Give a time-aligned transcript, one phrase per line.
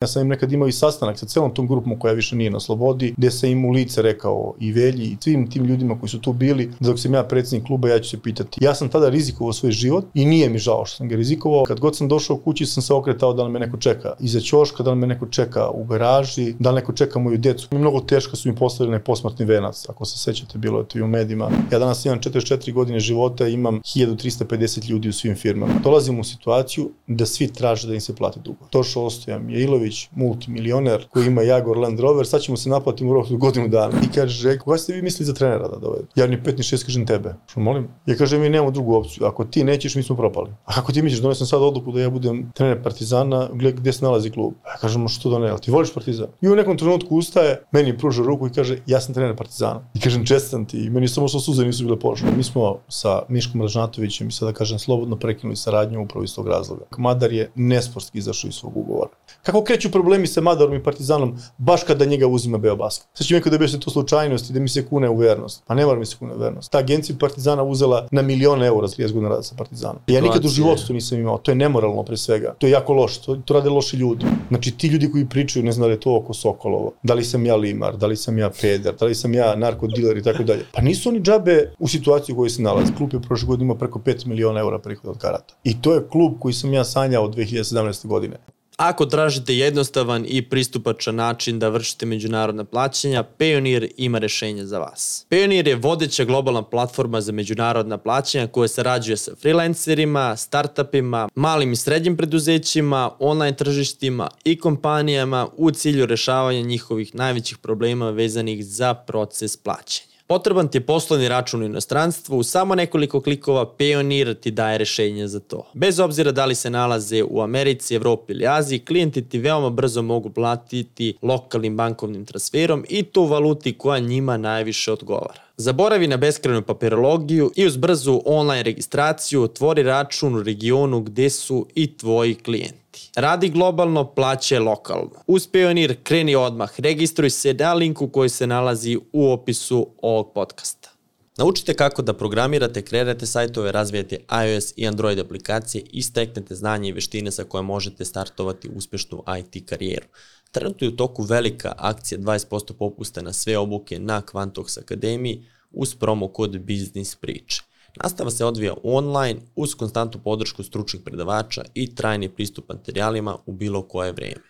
[0.00, 2.60] Ja sam im nekad imao i sastanak sa celom tom grupom koja više nije na
[2.60, 6.20] slobodi, gde sam im u lice rekao i Velji i svim tim ljudima koji su
[6.20, 8.64] tu bili, da dok sam ja predsednik kluba, ja ću se pitati.
[8.64, 11.64] Ja sam tada rizikovao svoj život i nije mi žao što sam ga rizikovao.
[11.64, 14.82] Kad god sam došao kući sam se okretao da li me neko čeka iza ćoška,
[14.82, 17.68] da li me neko čeka u garaži, da li neko čeka moju decu.
[17.70, 20.98] Mi mnogo teško su mi postavili na posmrtni venac, ako se sećate, bilo je to
[20.98, 21.50] i u medijima.
[21.72, 25.72] Ja danas imam 44 godine života i imam 1350 ljudi u svim firmama.
[25.82, 28.66] Dolazim u situaciju da svi traže da im se plati dugo.
[28.70, 29.50] Tošo Ostojan,
[29.88, 33.92] Jailović, multimilioner koji ima Jaguar Land Rover, sad ćemo se naplatiti u roku godinu dana.
[34.04, 36.06] I kaže, koga ste vi mislili za trenera da dovede?
[36.14, 37.34] Ja ni pet ni šest kažem tebe.
[37.46, 37.88] Što molim?
[38.06, 39.26] Ja kažem, mi nemamo drugu opciju.
[39.26, 40.50] Ako ti nećeš, mi smo propali.
[40.64, 44.30] A kako ti misliš, donesem sad odluku da ja budem trener Partizana, gde se nalazi
[44.30, 44.54] klub?
[44.66, 46.26] Ja kažem, što da ne, ti voliš Partizan?
[46.40, 49.80] I u nekom trenutku ustaje, meni pruža ruku i kaže, ja sam trener Partizana.
[49.94, 50.78] I kažem, čestam ti.
[50.78, 52.28] I meni samo što suze nisu bile pošle.
[52.36, 56.84] Mi smo sa Miškom Ražnatovićem i sada kažem slobodno prekinuli saradnju upravo iz tog razloga.
[56.98, 59.10] Madar je nesportski izašao iz svog ugovora.
[59.48, 63.06] Kako kreću problemi sa Madarom i Partizanom baš kada njega uzima Beobasket?
[63.14, 65.16] Sad će mi neko da bi se to slučajnost i da mi se kune u
[65.16, 65.62] vernost.
[65.66, 66.72] Pa ne mora mi se kune u vernost.
[66.72, 70.02] Ta agencija Partizana uzela na milione eura za 30 godina rada sa Partizanom.
[70.06, 71.38] Ja nikad u životu to nisam imao.
[71.38, 72.54] To je nemoralno pre svega.
[72.58, 73.22] To je jako loše.
[73.22, 74.26] To, to rade loši ljudi.
[74.48, 76.92] Znači ti ljudi koji pričaju, ne znam da je to oko Sokolovo.
[77.02, 80.16] Da li sam ja limar, da li sam ja peder, da li sam ja narkodiler
[80.16, 80.64] i tako dalje.
[80.72, 82.92] Pa nisu oni džabe u situaciji u kojoj se nalazi.
[82.96, 85.54] Klub je prošle godine imao preko 5 miliona eura prihoda od karata.
[85.64, 88.06] I to je klub koji sam ja sanjao od 2017.
[88.06, 88.36] godine.
[88.78, 95.26] Ako tražite jednostavan i pristupačan način da vršite međunarodna plaćanja, Payoneer ima rešenje za vas.
[95.30, 101.76] Payoneer je vodeća globalna platforma za međunarodna plaćanja koja sarađuje sa freelancerima, startupima, malim i
[101.76, 109.56] srednjim preduzećima, online tržištima i kompanijama u cilju rešavanja njihovih najvećih problema vezanih za proces
[109.56, 110.07] plaćanja.
[110.28, 115.28] Potreban ti je poslovni račun u inostranstvu, u samo nekoliko klikova Payoneer ti daje rešenje
[115.28, 115.66] za to.
[115.74, 120.02] Bez obzira da li se nalaze u Americi, Evropi ili Aziji, klijenti ti veoma brzo
[120.02, 125.40] mogu platiti lokalnim bankovnim transferom i to u valuti koja njima najviše odgovara.
[125.56, 131.66] Zaboravi na beskrenu papirologiju i uz brzu online registraciju otvori račun u regionu gde su
[131.74, 132.87] i tvoji klijenti.
[133.16, 135.22] Radi globalno, plaće lokalno.
[135.26, 140.90] Uz Payoneer kreni odmah, registruj se na linku koji se nalazi u opisu ovog podcasta.
[141.38, 146.92] Naučite kako da programirate, kreirate sajtove, razvijate iOS i Android aplikacije i steknete znanje i
[146.92, 150.06] veštine sa koje možete startovati uspešnu IT karijeru.
[150.50, 155.94] Trenutno je u toku velika akcija 20% popusta na sve obuke na Quantox Akademiji uz
[155.94, 157.62] promo kod Biznis Priče.
[158.02, 163.82] Nastava se odvija online uz konstantnu podršku stručnih predavača i trajni pristup materijalima u bilo
[163.82, 164.42] koje vreme.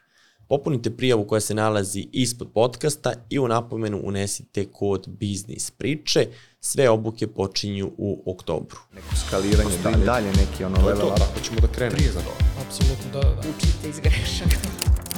[0.49, 6.27] Popunite prijavu koja se nalazi ispod podcasta i u napomenu unesite kod Biznis Priče.
[6.61, 8.77] Sve obuke počinju u oktobru.
[8.95, 11.21] Neko skaliranje, dalje, dalje neki ono level up.
[11.31, 12.33] Ako ćemo da krenemo za to.
[12.67, 13.41] Apsolutno, da, da, da.
[13.41, 14.57] Učite iz grešaka.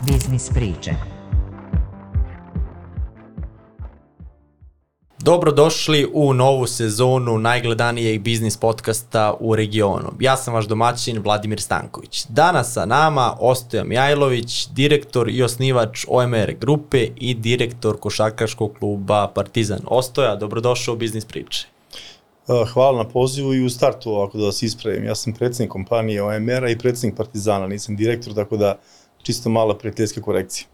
[0.07, 1.20] Biznis priče.
[5.23, 10.13] Dobrodošli u novu sezonu najgledanijeg biznis podcasta u regionu.
[10.21, 12.27] Ja sam vaš domaćin Vladimir Stanković.
[12.29, 19.81] Danas sa nama Ostoja Mijajlović, direktor i osnivač OMR grupe i direktor košarkaškog kluba Partizan.
[19.87, 21.67] Ostoja, dobrodošao u biznis priče.
[22.73, 25.05] Hvala na pozivu i u startu ovako da vas ispravim.
[25.05, 28.79] Ja sam predsednik kompanije OMR-a i predsednik Partizana, nisam direktor, tako da
[29.23, 30.67] čisto mala prijateljska korekcija.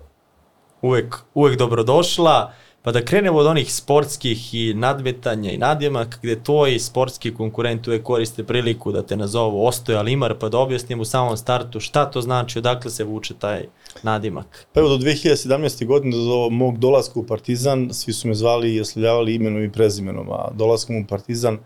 [0.83, 2.53] Uvek, uvek dobrodošla.
[2.87, 8.03] Pa da krenemo od onih sportskih i nadmetanja i nadjemak gde tvoji sportski konkurenti uvek
[8.03, 12.21] koriste priliku da te nazovu Ostoja Limar pa da objasnim u samom startu šta to
[12.21, 13.67] znači, odakle se vuče taj
[14.03, 14.67] nadimak.
[14.73, 15.87] Pa evo do 2017.
[15.87, 20.31] godine do mog dolaska u Partizan svi su me zvali i oslovljavali imenom i prezimenom,
[20.31, 21.59] a dolaskom u Partizan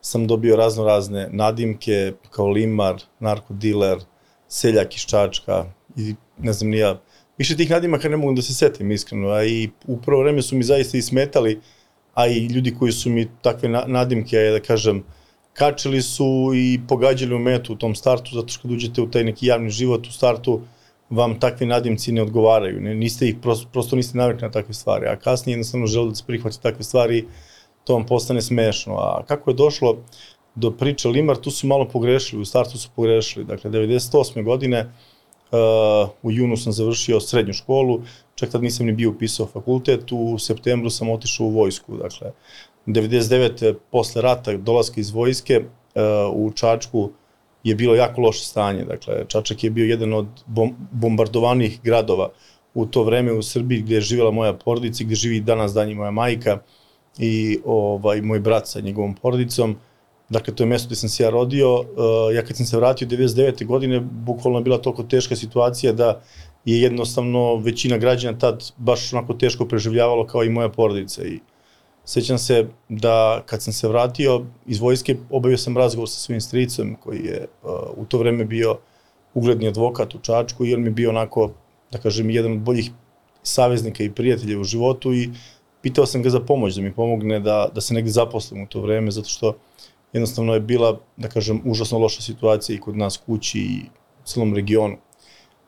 [0.00, 3.98] sam dobio razno razne nadimke kao Limar, narkodiler,
[4.48, 5.64] seljak iz Čačka
[5.96, 7.00] i ne znam nija
[7.38, 10.56] više tih nadimaka ne mogu da se setim iskreno, a i u prvo vreme su
[10.56, 11.60] mi zaista i smetali,
[12.14, 15.04] a i ljudi koji su mi takve nadimke, da kažem,
[15.52, 19.24] kačili su i pogađali u metu u tom startu, zato što kad uđete u taj
[19.24, 20.60] neki javni život u startu,
[21.10, 25.06] vam takvi nadimci ne odgovaraju, ne, niste ih, prosto, prosto niste navikli na takve stvari,
[25.06, 27.24] a kasnije jednostavno žele da se prihvati takve stvari,
[27.84, 28.94] to vam postane smešno.
[28.94, 29.96] A kako je došlo
[30.54, 34.44] do priče Limar, tu su malo pogrešili, u startu su pogrešili, dakle, 98.
[34.44, 34.92] godine,
[35.52, 38.00] Uh, u junu sam završio srednju školu,
[38.34, 42.32] čak tad nisam ni bio upisao fakultet, u septembru sam otišao u vojsku, dakle,
[42.86, 43.74] 99.
[43.90, 46.02] posle rata, dolaska iz vojske, uh,
[46.34, 47.10] u Čačku
[47.64, 52.30] je bilo jako loše stanje, dakle, Čačak je bio jedan od bom bombardovanih gradova
[52.76, 56.10] u to vreme u Srbiji gdje je živjela moja porodica, gdje živi danas danji moja
[56.10, 56.58] majka
[57.18, 59.76] i ovaj, moj brat sa njegovom porodicom.
[60.28, 61.80] Dakle, to je mesto gde sam se ja rodio.
[61.80, 61.86] Uh,
[62.34, 63.66] ja kad sam se vratio 99.
[63.66, 66.20] godine, bukvalno je bila toliko teška situacija da
[66.64, 71.38] je jednostavno većina građana tad baš onako teško preživljavalo kao i moja porodica i
[72.04, 76.96] sećam se da kad sam se vratio iz vojske obavio sam razgovor sa svojim stricom
[77.00, 78.78] koji je uh, u to vreme bio
[79.34, 81.50] ugledni advokat u Čačku i on mi je bio onako,
[81.92, 82.90] da kažem, jedan od boljih
[83.42, 85.30] saveznika i prijatelja u životu i
[85.82, 88.80] pitao sam ga za pomoć, da mi pomogne da, da se negde zaposlim u to
[88.80, 89.52] vreme, zato što
[90.16, 93.80] jednostavno je bila, da kažem, užasno loša situacija i kod nas kući i
[94.24, 94.96] celom regionu.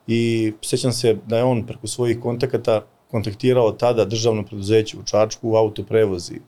[0.06, 5.50] I sećam se da je on preko svojih kontakata kontaktirao tada državno preduzeće u Čačku
[5.50, 6.40] u autoprevozi.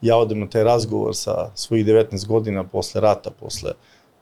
[0.00, 3.72] Ja odem na taj razgovor sa svojih 19 godina posle rata, posle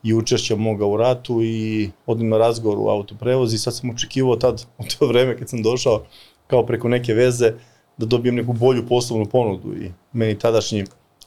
[0.03, 3.59] i učešća moga u ratu i odem na razgovor u autoprevozi.
[3.59, 6.05] Sad sam očekivao tad, u to vreme kad sam došao,
[6.47, 7.53] kao preko neke veze,
[7.97, 10.85] da dobijem neku bolju poslovnu ponudu i meni tadašnji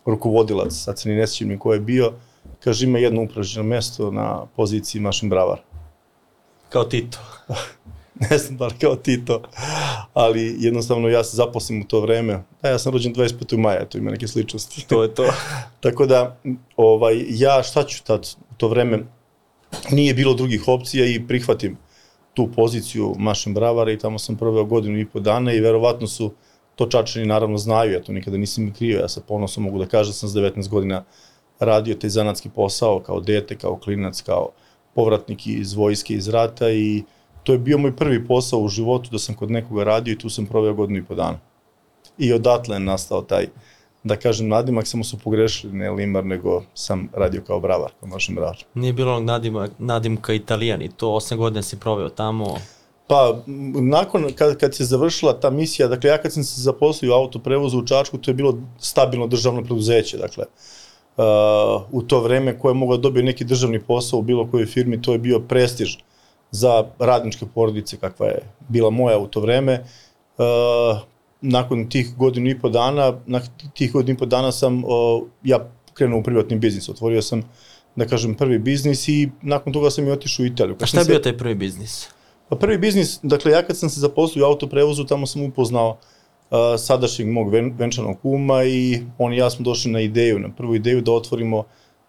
[0.08, 2.14] rukovodilac, sad se ni ne sjećam ni ko je bio,
[2.60, 5.60] kaže ima jedno upražnjeno mesto na poziciji mašin bravar.
[6.70, 7.18] Kao Tito.
[8.30, 9.42] ne znam da li kao Tito,
[10.14, 12.44] ali jednostavno ja se zaposlim u to vreme.
[12.62, 13.58] Da, ja sam rođen 25.
[13.58, 14.88] maja, to ima neke sličnosti.
[14.88, 15.26] To je to.
[15.84, 16.38] Tako da,
[16.78, 19.00] ovaj, ja šta ću tad u to vreme,
[19.92, 21.78] nije bilo drugih opcija i prihvatim
[22.34, 26.34] tu poziciju mašin bravara i tamo sam proveo godinu i po dana i verovatno su
[26.78, 30.10] to čačani naravno znaju, ja to nikada nisam krio, ja sa ponosom mogu da kažem
[30.10, 31.04] da sam s 19 godina
[31.60, 34.50] radio taj zanatski posao kao dete, kao klinac, kao
[34.96, 37.04] povratnik iz vojske, iz rata i
[37.44, 40.30] to je bio moj prvi posao u životu da sam kod nekoga radio i tu
[40.30, 41.40] sam proveo godinu i po dana.
[42.18, 43.48] I odatle je nastao taj,
[44.04, 48.36] da kažem, nadimak, samo su pogrešili, ne limar, nego sam radio kao bravar, kao mašin
[48.36, 48.64] bravar.
[48.74, 52.58] Nije bilo onog nadima, nadimka italijan i to 8 godina si proveo tamo.
[53.08, 53.42] Pa,
[53.74, 57.80] nakon, kad, kad se završila ta misija, dakle, ja kad sam se zaposlio u autoprevozu
[57.80, 60.46] u Čačku, to je bilo stabilno državno preduzeće, dakle,
[61.18, 61.24] uh,
[61.92, 65.02] u to vreme koje je mogao da dobije neki državni posao u bilo kojoj firmi,
[65.02, 65.96] to je bio prestiž
[66.52, 69.86] za radničke porodice, kakva je bila moja u to vreme.
[70.38, 70.98] Uh,
[71.42, 74.90] nakon tih godinu i po dana, nakon tih godinu i po dana sam uh,
[75.44, 77.44] ja krenuo u privatni biznis, otvorio sam
[77.96, 80.76] da kažem prvi biznis i nakon toga sam i otišao u Italiju.
[80.82, 82.17] A šta je bio taj prvi biznis?
[82.50, 86.58] Pa prvi biznis, dakle ja kad sam se zaposlio u autoprevozu, tamo sam upoznao uh,
[86.78, 90.76] sadašnjeg mog ven, venčanog kuma i on i ja smo došli na ideju, na prvu
[90.76, 91.64] ideju da otvorimo,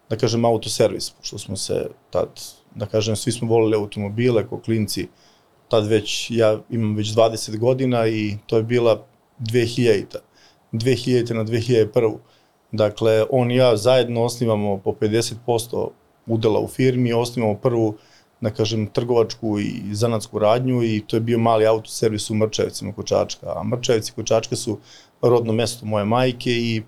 [0.09, 2.29] da kažem, autoservis, pošto smo se tad,
[2.75, 5.07] da kažem, svi smo volili automobile, ko klinci,
[5.69, 9.05] tad već, ja imam već 20 godina i to je bila
[9.39, 10.19] 2000-ta,
[10.71, 12.17] 2000 na 2001.
[12.71, 15.87] Dakle, on i ja zajedno osnivamo po 50%
[16.27, 17.95] udela u firmi, osnivamo prvu
[18.41, 23.05] da kažem, trgovačku i zanatsku radnju i to je bio mali autoservis u Mrčevicima kod
[23.05, 23.53] Čačka.
[23.55, 24.77] A Mrčevici kod Čačka su
[25.21, 26.81] rodno mesto moje majke i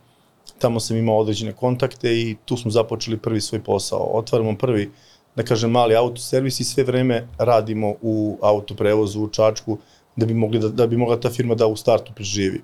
[0.59, 4.09] tamo sam imao određene kontakte i tu smo započeli prvi svoj posao.
[4.13, 4.91] Otvaramo prvi,
[5.35, 9.77] da kažem, mali autoservis i sve vreme radimo u autoprevozu u Čačku
[10.15, 12.61] da bi, mogli da, da bi mogla ta firma da u startu preživi.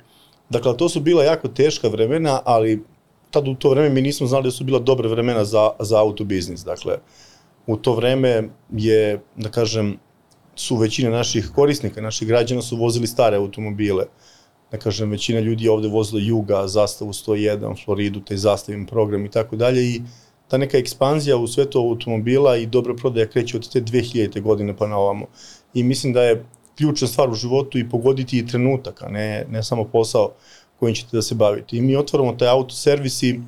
[0.50, 2.84] Dakle, to su bila jako teška vremena, ali
[3.32, 6.64] tad u to vreme mi nismo znali da su bila dobre vremena za, za autobiznis.
[6.64, 7.00] Dakle, uh,
[7.68, 9.98] u to vreme je, da kažem,
[10.56, 14.06] su većina naših korisnika, naših građana su vozili stare automobile.
[14.72, 19.32] Da kažem, većina ljudi je ovde vozila Juga, Zastavu 101, Floridu, taj zastavim program i
[19.32, 20.02] tako dalje i
[20.48, 24.42] ta neka ekspanzija u svetu automobila i dobra prodaja kreće od te 2000.
[24.42, 25.26] godine pa na ovamo.
[25.74, 26.46] I mislim da je
[26.78, 30.32] ključna stvar u životu i pogoditi i trenutak, a ne, ne samo posao
[30.80, 31.78] kojim ćete da se bavite.
[31.78, 33.40] I mi otvaramo taj autoservis i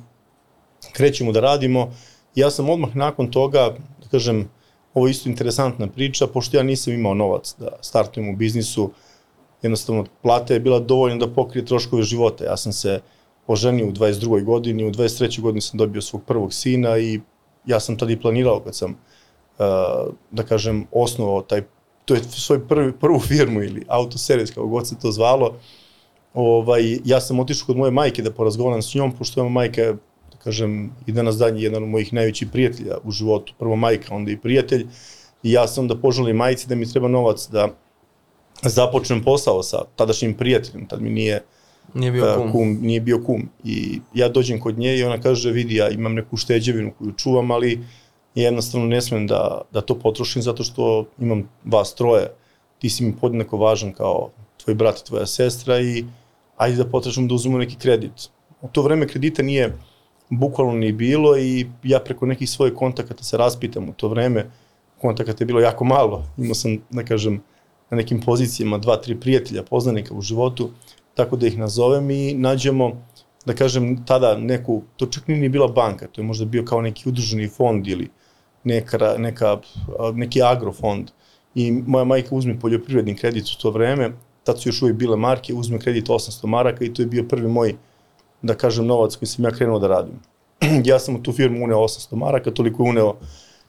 [0.92, 1.92] krećemo da radimo.
[2.34, 3.76] Ja sam odmah nakon toga,
[4.10, 4.48] kažem,
[4.94, 8.90] ovo je isto interesantna priča, pošto ja nisam imao novac da startujem u biznisu,
[9.62, 12.44] jednostavno plata je bila dovoljna da pokrije troškove života.
[12.44, 13.00] Ja sam se
[13.46, 14.44] oženio u 22.
[14.44, 15.40] godini, u 23.
[15.40, 17.20] godini sam dobio svog prvog sina i
[17.66, 18.96] ja sam tada i planirao kad sam,
[20.30, 21.62] da kažem, osnovao taj,
[22.04, 25.56] to je svoj prvi, prvu firmu ili autoservis, kao god se to zvalo,
[26.34, 29.94] ovaj, ja sam otišao kod moje majke da porazgovaram s njom, pošto je majka
[30.44, 34.30] kažem, i danas dan je jedan od mojih najvećih prijatelja u životu, prvo majka, onda
[34.30, 34.86] i prijatelj,
[35.42, 37.68] i ja sam da poželim majici da mi treba novac da
[38.62, 41.42] započnem posao sa tadašnjim prijateljem, tad mi nije
[41.94, 42.52] Nije bio kum.
[42.52, 42.78] kum.
[42.82, 43.48] Nije bio kum.
[43.64, 47.50] I ja dođem kod nje i ona kaže, vidi, ja imam neku šteđevinu koju čuvam,
[47.50, 47.80] ali
[48.34, 52.30] jednostavno ne smem da, da to potrošim zato što imam vas troje.
[52.78, 54.30] Ti si mi podnako važan kao
[54.64, 56.04] tvoj brat i tvoja sestra i
[56.56, 58.30] ajde da potražimo da uzmemo neki kredit.
[58.60, 59.72] U to vreme kredita nije
[60.30, 64.50] bukvalno ni bilo i ja preko nekih svojih kontakata se raspitam u to vreme.
[65.00, 66.24] Kontakata je bilo jako malo.
[66.38, 67.42] Imao sam, da kažem,
[67.90, 70.70] na nekim pozicijama dva, tri prijatelja, poznanika u životu,
[71.14, 72.92] tako da ih nazovem i nađemo,
[73.46, 76.82] da kažem, tada neku, to čak nije ni bila banka, to je možda bio kao
[76.82, 78.08] neki udruženi fond ili
[78.64, 79.58] neka, neka,
[80.14, 81.10] neki agrofond
[81.54, 84.12] i moja majka uzme poljoprivredni kredit u to vreme,
[84.44, 87.48] tad su još uvijek bile marke, uzme kredit 800 maraka i to je bio prvi
[87.48, 87.74] moj,
[88.42, 90.14] da kažem, novac koji sam ja krenuo da radim.
[90.90, 93.14] ja sam u tu firmu uneo 800 maraka, toliko je uneo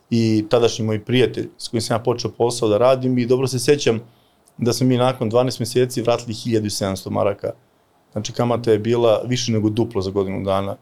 [0.10, 3.60] i tadašnji moj prijatelj s kojim sam ja počeo posao da radim i dobro se
[3.60, 4.00] sećam
[4.58, 7.52] da smo mi nakon 12 meseci vratili 1700 maraka.
[8.12, 10.76] Znači kamata je bila više nego duplo za godinu dana.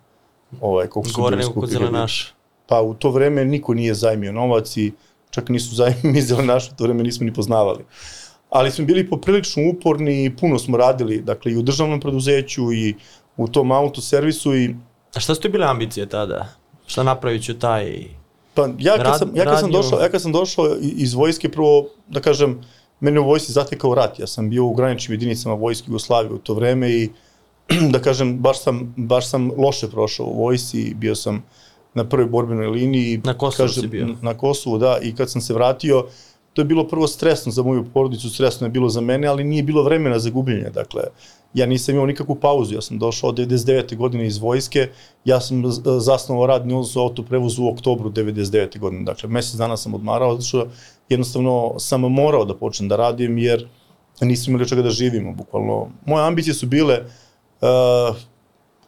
[0.61, 2.33] Ovaj, koliko Gore nego kod zelenaša.
[2.67, 4.91] Pa u to vreme niko nije zajmio novac i
[5.29, 7.85] čak nisu zajmi zelenaša, u to vreme nismo ni poznavali.
[8.49, 12.95] Ali smo bili poprilično uporni i puno smo radili, dakle i u državnom preduzeću i
[13.39, 14.75] u tom autoservisu i
[15.15, 16.47] A šta su ti bile ambicije tada?
[16.85, 18.03] Šta napravit ću taj...
[18.53, 21.49] Pa ja kad, Rad- sam, ja kad sam došao, ja kad sam došao iz vojske,
[21.49, 22.61] prvo, da kažem,
[22.99, 24.19] mene u vojsci zatekao rat.
[24.19, 27.09] Ja sam bio u graničnim jedinicama vojske Jugoslavije u to vreme i
[27.93, 31.43] da kažem, baš sam, baš sam loše prošao u vojsci, bio sam
[31.93, 33.21] na prvoj borbenoj liniji.
[33.23, 34.07] Na Kosovu kažem, si bio.
[34.21, 36.05] Na Kosovu, da, i kad sam se vratio,
[36.53, 39.63] to je bilo prvo stresno za moju porodicu, stresno je bilo za mene, ali nije
[39.63, 40.69] bilo vremena za gubljenje.
[40.69, 41.03] Dakle,
[41.53, 43.97] ja nisam imao nikakvu pauzu, ja sam došao od 99.
[43.97, 44.89] godine iz vojske,
[45.25, 48.79] ja sam z- zasnovao radni odnos u autoprevozu u oktobru 99.
[48.79, 50.67] godine, dakle, mesec dana sam odmarao, zato što
[51.09, 53.67] jednostavno sam morao da počnem da radim, jer
[54.21, 55.87] nisam imali od čega da živimo, bukvalno.
[56.05, 56.99] Moje ambicije su bile,
[57.61, 58.15] uh,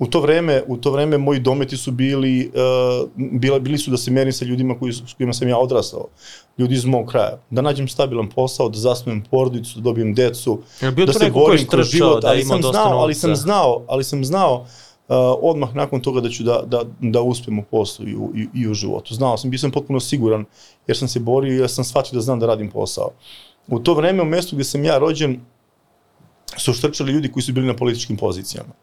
[0.01, 3.98] u to vreme, u to vreme moji dometi su bili, uh, bila, bili su da
[3.98, 6.08] se merim sa ljudima koji, s kojima sam ja odrastao,
[6.58, 7.38] ljudi iz mog kraja.
[7.50, 10.62] Da nađem stabilan posao, da zasnujem porodicu, da dobijem decu,
[10.96, 14.25] bio da se borim kroz život, da ali sam znao, ali sam znao, ali sam
[14.25, 18.31] znao uh, odmah nakon toga da ću da, da, da uspem u poslu i u,
[18.36, 19.13] i, i u životu.
[19.13, 20.46] Znao sam, bio sam potpuno siguran,
[20.88, 23.12] jer sam se borio i ja sam shvatio da znam da radim posao.
[23.67, 25.39] U to vreme, u mestu gde sam ja rođen,
[26.58, 28.74] su štrčali ljudi koji su bili na političkim pozicijama.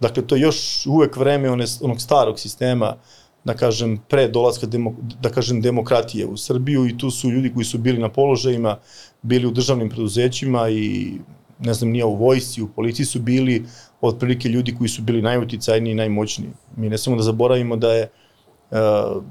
[0.00, 2.96] Dakle, to je još uvek vreme one, onog starog sistema,
[3.44, 7.64] da kažem, pre dolaska demo, da kažem, demokratije u Srbiju i tu su ljudi koji
[7.64, 8.76] su bili na položajima,
[9.22, 11.12] bili u državnim preduzećima i
[11.58, 13.64] ne znam, nije u vojsci, u policiji su bili
[14.00, 16.50] otprilike ljudi koji su bili najuticajniji i najmoćniji.
[16.76, 18.10] Mi ne samo da zaboravimo da je
[18.70, 18.78] uh,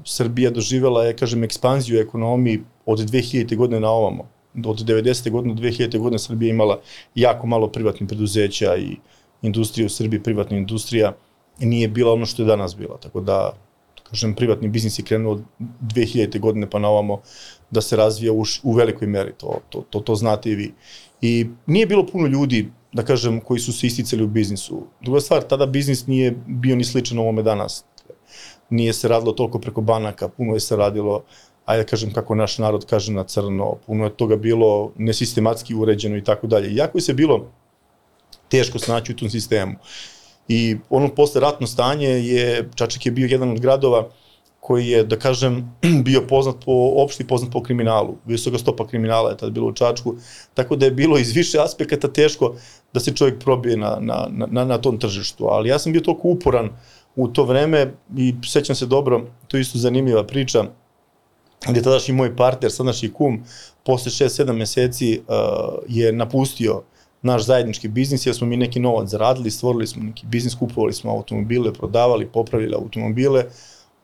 [0.04, 3.56] Srbija doživela, je, kažem, ekspanziju ekonomiji od 2000.
[3.56, 4.28] godine na ovamo.
[4.64, 5.30] Od 90.
[5.30, 5.98] godine do 2000.
[5.98, 6.80] godine Srbija imala
[7.14, 8.96] jako malo privatnih preduzeća i
[9.42, 11.12] industrija u Srbiji, privatna industrija,
[11.58, 12.98] nije bila ono što je danas bila.
[13.02, 13.52] Tako da,
[14.10, 15.42] kažem, privatni biznis je krenuo od
[15.82, 16.40] 2000.
[16.40, 17.20] godine pa na ovamo
[17.70, 20.72] da se razvija u, u velikoj meri, to, to, to, to znate i vi.
[21.20, 24.82] I nije bilo puno ljudi, da kažem, koji su se isticali u biznisu.
[25.00, 27.84] Druga stvar, tada biznis nije bio ni sličan ovome danas.
[28.70, 31.22] Nije se radilo toliko preko banaka, puno je se radilo,
[31.64, 36.16] ajde da kažem kako naš narod kaže na crno, puno je toga bilo nesistematski uređeno
[36.16, 36.74] i tako dalje.
[36.74, 37.50] Jako je se bilo
[38.48, 39.74] teško snaći u tom sistemu.
[40.48, 44.08] I ono posle ratno stanje je, Čačak je bio jedan od gradova
[44.60, 48.16] koji je, da kažem, bio poznat po, opšti poznat po kriminalu.
[48.26, 50.16] Visoka stopa kriminala je tad bilo u Čačku,
[50.54, 52.54] tako da je bilo iz više aspekata teško
[52.92, 55.46] da se čovjek probije na, na, na, na tom tržištu.
[55.46, 56.70] Ali ja sam bio toliko uporan
[57.16, 60.64] u to vreme i sećam se dobro, to je isto zanimljiva priča,
[61.68, 63.42] gde tadašnji moj partner, sadašnji kum,
[63.84, 65.34] posle 6-7 meseci uh,
[65.88, 66.82] je napustio
[67.22, 71.10] naš zajednički biznis, jer smo mi neki novac zaradili, stvorili smo neki biznis, kupovali smo
[71.10, 73.44] automobile, prodavali, popravili automobile,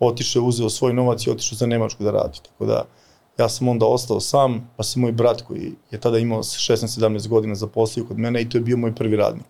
[0.01, 2.39] otišao je, uzeo svoj novac i otišao za Nemačku da radi.
[2.43, 2.85] Tako da
[3.39, 7.55] ja sam onda ostao sam, pa se moj brat koji je tada imao 16-17 godina
[7.55, 9.47] zaposlio kod mene i to je bio moj prvi radnik.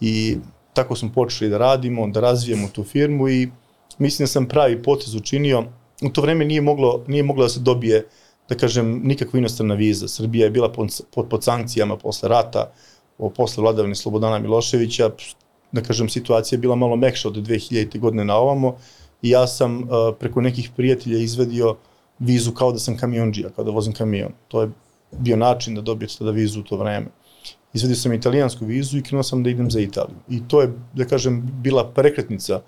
[0.00, 0.36] I
[0.72, 3.48] tako smo počeli da radimo, da razvijemo tu firmu i
[3.98, 5.64] mislim da sam pravi potez učinio.
[6.02, 8.06] U to vreme nije moglo, nije moglo da se dobije,
[8.50, 10.08] da kažem, nikakva inostrana viza.
[10.08, 12.72] Srbija je bila pod, pod, pod sankcijama posle rata,
[13.36, 15.10] posle vladavine Slobodana Miloševića,
[15.72, 17.98] da kažem, situacija je bila malo mekša od 2000.
[17.98, 18.76] godine na ovamo
[19.22, 19.88] i ja sam uh,
[20.18, 21.76] preko nekih prijatelja izvedio
[22.18, 24.32] vizu kao da sam kamionđija, kao da vozim kamion.
[24.48, 24.70] To je
[25.12, 27.06] bio način da dobijete tada vizu u to vreme.
[27.74, 30.16] Izvedio sam italijansku vizu i krenuo sam da idem za Italiju.
[30.28, 32.60] I to je, da kažem, bila prekretnica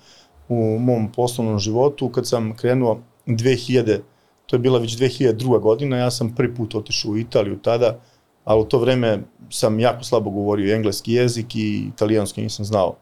[0.48, 3.98] u mom poslovnom životu kad sam krenuo 2000,
[4.46, 5.60] to je bila već 2002.
[5.60, 7.98] godina, ja sam prvi put otišao u Italiju tada,
[8.44, 9.18] ali u to vreme
[9.50, 12.96] sam jako slabo govorio engleski jezik i italijanski nisam znao.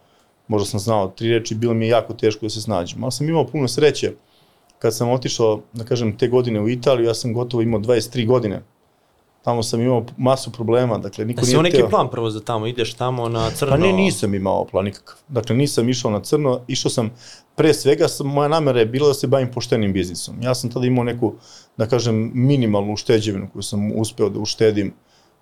[0.49, 3.03] Možda sam znao tri reči, bilo mi je jako teško da se snađem.
[3.05, 4.13] Ali sam imao puno sreće
[4.79, 8.63] kad sam otišao, da kažem, te godine u Italiju, ja sam gotovo imao 23 godine.
[9.45, 12.41] Tamo sam imao masu problema, dakle niko Da si nije neki hteo- plan prvo za
[12.41, 13.71] tamo, ideš tamo na crno?
[13.71, 15.17] Pa ne, nisam imao plan nikakav.
[15.29, 17.11] Dakle, nisam išao na crno, išao sam,
[17.61, 20.39] pre svega, moja namera je bila da se bavim poštenim biznisom.
[20.43, 21.35] Ja sam tada imao neku,
[21.77, 24.95] da kažem, minimalnu ušteđevinu koju sam uspeo da uštedim,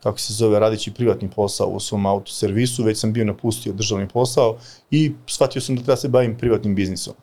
[0.02, 4.56] kako se zove, radići privatni posao u svom autoservisu, već sam bio napustio državni posao
[4.90, 7.14] i shvatio sam da treba se bavim privatnim biznisom.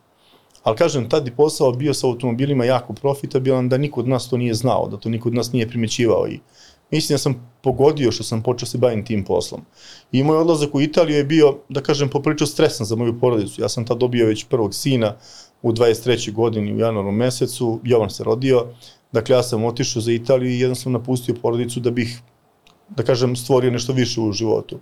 [0.63, 4.37] Ali kažem, tad je posao bio sa automobilima jako profitabilan, da niko od nas to
[4.37, 6.39] nije znao, da to niko od nas nije primećivao i
[6.91, 9.61] mislim da sam pogodio što sam počeo se bavim tim poslom.
[10.11, 13.61] I moj odlazak u Italiju je bio, da kažem, popričao stresan za moju porodicu.
[13.61, 15.15] Ja sam tad dobio već prvog sina
[15.61, 16.31] u 23.
[16.31, 18.65] godini u januaru mesecu, Jovan se rodio,
[19.11, 22.19] dakle ja sam otišao za Italiju i jednostavno napustio porodicu da bih,
[22.89, 24.79] da kažem, stvorio nešto više u životu.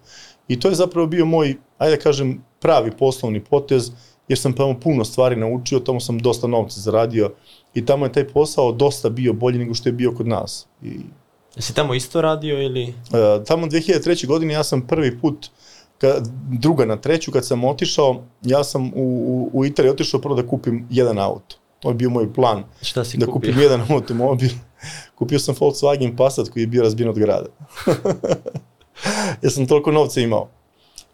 [0.47, 3.91] I to je zapravo bio moj, ajde da kažem, pravi poslovni potez,
[4.27, 7.31] jer sam tamo puno stvari naučio, tamo sam dosta novca zaradio
[7.73, 10.67] i tamo je taj posao dosta bio bolji nego što je bio kod nas.
[10.81, 10.99] I
[11.55, 12.83] Jesi tamo isto radio ili?
[12.83, 14.27] Uh, tamo 2003.
[14.27, 15.49] godine ja sam prvi put
[15.97, 20.35] ka, druga na treću kad sam otišao, ja sam u, u, u Italiji otišao prvo
[20.35, 21.55] da kupim jedan auto.
[21.79, 22.63] To je bio moj plan.
[22.81, 23.51] Šta si da kupio?
[23.51, 24.49] kupim jedan automobil.
[25.17, 27.47] Kupio sam Volkswagen Passat koji je bio razbijen od grada.
[29.43, 30.49] ja sam toliko novca imao.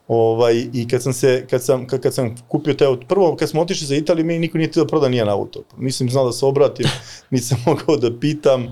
[0.07, 3.49] Ovaj, I kad sam, se, kad sam, kad, kad sam kupio taj auto, prvo kad
[3.49, 5.63] smo otišli za Italiju, meni niko nije tio da proda nijedan auto.
[5.77, 6.85] Nisam znao da se obratim,
[7.29, 8.67] nisam mogao da pitam.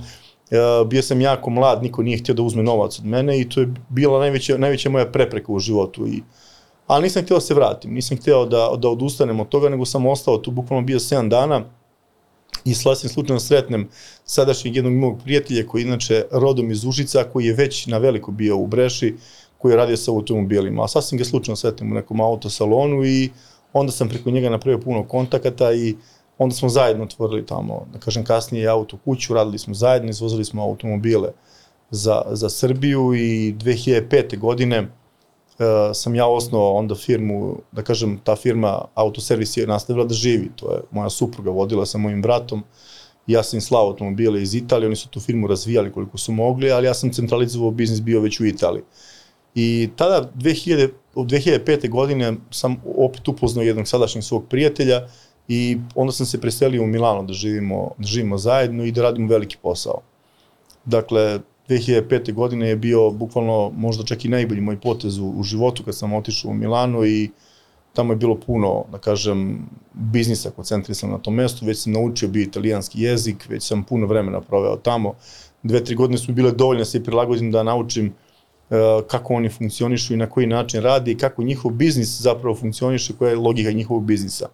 [0.52, 3.60] Uh, bio sam jako mlad, niko nije htio da uzme novac od mene i to
[3.60, 6.08] je bila najveća, najveća moja prepreka u životu.
[6.08, 6.24] I,
[6.88, 10.06] ali nisam htio da se vratim, nisam htio da, da odustanem od toga, nego sam
[10.06, 11.64] ostao tu, bukvalno bio 7 dana
[12.66, 13.90] i slasnim slučajno sretnem
[14.26, 18.32] sadašnjeg jednog mog prijatelja koji je inače rodom iz Užica, koji je već na veliko
[18.32, 19.16] bio u Breši,
[19.58, 23.30] koji je radio sa automobilima, a sasvim ga slučajno sretnem u nekom autosalonu i
[23.74, 25.96] onda sam preko njega napravio puno kontakata i
[26.38, 30.64] onda smo zajedno otvorili tamo, da kažem kasnije auto kuću, radili smo zajedno, izvozili smo
[30.64, 31.32] automobile
[31.90, 34.40] za, za Srbiju i 2005.
[34.40, 34.88] godine uh,
[35.94, 40.74] sam ja osnovao onda firmu, da kažem, ta firma autoservis je nastavila da živi, to
[40.74, 42.64] je moja supruga vodila sa mojim bratom,
[43.28, 46.72] ja sam im slao automobile iz Italije, oni su tu firmu razvijali koliko su mogli,
[46.72, 48.84] ali ja sam centralizovao biznis bio već u Italiji.
[49.56, 51.90] I tada, 2000, u 2005.
[51.90, 55.08] godine, sam opet upoznao jednog sadašnjeg svog prijatelja
[55.48, 59.28] i onda sam se preselio u Milano da živimo, da živimo zajedno i da radimo
[59.28, 60.02] veliki posao.
[60.86, 61.40] Dakle,
[61.70, 62.34] 2005.
[62.34, 66.14] godine je bio bukvalno možda čak i najbolji moj potez u, u životu kad sam
[66.14, 67.30] otišao u Milano i
[67.94, 72.44] tamo je bilo puno, da kažem, biznisa koncentrisan na tom mestu, već sam naučio bio
[72.44, 75.14] italijanski jezik, već sam puno vremena proveo tamo.
[75.64, 78.14] Dve, tri godine su bile dovoljne da se prilagodim da naučim
[78.70, 83.14] uh, kako oni funkcionišu i na koji način radi i kako njihov biznis zapravo funkcioniše,
[83.14, 84.48] koja je logika njihovog biznisa.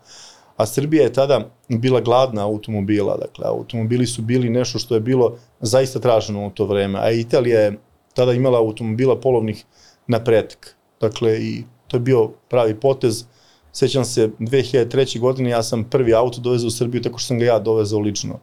[0.64, 5.38] A Srbija je tada bila gladna automobila, dakle, automobili su bili nešto što je bilo
[5.62, 7.80] zaista traženo u to vreme, a Italija je
[8.16, 9.66] tada imala automobila polovnih
[10.08, 10.76] na pretek.
[11.02, 13.26] Dakle, i to je bio pravi potez.
[13.74, 15.20] Sećam se, 2003.
[15.20, 18.40] godine ja sam prvi auto dovezao u Srbiju tako što sam ga ja dovezao lično.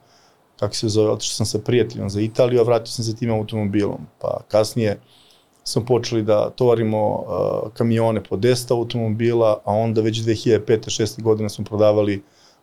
[0.56, 4.06] Kako se zove, otišao sam sa prijateljom za Italiju, a vratio sam se tim automobilom.
[4.18, 5.00] Pa kasnije
[5.64, 10.60] smo počeli da tovarimo uh, kamione po 10 automobila, a onda već 2005.
[10.68, 11.22] 6.
[11.22, 12.22] godine smo prodavali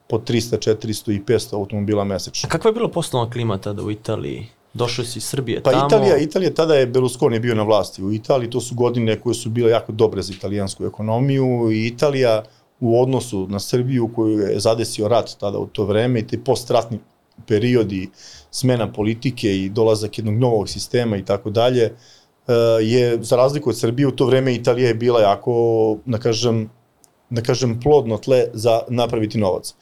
[0.09, 2.47] po 300, 400 i 500 automobila mesečno.
[2.47, 4.47] A kakva je bila poslovna klima tada u Italiji?
[4.73, 5.87] Došao si iz Srbije Pa tamo?
[5.87, 8.03] Italija, Italija tada je Berlusconi bio na vlasti.
[8.03, 12.43] U Italiji to su godine koje su bile jako dobre za italijansku ekonomiju i Italija
[12.79, 16.99] u odnosu na Srbiju koju je zadesio rat tada u to vreme i te postratni
[17.47, 18.09] periodi
[18.51, 21.93] smena politike i dolazak jednog novog sistema i tako dalje,
[22.81, 26.69] je za razliku od Srbije u to vreme Italija je bila jako, da kažem,
[27.29, 29.73] da kažem plodno tle za napraviti novac.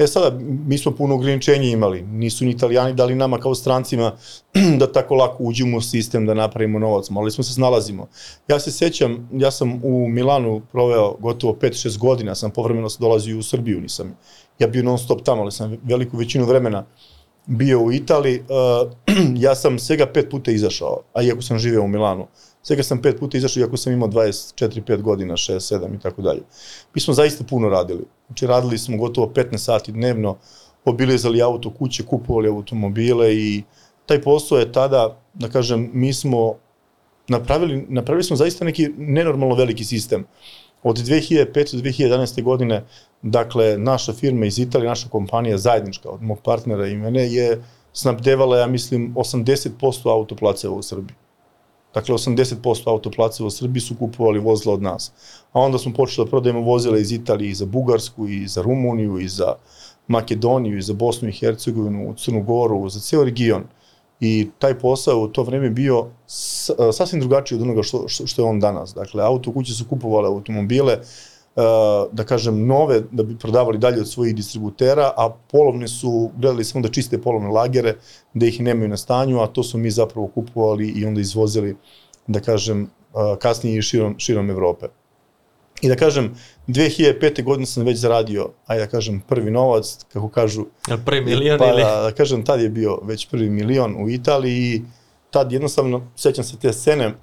[0.00, 2.02] E sada, mi smo puno ograničenja imali.
[2.02, 4.12] Nisu ni italijani dali nama kao strancima
[4.80, 7.10] da tako lako uđemo u sistem da napravimo novac.
[7.10, 8.06] Morali smo se snalazimo.
[8.48, 13.42] Ja se sećam, ja sam u Milanu proveo gotovo 5-6 godina, sam povremeno dolazio u
[13.42, 14.16] Srbiju, nisam
[14.58, 16.84] ja bio non stop tamo, ali sam veliku većinu vremena
[17.50, 18.40] bio u Italiji.
[18.40, 18.92] Uh,
[19.46, 22.26] ja sam svega pet puta izašao, a iako sam živeo u Milanu.
[22.62, 26.42] Svega sam pet puta izašao, iako sam imao 24-5 godina, 6, 7 i tako dalje.
[26.94, 28.04] Mi smo zaista puno radili.
[28.26, 30.36] Znači, radili smo gotovo 15 sati dnevno,
[30.84, 33.62] obilezali auto kuće, kupovali automobile i
[34.06, 36.54] taj posao je tada, da kažem, mi smo
[37.28, 40.26] napravili, napravili smo zaista neki nenormalno veliki sistem.
[40.82, 41.76] Od 2005.
[41.76, 42.42] do 2011.
[42.42, 42.84] godine,
[43.22, 47.62] dakle, naša firma iz Italije, naša kompanija zajednička od mog partnera i mene je
[47.92, 51.16] snabdevala, ja mislim, 80% autoplaceva u Srbiji.
[51.94, 55.12] Dakle, 80% autoplaceva u Srbiji su kupovali vozila od nas.
[55.52, 59.18] A onda smo počeli da prodajemo vozila iz Italije i za Bugarsku, i za Rumuniju,
[59.18, 59.54] i za
[60.08, 63.64] Makedoniju, i za Bosnu i Hercegovinu, u Crnu Goru, za ceo region.
[64.20, 66.06] I taj posao u to vreme bio
[66.92, 68.94] sasvim drugačiji od onoga što, što, što je on danas.
[68.94, 70.98] Dakle, auto kuće su kupovale automobile,
[72.12, 76.80] da kažem, nove da bi prodavali dalje od svojih distributera, a polovne su, gledali smo
[76.80, 77.96] da čiste polovne lagere,
[78.34, 81.76] da ih nemaju na stanju, a to su mi zapravo kupovali i onda izvozili,
[82.26, 82.90] da kažem,
[83.38, 84.86] kasnije i širom, širom Evrope.
[85.82, 86.34] I da kažem,
[86.68, 87.44] 2005.
[87.44, 90.66] godine sam već zaradio, ajde da kažem, prvi novac, kako kažu...
[91.04, 91.82] Prvi milion pa, ili?
[91.82, 94.82] Da, da kažem, tad je bio već prvi milion u Italiji i
[95.30, 97.14] tad jednostavno, sećam se te scene,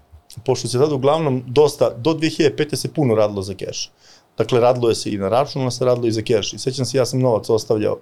[0.45, 2.75] pošto se tada uglavnom dosta, do 2005.
[2.75, 3.91] se puno radilo za keš.
[4.37, 6.53] Dakle, radilo je se i na računu, ali se radilo i za keš.
[6.53, 7.99] I sećam se, ja sam novac ostavljao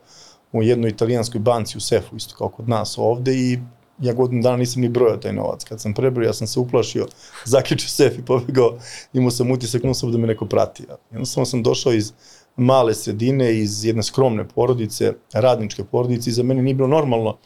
[0.52, 3.60] u jednoj italijanskoj banci u sefu, isto kao kod nas ovde i
[4.00, 5.64] ja godinu dana nisam ni brojao taj novac.
[5.64, 7.08] Kad sam prebrojao, ja sam se uplašio,
[7.46, 8.78] zaključio sef i pobegao,
[9.14, 10.84] imao sam utisak, no sam da me neko prati.
[11.12, 12.14] Jednostavno sam došao iz
[12.56, 17.38] male sredine, iz jedne skromne porodice, radničke porodice i za mene nije bilo normalno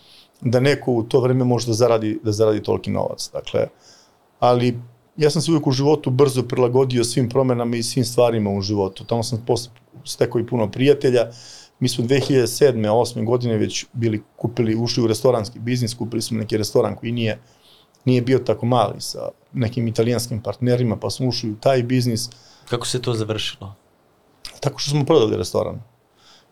[0.41, 3.29] da neko u to vreme može da zaradi, da zaradi toliki novac.
[3.33, 3.67] Dakle,
[4.39, 4.79] ali
[5.17, 9.03] ja sam se uvijek u životu brzo prilagodio svim promenama i svim stvarima u životu.
[9.05, 9.71] Tamo sam posle
[10.05, 11.31] stekao i puno prijatelja.
[11.79, 12.89] Mi smo 2007.
[12.89, 13.25] 8.
[13.25, 17.39] godine već bili kupili, ušli u restoranski biznis, kupili smo neki restoran koji nije,
[18.05, 22.29] nije bio tako mali sa nekim italijanskim partnerima, pa smo ušli u taj biznis.
[22.69, 23.75] Kako se to završilo?
[24.59, 25.81] Tako što smo prodali restoran.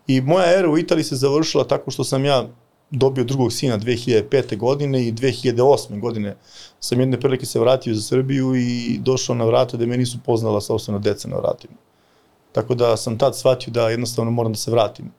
[0.08, 2.48] I moja era u Italiji se završila tako što sam ja
[2.92, 4.58] dobio drugog sina 2005.
[4.58, 6.00] godine i 2008.
[6.00, 6.36] godine
[6.80, 10.62] sam jedne prilike se vratio za Srbiju i došao na vrata da me nisu poznala
[10.62, 11.74] sobstveno deca na vratima.
[12.52, 15.12] Tako da sam tad shvatio da jednostavno moram da se vratim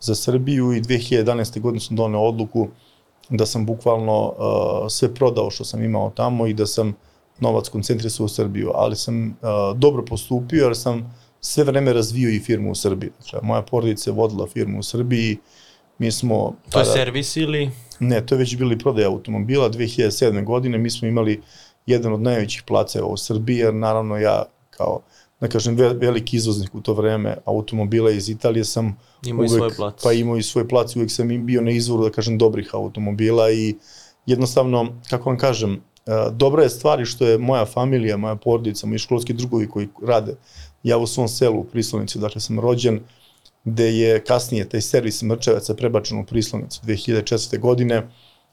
[0.00, 1.60] za Srbiju i 2011.
[1.60, 2.68] godine sam doneo odluku
[3.30, 4.34] da sam bukvalno uh,
[4.88, 6.94] sve prodao što sam imao tamo i da sam
[7.40, 12.40] novac koncentrisao u Srbiju, ali sam uh, dobro postupio jer sam sve vreme razvio i
[12.40, 13.10] firmu u Srbiji.
[13.18, 15.38] Dakle, moja porodica je vodila firmu u Srbiji,
[15.98, 16.54] mi smo...
[16.70, 17.70] To je servis ili?
[17.98, 19.70] Ne, to je već bili prodaje automobila.
[19.70, 20.44] 2007.
[20.44, 21.42] godine mi smo imali
[21.86, 25.00] jedan od najvećih placeva u Srbiji, jer naravno ja kao
[25.40, 29.70] da kažem, veliki izvoznik u to vreme automobila iz Italije sam imao uvek, i svoj
[29.76, 30.02] plac.
[30.02, 33.74] Pa imao i svoj plac, uvek sam bio na izvoru, da kažem, dobrih automobila i
[34.26, 35.78] jednostavno, kako vam kažem, e,
[36.32, 40.36] dobra je stvar što je moja familija, moja porodica, moji školski drugovi koji rade,
[40.82, 43.00] ja u svom selu u Prislovnici, dakle sam rođen,
[43.64, 47.58] gde je kasnije taj servis Mrčevaca prebačen u Prislovnicu 2004.
[47.58, 48.08] godine,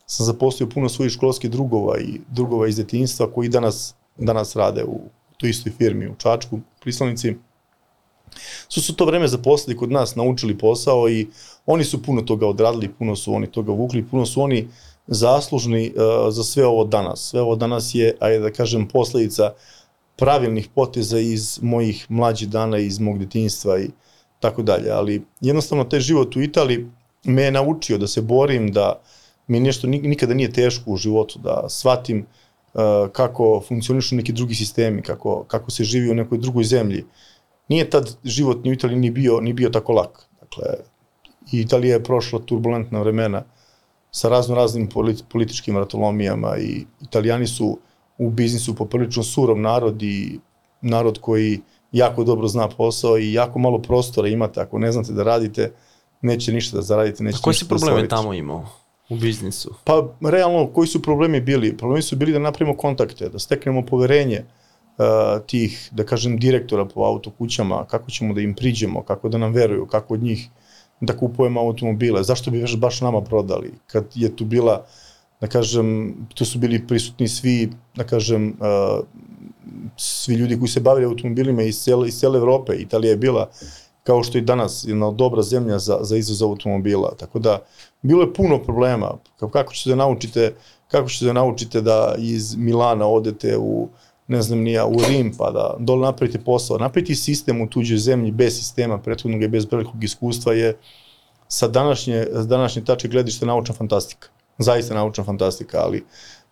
[0.06, 5.02] sam zaposlio puno svojih školskih drugova i drugova iz detinjstva koji danas, danas rade u
[5.38, 7.36] toj istoj firmi u Čačku, u Prislovnici.
[8.70, 11.28] Su su to vreme zaposlili kod nas, naučili posao i
[11.66, 14.68] oni su puno toga odradili, puno su oni toga vukli, puno su oni
[15.08, 17.20] zaslužni uh, za sve ovo danas.
[17.20, 19.54] Sve ovo danas je, ajde da kažem, posledica
[20.16, 23.90] pravilnih poteza iz mojih mlađih dana, iz mog detinjstva i
[24.40, 24.92] tako dalje.
[24.92, 26.86] Ali jednostavno taj život u Italiji
[27.24, 29.02] me je naučio da se borim, da
[29.48, 32.47] mi nešto nikada nije teško u životu, da shvatim uh,
[33.12, 37.06] kako funkcionišu neki drugi sistemi, kako, kako se živi u nekoj drugoj zemlji.
[37.70, 40.30] Nije tad život ni u Italiji ni bio, ni bio tako lak.
[40.40, 40.66] Dakle,
[41.52, 43.44] Italija je prošla turbulentna vremena
[44.12, 44.90] sa razno raznim
[45.30, 47.78] političkim ratolomijama i italijani su
[48.18, 50.40] u biznisu poprilično surov narod i
[50.82, 51.62] narod koji
[51.92, 54.62] jako dobro zna posao i jako malo prostora imate.
[54.62, 55.72] Ako ne znate da radite,
[56.22, 58.66] neće ništa da zaradite, neće A koji ništa si probleme da tamo imao?
[59.10, 59.74] U biznisu?
[59.84, 61.78] Pa, realno, koji su problemi bili?
[61.78, 64.44] Problemi su bili da napravimo kontakte, da steknemo poverenje
[64.98, 65.06] uh,
[65.48, 69.86] tih, da kažem, direktora po autokućama, kako ćemo da im priđemo, kako da nam veruju,
[69.86, 70.50] kako od njih
[71.02, 74.86] da kupujemo automobile, zašto bi baš nama prodali, kad je tu bila,
[75.42, 79.06] da kažem, tu su bili prisutni svi, da kažem, uh,
[79.98, 83.50] svi ljudi koji se bavili automobilima iz cele, iz cele Evrope, Italija je bila
[84.08, 87.16] kao što i danas jedna dobra zemlja za, za izvoz automobila.
[87.20, 87.60] Tako da,
[88.02, 89.18] bilo je puno problema.
[89.52, 90.54] Kako ćete da naučite,
[90.88, 93.90] kako ćete da naučite da iz Milana odete u,
[94.28, 96.78] ne znam nija, u Rim, pa da dole napravite posao.
[96.78, 100.78] Napraviti sistem u tuđoj zemlji bez sistema, prethodnog i bez velikog iskustva je
[101.48, 104.28] sa današnje, današnje tače gledište naučna fantastika.
[104.58, 106.04] Zaista naučna fantastika, ali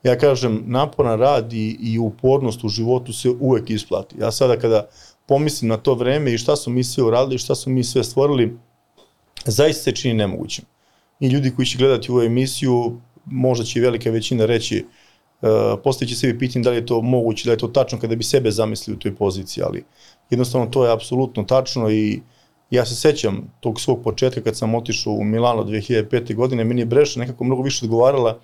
[0.03, 4.15] ja kažem, naporan rad i, i upornost u životu se uvek isplati.
[4.19, 4.87] Ja sada kada
[5.27, 8.57] pomislim na to vreme i šta su mi sve uradili, šta su mi sve stvorili,
[9.45, 10.65] zaista se čini nemogućim.
[11.19, 14.85] I ljudi koji će gledati ovu emisiju, možda će velika većina reći,
[15.41, 18.51] uh, sebi pitanje da li je to moguće, da je to tačno kada bi sebe
[18.51, 19.83] zamislili u toj poziciji, ali
[20.29, 22.21] jednostavno to je apsolutno tačno i
[22.69, 26.35] ja se sećam tog svog početka kad sam otišao u Milano 2005.
[26.35, 28.41] godine, meni je Breša nekako mnogo više odgovarala uh,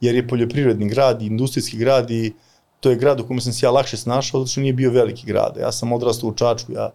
[0.00, 2.32] jer je poljoprivredni grad i industrijski grad i
[2.84, 5.26] to je grad u kome sam se ja lakše snašao, zato što nije bio veliki
[5.26, 5.56] grad.
[5.60, 6.90] Ja sam odrastao u Čačku, ja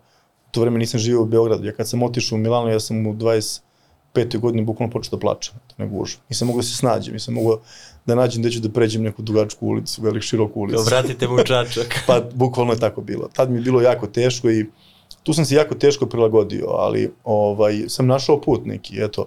[0.47, 1.65] u to vreme nisam živio u Beogradu.
[1.65, 4.39] Ja kad sam otišao u Milano, ja sam u 25.
[4.39, 6.17] godini bukvalno počeo da plačem, to ne gužu.
[6.29, 7.59] Nisam mogao da se snađem, nisam mogao
[8.05, 10.83] da nađem gde ću da pređem neku dugačku ulicu, velik široku ulicu.
[10.83, 11.99] vratite mu Čačak.
[12.07, 13.29] pa bukvalno je tako bilo.
[13.33, 14.65] Tad mi je bilo jako teško i
[15.23, 19.25] tu sam se jako teško prilagodio, ali ovaj, sam našao put neki, eto,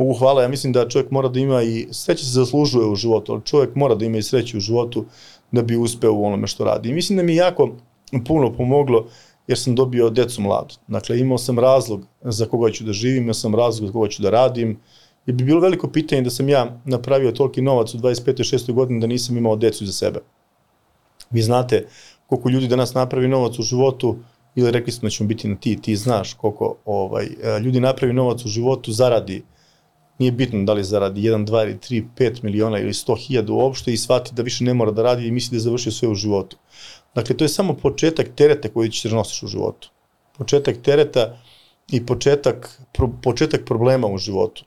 [0.00, 3.32] Bogu hvala, ja mislim da čovjek mora da ima i sreće se zaslužuje u životu,
[3.32, 5.04] ali čovjek mora da ima i sreću u životu
[5.52, 6.88] da bi uspeo u onome što radi.
[6.88, 7.68] I mislim da mi jako
[8.26, 9.06] puno pomoglo
[9.46, 10.74] jer sam dobio decu mladu.
[10.86, 14.22] Dakle, imao sam razlog za koga ću da živim, imao sam razlog za koga ću
[14.22, 14.78] da radim,
[15.26, 18.56] je bi bilo veliko pitanje da sam ja napravio toliki novac u 25.
[18.56, 18.72] 6.
[18.72, 20.20] godini da nisam imao decu za sebe.
[21.30, 21.86] Vi znate
[22.26, 24.16] koliko ljudi danas napravi novac u životu,
[24.54, 27.28] ili rekli smo da ćemo biti na ti, ti znaš koliko ovaj,
[27.64, 29.42] ljudi napravi novac u životu, zaradi,
[30.20, 33.92] nije bitno da li zaradi 1, 2 ili 3, 5 miliona ili 100 hiljada uopšte
[33.92, 36.14] i shvati da više ne mora da radi i misli da je završio sve u
[36.14, 36.56] životu.
[37.14, 39.90] Dakle, to je samo početak tereta koji ćeš da nosiš u životu.
[40.38, 41.38] Početak tereta
[41.92, 44.64] i početak, pro, početak problema u životu.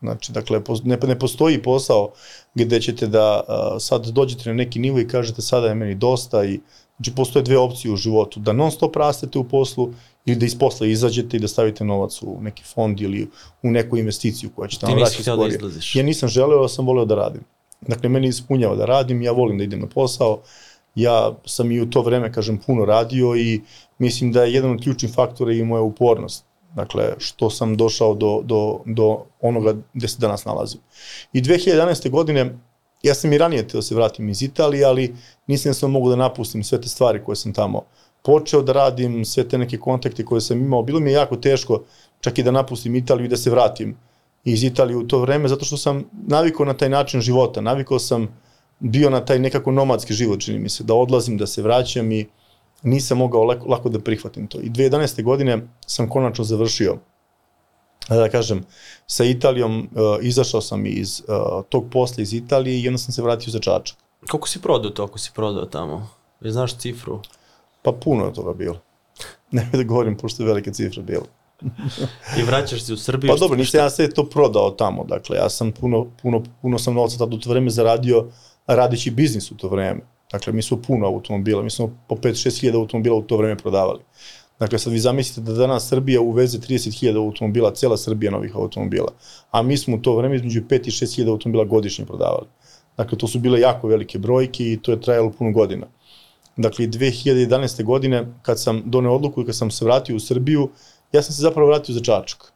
[0.00, 2.12] Znači, dakle, ne, ne postoji posao
[2.54, 6.44] gde ćete da a, sad dođete na neki nivo i kažete sada je meni dosta
[6.44, 6.60] i
[6.96, 9.92] znači postoje dve opcije u životu, da non stop rastete u poslu
[10.30, 13.28] ili da iz posla izađete i da stavite novac u neki fond ili
[13.62, 15.48] u neku investiciju koja će tamo vraćati skorije.
[15.48, 15.96] Da izlaziš.
[15.96, 17.42] ja nisam želeo, sam voleo da radim.
[17.80, 20.42] Dakle, meni ispunjava da radim, ja volim da idem na posao,
[20.94, 23.60] ja sam i u to vreme, kažem, puno radio i
[23.98, 26.44] mislim da je jedan od ključnih faktora i moja upornost.
[26.74, 30.80] Dakle, što sam došao do, do, do onoga gde se danas nalazim.
[31.32, 32.10] I 2011.
[32.10, 32.58] godine,
[33.02, 35.14] ja sam i ranije teo da se vratim iz Italije, ali
[35.46, 37.82] nisam sam mogu da napustim sve te stvari koje sam tamo
[38.22, 40.82] počeo da radim, sve te neke kontakte koje sam imao.
[40.82, 41.82] Bilo mi je jako teško
[42.20, 43.96] čak i da napustim Italiju i da se vratim
[44.44, 47.60] iz Italije u to vreme, zato što sam navikao na taj način života.
[47.60, 48.28] Navikao sam
[48.78, 52.26] bio na taj nekako nomadski život, čini mi se, da odlazim, da se vraćam i
[52.82, 54.60] nisam mogao lako, lako da prihvatim to.
[54.60, 55.22] I 2011.
[55.22, 56.96] godine sam konačno završio
[58.08, 58.64] da kažem,
[59.06, 63.22] sa Italijom, uh, izašao sam iz uh, tog posla iz Italije i onda sam se
[63.22, 63.96] vratio za Čačak.
[64.30, 66.08] Koliko si prodao to ako si prodao tamo?
[66.40, 67.20] Znaš cifru?
[67.82, 68.80] Pa puno je toga bilo.
[69.52, 71.26] Ne da govorim, pošto je velike cifre bilo.
[72.38, 73.32] I vraćaš se u Srbiju?
[73.32, 76.94] Pa dobro, nisam ja sve to prodao tamo, dakle, ja sam puno, puno, puno sam
[76.94, 78.26] novca tada u to vreme zaradio
[78.66, 80.00] radeći biznis u to vreme.
[80.32, 84.00] Dakle, mi smo puno automobila, mi smo po 5-6 hiljada automobila u to vreme prodavali.
[84.60, 89.12] Dakle, sad vi zamislite da danas Srbija uveze 30.000 automobila, cela Srbija novih automobila,
[89.50, 92.46] a mi smo u to vreme između 5 i 6 hiljada automobila godišnje prodavali.
[92.96, 95.86] Dakle, to su bile jako velike brojke i to je trajalo puno godina.
[96.60, 97.84] Dakle, 2011.
[97.84, 100.68] godine, kad sam doneo odluku i kad sam se vratio u Srbiju,
[101.12, 102.52] ja sam se zapravo vratio za Čačak.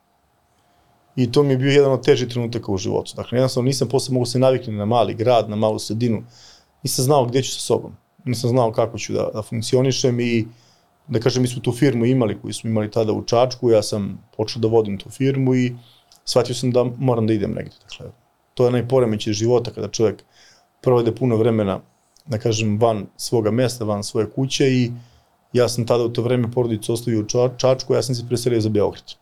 [1.16, 3.12] I to mi je bio jedan od težih trenutaka u životu.
[3.16, 6.22] Dakle, jednostavno nisam posle mogu se naviknuti na mali grad, na malu sredinu.
[6.82, 7.96] Nisam znao gde ću sa sobom.
[8.24, 10.46] Nisam znao kako ću da, da funkcionišem i
[11.08, 14.18] da kažem, mi smo tu firmu imali, koju smo imali tada u Čačku, ja sam
[14.36, 15.72] počeo da vodim tu firmu i
[16.24, 17.76] shvatio sam da moram da idem negde.
[17.82, 18.12] Dakle,
[18.54, 20.24] to je najporemeće života kada čovjek
[20.82, 21.80] provede puno vremena,
[22.26, 24.90] da kažem, van svoga mesta, van svoje kuće i
[25.52, 28.68] ja sam tada u to vreme porodicu ostavio u Čačku, ja sam se preselio za
[28.68, 29.14] Beograd.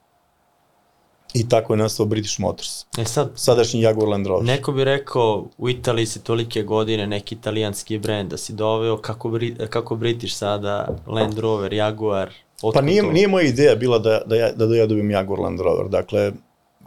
[1.35, 2.85] I tako je nastao British Motors.
[2.99, 4.45] E sad, Sadašnji Jaguar Land Rover.
[4.45, 9.39] Neko bi rekao, u Italiji si tolike godine, neki italijanski brend da si doveo, kako,
[9.71, 12.31] kako British sada, Land Rover, Jaguar,
[12.75, 13.13] Pa nije, to?
[13.13, 15.89] nije moja ideja bila da, da, ja, da, da ja dobijem Jaguar Land Rover.
[15.89, 16.33] Dakle,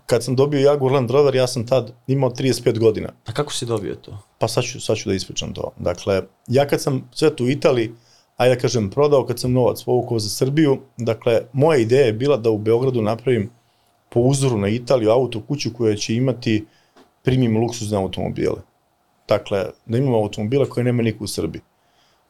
[0.06, 3.10] kad sam dobio Jaguar Land Rover, ja sam tad imao 35 godina.
[3.26, 4.18] A kako si dobio to?
[4.39, 5.72] Pa sad ću, sad ću da ispričam to.
[5.78, 7.91] Dakle, ja kad sam sve tu u Italiji,
[8.38, 12.38] ajde da kažem, prodao, kad sam novac povukao za Srbiju, dakle, moja ideja je bila
[12.38, 13.50] da u Beogradu napravim
[14.10, 16.65] po uzoru na Italiju auto kuću koja će imati
[17.24, 18.62] primim luksuzne automobile.
[19.28, 21.62] Dakle, da imamo automobile koje nema niko u Srbiji.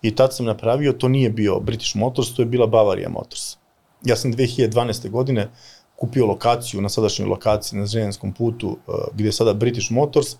[0.01, 3.57] I tad sam napravio, to nije bio British Motors, to je bila Bavaria Motors.
[4.03, 5.09] Ja sam 2012.
[5.09, 5.49] godine
[5.95, 10.35] kupio lokaciju na sadašnjoj lokaciji na Zrenjanskom putu uh, gde je sada British Motors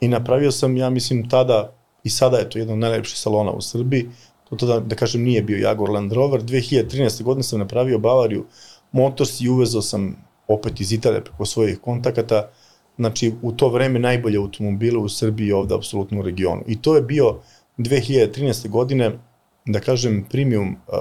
[0.00, 1.72] i napravio sam, ja mislim, tada
[2.04, 4.08] i sada je to jedan od najlepših salona u Srbiji,
[4.48, 6.42] to tada, da kažem, nije bio Jaguar Land Rover.
[6.42, 7.22] 2013.
[7.22, 8.44] godine sam napravio Bavariju
[8.92, 10.16] Motors i uvezao sam
[10.48, 12.48] opet iz Italije preko svojih kontakata,
[12.96, 16.62] znači u to vreme najbolje automobile u Srbiji ovde apsolutno u regionu.
[16.66, 17.38] I to je bio
[17.78, 18.68] 2013.
[18.68, 19.18] godine,
[19.66, 20.96] da kažem, premium uh,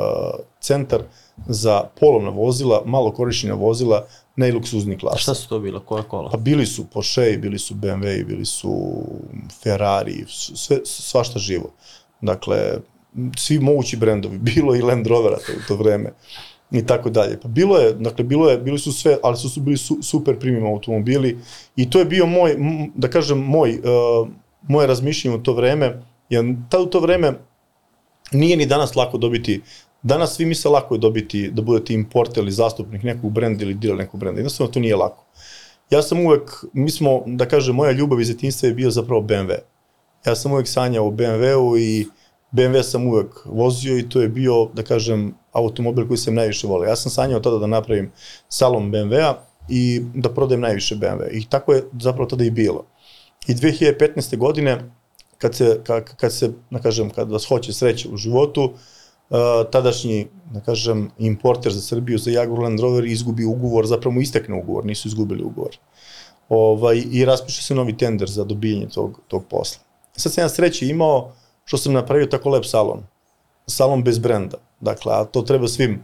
[0.59, 1.01] centar
[1.47, 5.15] za polovna vozila, malo korišćenja vozila, najluksuzni klasa.
[5.15, 5.79] A šta su to bilo?
[5.79, 6.29] Koja kola?
[6.29, 9.03] Pa bili su Porsche, bili su BMW, bili su
[9.63, 10.25] Ferrari,
[10.55, 11.71] sve, svašta živo.
[12.21, 12.57] Dakle,
[13.37, 16.13] svi mogući brendovi, bilo i Land Rovera to, u to vreme
[16.71, 17.39] i tako dalje.
[17.39, 20.39] Pa bilo je, dakle, bilo je, bili su sve, ali su, su bili su, super
[20.39, 21.37] premium automobili
[21.75, 22.55] i to je bio moj,
[22.95, 24.27] da kažem, moj, uh,
[24.67, 27.33] moje razmišljanje u to vreme, jer tad u to vreme
[28.31, 29.61] nije ni danas lako dobiti
[30.05, 33.97] Danas svi misle lako je dobiti da budete importer ili zastupnik nekog brenda ili dealer
[33.97, 34.39] nekog brenda.
[34.39, 35.25] Jednostavno to nije lako.
[35.89, 39.55] Ja sam uvek, mi smo, da kažem, moja ljubav iz etinstva je bio zapravo BMW.
[40.25, 42.05] Ja sam uvek sanjao o BMW-u i
[42.51, 46.89] BMW sam uvek vozio i to je bio, da kažem, automobil koji sam najviše volio.
[46.89, 48.11] Ja sam sanjao tada da napravim
[48.49, 49.33] salon BMW-a
[49.69, 51.29] i da prodajem najviše BMW.
[51.31, 52.85] I tako je zapravo tada i bilo.
[53.47, 54.37] I 2015.
[54.37, 54.91] godine,
[55.37, 59.37] kad se, kad, kad se, da kažem, kad vas hoće sreće u životu, uh,
[59.71, 64.59] tadašnji, da kažem, importer za Srbiju, za Jaguar Land Rover izgubi ugovor, zapravo mu istekne
[64.59, 65.77] ugovor, nisu izgubili ugovor.
[66.49, 69.83] ovaj, i raspiše se novi tender za dobijanje tog, tog posla.
[70.17, 71.31] Sad sam ja sreće imao
[71.65, 73.03] što sam napravio tako lep salon.
[73.67, 74.57] Salon bez brenda.
[74.79, 76.03] Dakle, a to treba svim,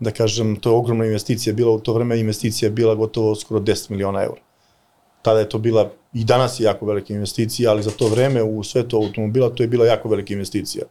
[0.00, 3.90] da kažem, to je ogromna investicija, bila u to vreme investicija bila gotovo skoro 10
[3.90, 4.40] miliona eura.
[5.26, 8.62] Tada je to bila, i danas je jako velika investicija, ali za to vreme u
[8.62, 10.84] svetu automobila to je bila jako velika investicija.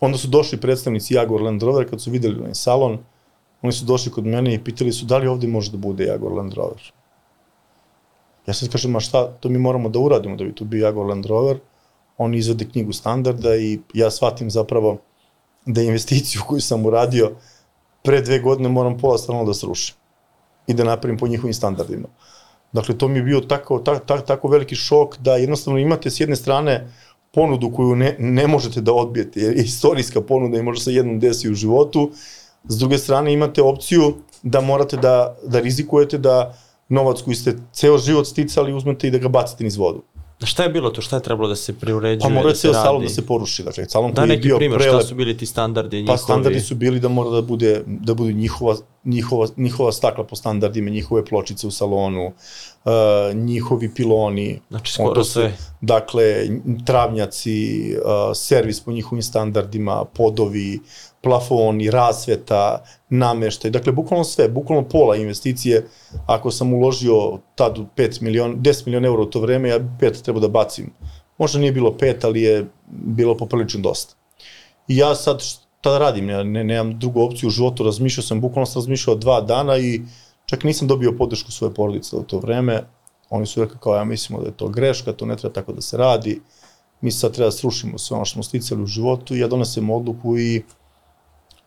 [0.00, 2.98] Onda su došli predstavnici Jaguar Land Rover, kad su videli onaj salon,
[3.62, 6.32] oni su došli kod mene i pitali su da li ovde može da bude Jaguar
[6.32, 6.90] Land Rover.
[8.46, 11.06] Ja sad kažem, ma šta, to mi moramo da uradimo da bi tu bio Jaguar
[11.06, 11.60] Land Rover.
[12.18, 14.98] Oni izvede knjigu standarda i ja shvatim zapravo
[15.66, 17.30] da investiciju koju sam uradio
[18.02, 19.94] pre dve godine moram pola strano da srušim
[20.66, 22.08] i da napravim po njihovim standardima.
[22.72, 26.20] Dakle, to mi je bio tako, tako, tako, tako veliki šok da jednostavno imate s
[26.20, 26.88] jedne strane
[27.34, 31.20] ponudu koju ne, ne možete da odbijete, jer je istorijska ponuda i može se jednom
[31.20, 32.10] desi u životu,
[32.64, 36.54] s druge strane imate opciju da morate da, da rizikujete da
[36.88, 40.02] novac koji ste ceo život sticali uzmete i da ga bacite niz vodu.
[40.44, 41.02] Šta je bilo to?
[41.02, 42.20] Šta je trebalo da se preuređuje?
[42.20, 43.62] Pa mora da ceo salon da se poruši.
[43.62, 46.16] Dakle, salon Da, koji je bio primjer, prelep, šta su bili ti standardi njihovi?
[46.16, 50.36] Pa standardi su bili da mora da bude da bude njihova njihova njihova stakla po
[50.36, 52.92] standardima, njihove pločice u salonu, uh,
[53.34, 54.60] njihovi piloni.
[54.68, 55.56] Znači, skoro su, sve.
[55.80, 56.48] Dakle,
[56.86, 60.80] travnjaci, uh, servis po njihovim standardima, podovi,
[61.22, 65.86] plafoni, rasveta, nameštaj, dakle, bukvalno sve, bukvalno pola investicije,
[66.26, 70.40] ako sam uložio tad 5 miliona, 10 miliona eura u to vreme, ja pet trebao
[70.40, 70.92] da bacim.
[71.38, 74.14] Možda nije bilo pet, ali je bilo poprilično dosta.
[74.88, 78.40] I ja sad šta da radim, ja ne, nemam drugu opciju u životu, razmišljao sam,
[78.40, 80.00] bukvalno sam razmišljao dva dana i
[80.46, 82.82] čak nisam dobio podršku svoje porodice u to vreme.
[83.30, 85.80] Oni su rekli kao ja mislimo da je to greška, to ne treba tako da
[85.80, 86.40] se radi.
[87.00, 89.90] Mi sad treba da srušimo sve ono što smo sticali u životu i ja donesem
[89.90, 90.62] odluku i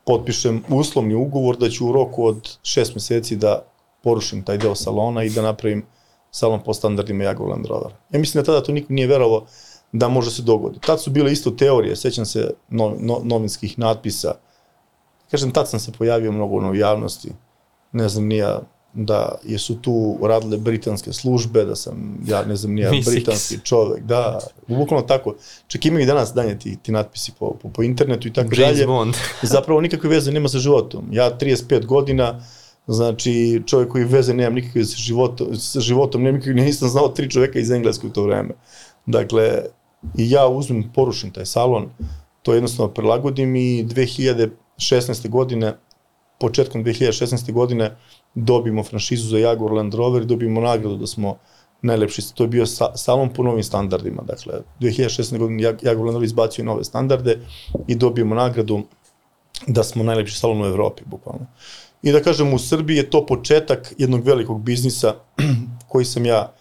[0.05, 3.65] potpišem uslovni ugovor da ću u roku od šest meseci da
[4.03, 5.85] porušim taj deo salona i da napravim
[6.31, 7.65] salon po standardima Jaguar Land.
[8.11, 9.45] Ja mislim da tada to niko nije verovao
[9.91, 10.79] da može se dogodi.
[10.79, 14.35] Tad su bile isto teorije, sećam se no, no, novinskih natpisa.
[15.31, 17.31] Kažem, tad sam se pojavio mnogo u javnosti.
[17.91, 18.61] Ne znam nija
[18.93, 24.39] da jesu tu radile britanske službe, da sam, ja ne znam, nija britanski čovek, da,
[24.67, 25.35] bukvalno tako.
[25.67, 28.77] Čak imaju i danas danje ti, ti natpisi po, po, po internetu i tako James
[28.77, 28.87] dalje.
[28.87, 29.15] Bond.
[29.41, 31.07] Zapravo nikakve veze nema sa životom.
[31.11, 32.41] Ja 35 godina,
[32.87, 37.29] znači čovjek koji veze nemam nikakve sa životom, sa životom nemam nikakve, nisam znao tri
[37.29, 38.53] čoveka iz Engleske u to vreme.
[39.05, 39.63] Dakle,
[40.17, 41.89] i ja uzmem, porušim taj salon,
[42.41, 45.29] to jednostavno prilagodim i 2016.
[45.29, 45.73] godine,
[46.43, 47.53] početkom 2016.
[47.53, 47.95] godine
[48.35, 51.37] dobijemo franšizu za Jaguar Land Rover i dobijemo nagradu da smo
[51.81, 55.37] najlepši, to je bio sa, salon po novim standardima, dakle 2016.
[55.37, 57.37] godine Jag- Jaguar Land Rover izbacio nove standarde
[57.87, 58.81] i dobijemo nagradu
[59.67, 61.47] da smo najlepši salon u Evropi, bukvalno.
[62.03, 65.13] I da kažem, u Srbiji je to početak jednog velikog biznisa
[65.91, 66.51] koji sam ja,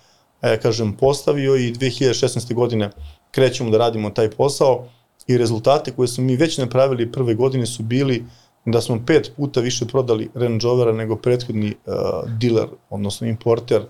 [0.42, 2.54] e, kažem, postavio i 2016.
[2.54, 2.90] godine
[3.30, 4.86] krećemo da radimo taj posao
[5.26, 8.24] i rezultate koje smo mi već napravili prve godine su bili
[8.64, 11.94] da smo pet puta više prodali Range Rovera nego prethodni uh,
[12.40, 13.86] dealer, odnosno importer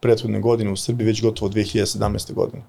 [0.00, 2.32] prethodne godine u Srbiji, već gotovo 2017.
[2.32, 2.62] godine.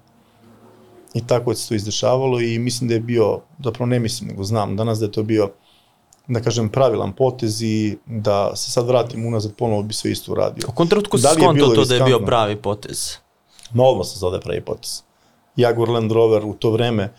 [1.14, 4.44] I tako je se to izdešavalo i mislim da je bio, zapravo ne mislim, nego
[4.44, 5.50] znam danas da je to bio
[6.28, 10.68] da kažem, pravilan potez i da se sad vratim unazad, ponovo bi sve isto uradio.
[10.68, 10.72] U
[11.18, 13.16] si Da je skonto to da je bio pravi potez?
[13.72, 15.02] Ma odmah sam znao da je pravi potez.
[15.56, 17.10] Jaguar Land Rover u to vreme uh,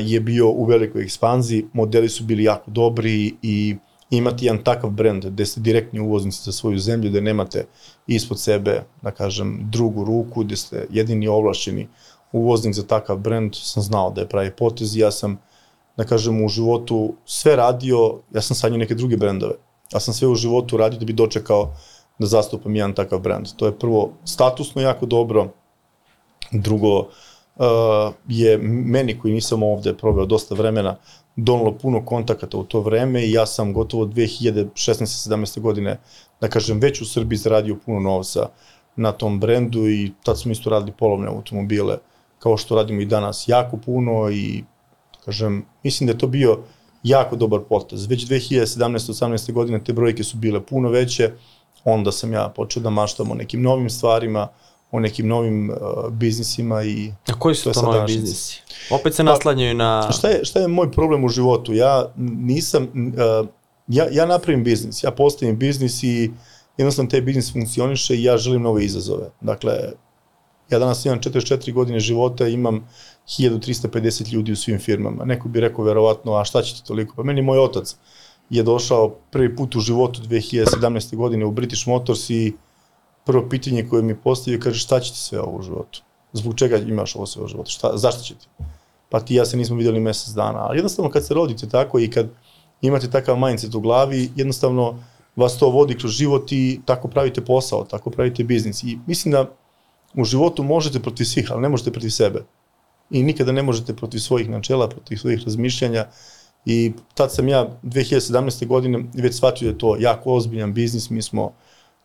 [0.00, 3.76] je bio u velikoj ekspanziji, modeli su bili jako dobri i
[4.10, 7.66] imati jedan takav brend gde ste direktni uvoznici za svoju zemlju, gde nemate
[8.06, 11.88] ispod sebe, da kažem, drugu ruku, gde ste jedini ovlašćeni
[12.32, 15.38] uvoznik za takav brend, sam znao da je pravi potez i ja sam,
[15.96, 19.54] da kažem, u životu sve radio, ja sam sanjao neke druge brendove.
[19.92, 21.74] Ja sam sve u životu radio da bi dočekao
[22.18, 23.46] da zastupam jedan takav brend.
[23.56, 25.48] To je prvo statusno jako dobro,
[26.52, 27.06] drugo uh,
[28.28, 30.96] je meni koji nisam ovde proveo dosta vremena
[31.36, 34.68] donalo puno kontakata u to vreme i ja sam gotovo 2016.
[34.76, 35.60] 17.
[35.60, 35.98] godine,
[36.40, 38.48] da kažem, već u Srbiji zaradio puno novca
[38.96, 41.98] na tom brendu i tad smo isto radili polovne automobile,
[42.38, 44.64] kao što radimo i danas jako puno i
[45.24, 46.58] kažem, mislim da je to bio
[47.02, 48.06] jako dobar potez.
[48.06, 49.12] Već 2017.
[49.12, 49.52] 18.
[49.52, 51.30] godine te brojke su bile puno veće,
[51.84, 54.48] onda sam ja počeo da maštam o nekim novim stvarima,
[54.90, 55.76] o nekim novim uh,
[56.12, 58.62] biznisima i A koji su To novi biznisi?
[58.90, 60.10] Opet se Pa, naslanjaju na...
[60.12, 61.74] šta je, šta je moj problem u životu?
[61.74, 63.48] Ja nisam, uh,
[63.88, 66.30] ja, ja napravim biznis, ja postavim biznis i
[66.76, 69.30] jednostavno taj biznis funkcioniše i ja želim nove izazove.
[69.40, 69.72] Dakle,
[70.70, 72.88] ja danas imam 44 godine života i imam
[73.26, 75.24] 1350 ljudi u svim firmama.
[75.24, 77.16] Neko bi rekao verovatno, a šta će ti toliko?
[77.16, 77.96] Pa meni moj otac
[78.50, 81.16] je došao prvi put u životu 2017.
[81.16, 82.52] godine u British Motors i
[83.28, 86.02] prvo pitanje koje mi postavio, kaže šta će ti sve ovo u životu?
[86.32, 87.70] Zbog čega imaš ovo sve u životu?
[87.70, 88.46] Šta, zašto će ti?
[89.08, 90.58] Pa ti ja se nismo videli mesec dana.
[90.58, 92.30] Ali jednostavno kad se rodite tako i kad
[92.80, 95.04] imate takav mindset u glavi, jednostavno
[95.36, 98.82] vas to vodi kroz život i tako pravite posao, tako pravite biznis.
[98.82, 99.44] I mislim da
[100.14, 102.44] u životu možete protiv svih, ali ne možete protiv sebe.
[103.10, 106.06] I nikada ne možete protiv svojih načela, protiv svojih razmišljanja.
[106.64, 108.66] I tad sam ja 2017.
[108.66, 111.10] godine već shvatio da je to jako ozbiljan biznis.
[111.10, 111.52] Mi smo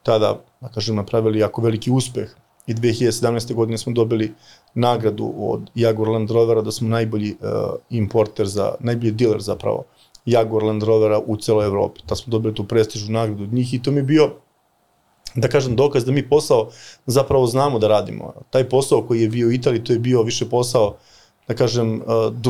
[0.04, 2.30] tada, da kažem, napravili jako veliki uspeh
[2.68, 3.54] i 2017.
[3.54, 4.34] godine smo dobili
[4.74, 9.84] nagradu od Jaguar Land Rovera da smo najbolji uh, importer za, najbolji dealer zapravo
[10.26, 12.02] Jaguar Land Rovera u celoj Evropi.
[12.06, 14.32] Ta smo dobili tu prestižnu nagradu od njih i to mi je bio
[15.36, 16.70] da kažem, dokaz da mi posao
[17.06, 18.34] zapravo znamo da radimo.
[18.50, 20.96] Taj posao koji je bio u Italiji, to je bio više posao,
[21.48, 22.02] da kažem,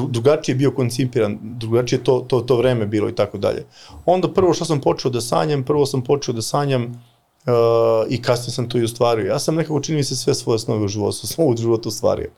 [0.09, 3.65] drugačije je bio koncipiran, drugačije to, to, to vreme bilo i tako dalje.
[4.05, 7.03] Onda prvo što sam počeo da sanjam, prvo sam počeo da sanjam
[7.45, 9.25] uh, i kasnije sam to i ostvario.
[9.25, 12.31] Ja sam nekako čini mi se sve svoje snove u životu, sve u životu ostvario.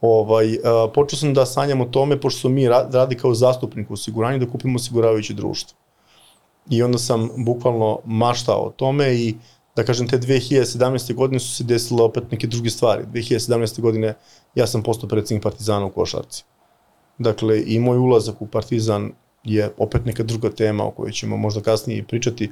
[0.00, 0.60] Ovaj, uh,
[0.94, 4.50] počeo sam da sanjam o tome, pošto smo mi radi kao zastupnik u osiguranju, da
[4.50, 5.78] kupimo osiguravajuće društvo.
[6.70, 9.34] I onda sam bukvalno maštao o tome i
[9.76, 11.14] da kažem, te 2017.
[11.14, 13.04] godine su se desile opet neke druge stvari.
[13.12, 13.80] 2017.
[13.80, 14.14] godine
[14.54, 16.44] ja sam postao predsednik Partizana u košarci.
[17.18, 19.12] Dakle, i moj ulazak u Partizan
[19.44, 22.50] je opet neka druga tema o kojoj ćemo možda kasnije pričati.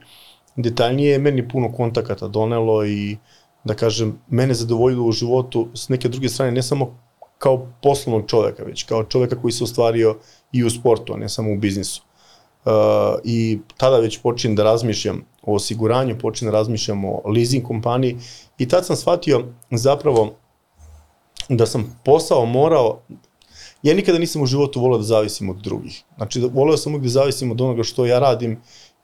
[0.57, 3.17] Detaljnije je meni puno kontakata donelo i
[3.65, 6.99] da kažem, mene zadovoljilo u životu s neke druge strane, ne samo
[7.39, 10.17] kao poslovnog čoveka, već kao čoveka koji se ostvario
[10.53, 12.03] i u sportu, a ne samo u biznisu.
[12.65, 12.73] Uh,
[13.25, 18.17] I tada već počinjem da razmišljam o osiguranju, počinjem da razmišljam o leasing kompaniji
[18.59, 20.35] i tad sam shvatio zapravo
[21.49, 23.01] da sam posao morao
[23.83, 26.03] ja nikada nisam u životu volao da zavisim od drugih.
[26.17, 28.61] Znači, voleo sam uvijek da zavisim od onoga što ja radim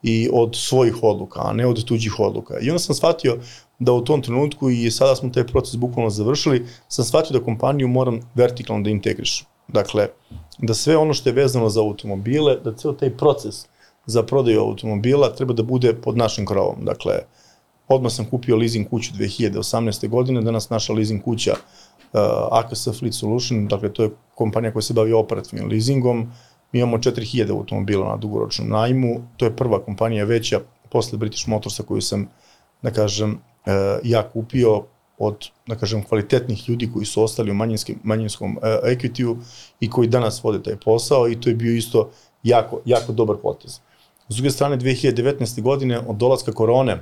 [0.07, 2.59] i od svojih odluka, a ne od tuđih odluka.
[2.61, 3.37] I onda sam shvatio
[3.79, 7.87] da u tom trenutku, i sada smo taj proces bukvalno završili, sam shvatio da kompaniju
[7.87, 9.47] moram vertikalno da integrišem.
[9.67, 10.07] Dakle,
[10.57, 13.65] da sve ono što je vezano za automobile, da ceo taj proces
[14.05, 16.85] za prodaju automobila treba da bude pod našim krovom.
[16.85, 17.13] Dakle,
[17.87, 20.09] odmah sam kupio leasing kuću 2018.
[20.09, 22.19] godine, danas naša leasing kuća uh,
[22.51, 26.31] AKS Fleet Solution, dakle to je kompanija koja se bavi operativnim leasingom,
[26.71, 30.59] mi imamo 4000 automobila na dugoročnom najmu, to je prva kompanija veća
[30.91, 32.27] posle British Motorsa koju sam,
[32.81, 33.37] da kažem, uh,
[34.03, 34.83] ja kupio
[35.17, 39.37] od, da kažem, kvalitetnih ljudi koji su ostali u manjinskim, manjinskom uh, equity-u
[39.79, 42.09] i koji danas vode taj posao i to je bio isto
[42.43, 43.79] jako, jako dobar potez.
[44.29, 45.61] S druge strane, 2019.
[45.61, 46.99] godine od dolaska korone uh,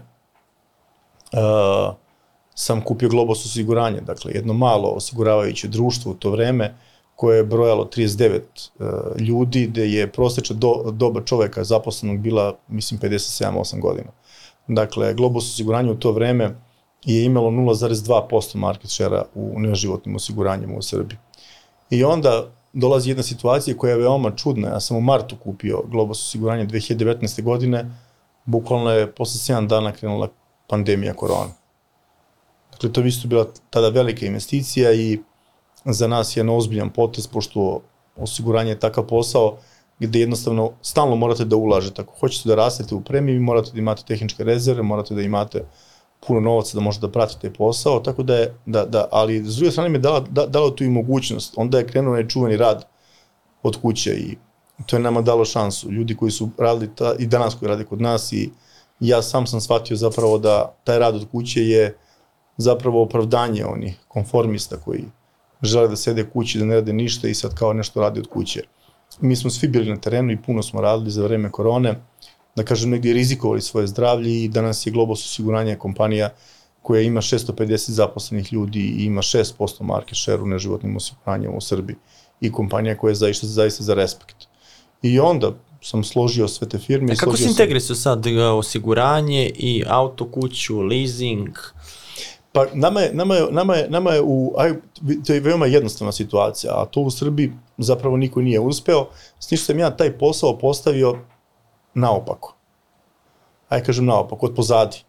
[2.55, 6.75] sam kupio Globus osiguranje, dakle jedno malo osiguravajuće društvo u to vreme
[7.15, 8.39] koje je brojalo 39
[8.79, 14.09] uh, ljudi, gde je prosečna do, doba čoveka zaposlenog bila, mislim, 57-8 godina.
[14.67, 16.55] Dakle, Globus osiguranje u to vreme
[17.03, 21.17] je imalo 0,2% market share-a u neživotnim osiguranjima u Srbiji.
[21.89, 24.67] I onda dolazi jedna situacija koja je veoma čudna.
[24.67, 27.43] Ja sam u martu kupio Globus osiguranje 2019.
[27.43, 27.91] godine,
[28.45, 30.29] bukvalno je posle 7 dana krenula
[30.67, 31.51] pandemija korona.
[32.71, 35.19] Dakle, to bi isto bila tada velika investicija i
[35.85, 37.81] za nas je jedan ozbiljan potez, pošto
[38.17, 39.57] osiguranje je takav posao
[39.99, 42.01] gde jednostavno stalno morate da ulažete.
[42.01, 45.65] Ako hoćete da rastete u premiji, morate da imate tehničke rezerve, morate da imate
[46.27, 49.55] puno novaca da može da prati taj posao, tako da je, da, da, ali s
[49.55, 51.53] druge strane mi je dala, da, dala tu i mogućnost.
[51.57, 52.85] Onda je krenuo nečuvani rad
[53.63, 54.37] od kuće i
[54.85, 55.91] to je nama dalo šansu.
[55.91, 58.49] Ljudi koji su radili ta, i danas koji rade kod nas i
[58.99, 61.97] ja sam sam shvatio zapravo da taj rad od kuće je
[62.57, 65.03] zapravo opravdanje onih konformista koji
[65.63, 68.63] žele da sede kući, da ne rade ništa i sad kao nešto radi od kuće.
[69.21, 71.95] Mi smo svi bili na terenu i puno smo radili za vreme korone
[72.55, 76.29] da kažem, negdje rizikovali svoje zdravlje i danas je Globus osiguranje kompanija
[76.81, 81.95] koja ima 650 zaposlenih ljudi i ima 6% market share u neživotnim osiguranjima u Srbiji
[82.41, 84.35] i kompanija koja je zaista, zaista za respekt.
[85.01, 87.13] I onda sam složio sve te firme.
[87.13, 91.49] A kako se integrisao sad e, osiguranje i auto kuću, leasing?
[92.53, 94.73] Pa nama je, nama je, nama je, nama je u, aj,
[95.27, 99.07] to je veoma jednostavna situacija, a to u Srbiji zapravo niko nije uspeo.
[99.39, 101.17] S njim sam ja taj posao postavio
[101.93, 102.55] naopako.
[103.69, 105.03] Aj kažem naopako, od pozadi.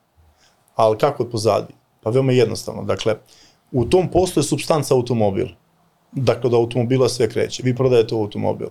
[0.75, 1.75] Ali kako od pozadi?
[2.03, 2.83] Pa veoma jednostavno.
[2.83, 3.17] Dakle,
[3.73, 5.47] u tom poslu je substanca automobil.
[6.13, 7.63] Dakle, da automobila sve kreće.
[7.63, 8.69] Vi prodajete automobil.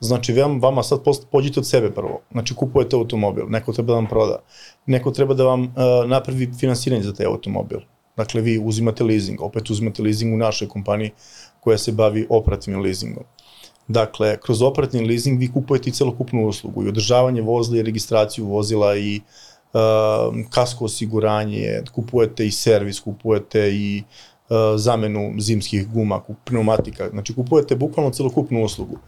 [0.00, 2.20] Znači, vam, vama sad post, pođite od sebe prvo.
[2.32, 3.44] Znači, kupujete automobil.
[3.48, 4.38] Neko treba da vam proda.
[4.86, 5.70] Neko treba da vam uh,
[6.06, 7.80] napravi finansiranje za taj automobil.
[8.18, 9.40] Dakle, vi uzimate leasing.
[9.40, 11.10] Opet uzimate leasing u našoj kompaniji
[11.60, 13.24] koja se bavi operativnim leasingom.
[13.88, 18.96] Dakle, kroz operativni leasing vi kupujete i celokupnu uslugu i održavanje vozila i registraciju vozila
[18.96, 19.20] i
[20.50, 28.10] kasko osiguranje, kupujete i servis, kupujete i uh, zamenu zimskih guma, pneumatika, znači kupujete bukvalno
[28.10, 28.98] celokupnu uslugu.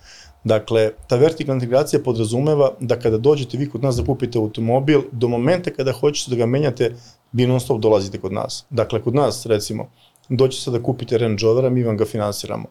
[0.44, 5.28] Dakle, ta vertikalna integracija podrazumeva da kada dođete vi kod nas da kupite automobil, do
[5.28, 6.94] momenta kada hoćete da ga menjate,
[7.32, 8.64] vi non stop dolazite kod nas.
[8.70, 9.88] Dakle, kod nas, recimo,
[10.28, 12.64] doći se da kupite Range Rovera, mi vam ga finansiramo.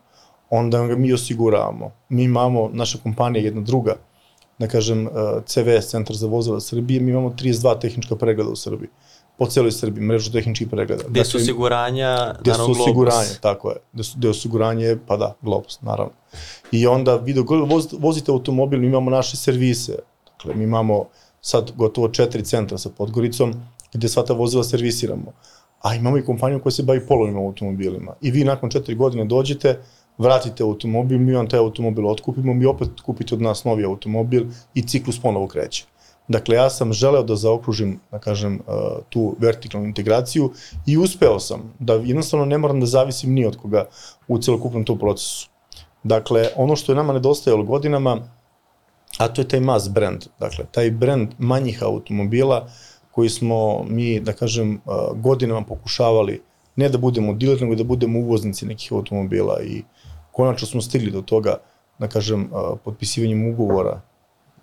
[0.49, 1.91] Onda ga mi osiguravamo.
[2.09, 3.95] Mi imamo, naša kompanija jedna druga,
[4.59, 5.11] da kažem, uh,
[5.45, 8.89] CVS, Centar za vozila Srbije, mi imamo 32 tehnička pregleda u Srbiji
[9.39, 11.03] po celoj Srbiji, mrežu tehničkih pregleda.
[11.07, 13.77] Gde su dakle, osiguranja, gde su osiguranje, tako je.
[13.93, 16.13] Gde su, gde osiguranje, pa da, Globus, naravno.
[16.71, 17.47] I onda vi dok
[17.99, 19.95] vozite automobil, mi imamo naše servise.
[20.25, 21.05] Dakle, mi imamo
[21.41, 23.53] sad gotovo četiri centra sa Podgoricom,
[23.93, 25.31] gde sva ta vozila servisiramo.
[25.81, 28.13] A imamo i kompaniju koja se bavi polovima automobilima.
[28.21, 29.79] I vi nakon četiri godine dođete,
[30.17, 34.81] vratite automobil, mi vam taj automobil otkupimo, mi opet kupite od nas novi automobil i
[34.87, 35.85] ciklus ponovo kreće.
[36.27, 38.75] Dakle, ja sam želeo da zaokružim, da kažem, uh,
[39.09, 40.51] tu vertikalnu integraciju
[40.85, 43.85] i uspeo sam da jednostavno ne moram da zavisim ni od koga
[44.27, 45.49] u celokupnom tom procesu.
[46.03, 48.17] Dakle, ono što je nama nedostajalo godinama,
[49.17, 52.67] a to je taj mass brand, dakle, taj brand manjih automobila
[53.19, 54.77] koji smo mi, da kažem,
[55.15, 56.41] godinama pokušavali
[56.75, 59.81] ne da budemo diler, nego da budemo uvoznici nekih automobila i
[60.31, 61.57] konačno smo stigli do toga,
[61.99, 62.47] da kažem,
[62.83, 63.99] potpisivanjem ugovora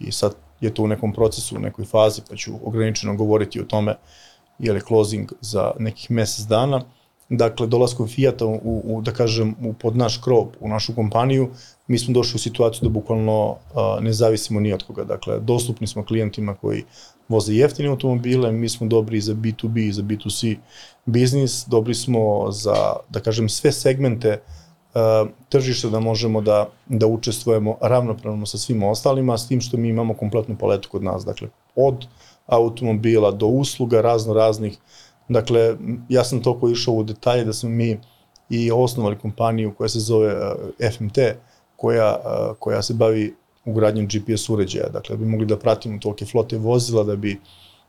[0.01, 3.65] i sad je to u nekom procesu, u nekoj fazi, pa ću ograničeno govoriti o
[3.65, 3.99] tome,
[4.59, 6.81] je li closing za nekih mesec dana.
[7.29, 11.51] Dakle, dolaskom Fijata u, u, da kažem, u, pod naš krop, u našu kompaniju,
[11.87, 15.05] mi smo došli u situaciju da bukvalno a, ne zavisimo ni od koga.
[15.05, 16.85] Dakle, dostupni smo klijentima koji
[17.29, 20.57] voze jeftine automobile, mi smo dobri za B2B i za B2C
[21.07, 24.41] biznis, dobri smo za, da kažem, sve segmente
[24.95, 29.89] uh, tržište da možemo da, da učestvujemo ravnopravno sa svima ostalima, s tim što mi
[29.89, 31.25] imamo kompletnu paletu kod nas.
[31.25, 32.07] Dakle, od
[32.47, 34.79] automobila do usluga razno raznih.
[35.29, 35.77] Dakle,
[36.09, 37.99] ja sam toliko išao u detalje da smo mi
[38.51, 40.35] i osnovali kompaniju koja se zove
[40.79, 41.19] e, FMT,
[41.77, 43.35] koja, e, koja se bavi
[43.67, 44.89] ugradnjom GPS uređaja.
[44.89, 47.41] Dakle, da bi mogli da pratimo tolike flote vozila, da bi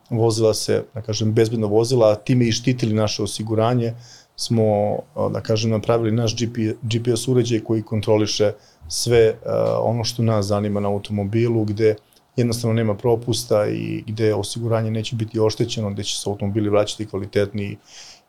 [0.10, 3.94] vozila se, da kažem, bezbedno vozila, a time i štitili naše osiguranje,
[4.36, 4.98] smo,
[5.34, 6.36] da kažem, napravili naš
[6.82, 8.52] GPS uređaj koji kontroliše
[8.88, 9.34] sve
[9.82, 11.96] ono što nas zanima na automobilu, gde
[12.36, 17.78] jednostavno nema propusta i gde osiguranje neće biti oštećeno, gde će se automobili vraćati kvalitetniji.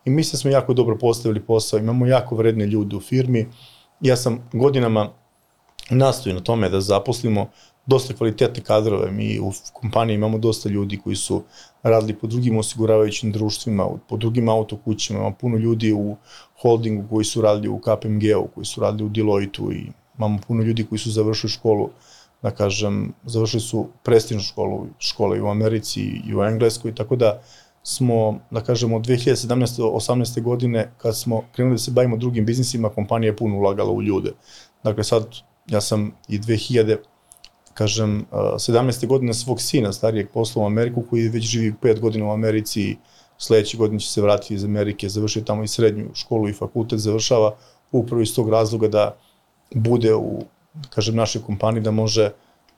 [0.04, 3.48] I mislim da smo jako dobro postavili posao, imamo jako vredne ljude u firmi.
[4.00, 5.10] Ja sam godinama
[5.90, 7.46] nastoji na tome da zaposlimo
[7.86, 9.10] dosta kvalitetne kadrove.
[9.10, 11.42] Mi u kompaniji imamo dosta ljudi koji su
[11.82, 16.16] radili po drugim osiguravajućim društvima, po drugim autokućima, imamo puno ljudi u
[16.62, 19.86] holdingu koji su radili u KPMG-u, koji su radili u Deloitu i
[20.18, 21.90] imamo puno ljudi koji su završili školu,
[22.42, 27.40] da kažem, završili su prestižnu školu, škole i u Americi i u Engleskoj, tako da
[27.82, 29.82] smo, da kažemo, od 2017.
[29.82, 30.42] 18.
[30.42, 34.32] godine, kad smo krenuli da se bavimo drugim biznisima, kompanija je puno ulagala u ljude.
[34.84, 35.26] Dakle, sad,
[35.68, 36.96] ja sam i 2000
[37.78, 39.06] kažem, 17.
[39.06, 42.96] godine svog sina, starijeg posla u Ameriku, koji već živi 5 godina u Americi i
[43.38, 47.54] sledeće godine će se vratiti iz Amerike, završiti tamo i srednju školu i fakultet, završava
[47.92, 49.16] upravo iz tog razloga da
[49.74, 50.42] bude u,
[50.90, 52.30] kažem, našoj kompaniji, da može,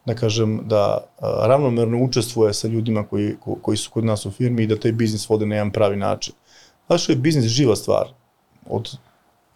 [0.07, 4.67] da kažem, da ravnomerno učestvuje sa ljudima koji, koji su kod nas u firmi i
[4.67, 6.35] da taj biznis vode na jedan pravi način.
[6.87, 8.13] Znaš, je biznis živa stvar.
[8.67, 8.97] Od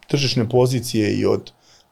[0.07, 1.51] tržišne pozicije i od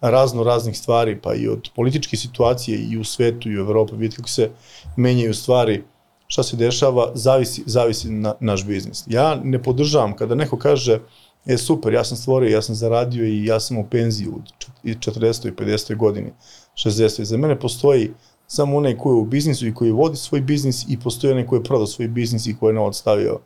[0.10, 4.16] razno raznih stvari, pa i od političke situacije i u svetu i u Evropi, vidite
[4.16, 4.50] kako se
[4.98, 5.84] menjaju stvari,
[6.28, 9.04] šta se dešava, zavisi, zavisi na naš biznis.
[9.08, 11.00] Ja ne podržavam kada neko kaže,
[11.46, 14.42] e super, ja sam stvorio, ja sam zaradio i ja sam u penziji u
[14.84, 15.48] 40.
[15.48, 15.96] i 50.
[15.98, 16.32] godini,
[16.76, 17.24] 60.
[17.24, 18.12] Za mene postoji
[18.48, 21.56] samo onaj ko je u biznisu i koji vodi svoj biznis i postoji onaj ko
[21.56, 23.40] je prodao svoj biznis i ko je novac stavio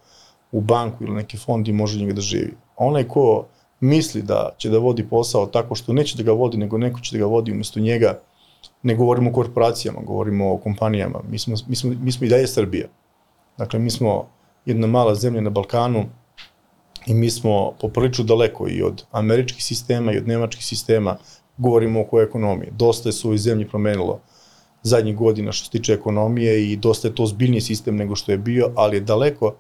[0.51, 2.53] u banku ili neki fond i može njega da živi.
[2.75, 3.47] A onaj ko
[3.79, 7.17] misli da će da vodi posao tako što neće da ga vodi, nego neko će
[7.17, 8.19] da ga vodi umesto njega,
[8.83, 11.19] ne govorimo o korporacijama, govorimo o kompanijama.
[11.29, 12.87] Mi smo, mi smo, mi smo i dalje Srbija.
[13.57, 14.27] Dakle, mi smo
[14.65, 16.05] jedna mala zemlja na Balkanu
[17.05, 21.17] i mi smo poprilično daleko i od američkih sistema i od nemačkih sistema,
[21.57, 22.71] govorimo oko ekonomije.
[22.71, 24.19] Dosta je su ovoj zemlji promenilo
[24.83, 28.37] zadnjih godina što se tiče ekonomije i dosta je to zbiljniji sistem nego što je
[28.37, 29.55] bio, ali je daleko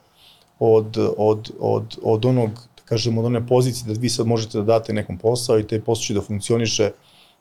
[0.59, 4.93] od, od, od, od onog kažem, od one pozicije da vi sad možete da date
[4.93, 6.91] nekom posao i taj posao će da funkcioniše,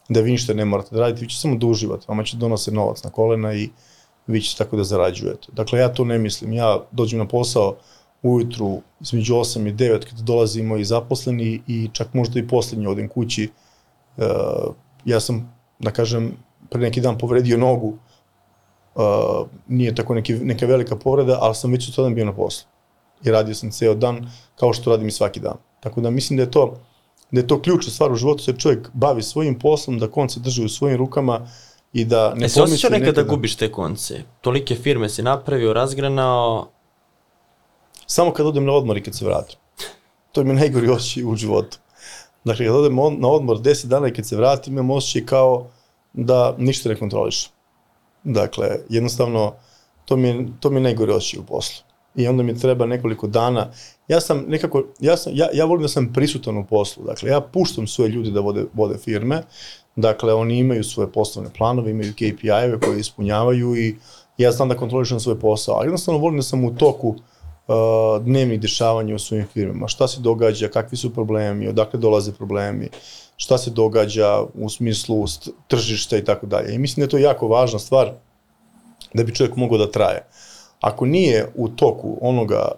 [0.09, 2.41] da vi ništa ne morate da radite, vi ćete samo da uživate, vama će da
[2.41, 3.69] donose novac na kolena i
[4.27, 5.49] vi ćete tako da zarađujete.
[5.53, 6.53] Dakle, ja to ne mislim.
[6.53, 7.77] Ja dođem na posao
[8.23, 13.09] ujutru između 8 i 9 kada dolazimo i zaposleni i čak možda i poslednji odem
[13.09, 13.51] kući.
[14.17, 14.25] Uh,
[15.05, 16.33] ja sam, da kažem,
[16.71, 17.99] pre neki dan povredio nogu
[18.95, 19.03] uh,
[19.69, 22.69] nije tako neki, neka velika povreda, ali sam već od tada bio na poslu.
[23.27, 25.57] I radio sam ceo dan, kao što radim i svaki dan.
[25.81, 26.81] Tako da mislim da je to,
[27.31, 30.65] da je to ključna stvar u životu, se čovjek bavi svojim poslom, da konce drži
[30.65, 31.49] u svojim rukama
[31.93, 34.23] i da ne E, se osjećao pomisli nekada da gubiš te konce?
[34.41, 36.69] Tolike firme si napravio, razgranao,
[38.07, 39.59] Samo kad odem na odmor i kad se vratim.
[40.33, 41.79] To mi je najgori osjećaj u životu.
[42.45, 45.67] Dakle, kad odem on- na odmor 10 dana i kad se vratim, imam osjećaj kao
[46.13, 47.51] da ništa ne kontrolišem.
[48.25, 49.55] Dakle, jednostavno,
[50.05, 51.86] to mi je, to mi je najgori osjećaj u poslu.
[52.17, 53.71] I onda mi treba nekoliko dana.
[54.09, 57.05] Ja sam nekako, ja, sam, ja, ja volim da sam prisutan u poslu.
[57.05, 59.43] Dakle, ja puštam svoje ljude da vode, vode firme.
[59.97, 63.97] Dakle, oni imaju svoje poslovne planove, imaju KPI-eve koje ispunjavaju i
[64.39, 65.75] ja znam da kontrolišem svoj posao.
[65.75, 69.89] Ali jednostavno volim da sam u toku uh, dnevnih dešavanja u svojim firmama.
[69.89, 72.89] Šta se događa, kakvi su problemi, odakle dolaze problemi,
[73.37, 75.25] šta se događa u smislu
[75.69, 76.75] tržišta i tako dalje.
[76.75, 78.13] I mislim da je to jako važna stvar
[79.15, 80.27] da bi čovjek mogao da traje.
[80.81, 82.69] Ako nije u toku onoga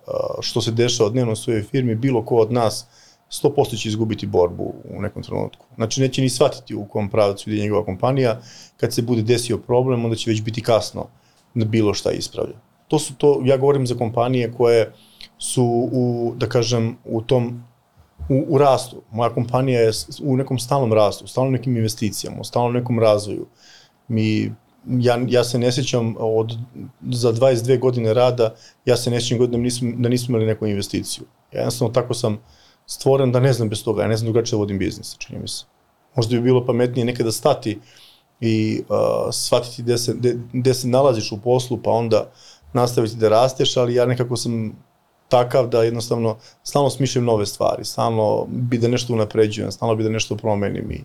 [0.41, 2.87] što se dešava dnevno u svojoj firmi, bilo ko od nas
[3.31, 5.67] 100% će izgubiti borbu u nekom trenutku.
[5.75, 8.41] Znači neće ni shvatiti u kom pravcu ide njegova kompanija,
[8.77, 11.07] kad se bude desio problem, onda će već biti kasno
[11.55, 12.57] da bilo šta ispravlja.
[12.89, 14.93] To su to, ja govorim za kompanije koje
[15.39, 17.63] su u, da kažem, u tom
[18.29, 19.03] u, u rastu.
[19.13, 19.91] Moja kompanija je
[20.23, 23.47] u nekom stalnom rastu, u stalnom nekim investicijama, u stalnom nekom razvoju.
[24.09, 24.53] Mi,
[24.89, 26.57] ja, ja se ne sjećam od,
[27.11, 30.67] za 22 godine rada, ja se ne sjećam godine da nismo, da nismo imali neku
[30.67, 31.25] investiciju.
[31.53, 32.39] Ja jednostavno tako sam
[32.87, 35.49] stvoren da ne znam bez toga, ja ne znam drugačije da vodim biznis, čini mi
[35.49, 35.65] se.
[36.17, 37.79] Možda bi bilo pametnije nekada stati
[38.41, 38.97] i uh,
[39.33, 42.31] shvatiti gde se, gde, gde se nalaziš u poslu, pa onda
[42.73, 44.73] nastaviti da rasteš, ali ja nekako sam
[45.29, 50.11] takav da jednostavno stalno smišljam nove stvari, stalno bi da nešto unapređujem, stalno bi da
[50.11, 51.05] nešto promenim i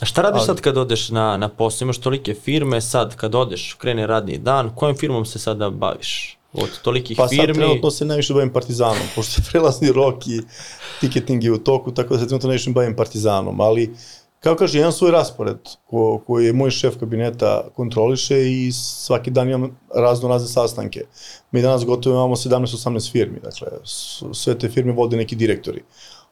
[0.00, 1.86] A šta radiš Ali- sad kad odeš na, na posao?
[1.86, 6.38] Imaš tolike firme, sad kad odeš, krene radni dan, kojom firmom se sada baviš?
[6.52, 10.40] Od tolikih Pa sad firmi, trenutno se najviše bavim Partizanom, pošto je prelazni rok i
[11.00, 13.94] tiketing je u toku, tako da se trenutno najviše bavim Partizanom, ali
[14.44, 19.48] kao kaže, imam svoj raspored ko, koji je moj šef kabineta kontroliše i svaki dan
[19.48, 21.00] imam razno razne sastanke.
[21.50, 23.68] Mi danas gotovo imamo 17-18 firmi, dakle
[24.32, 25.82] sve te firme vode neki direktori.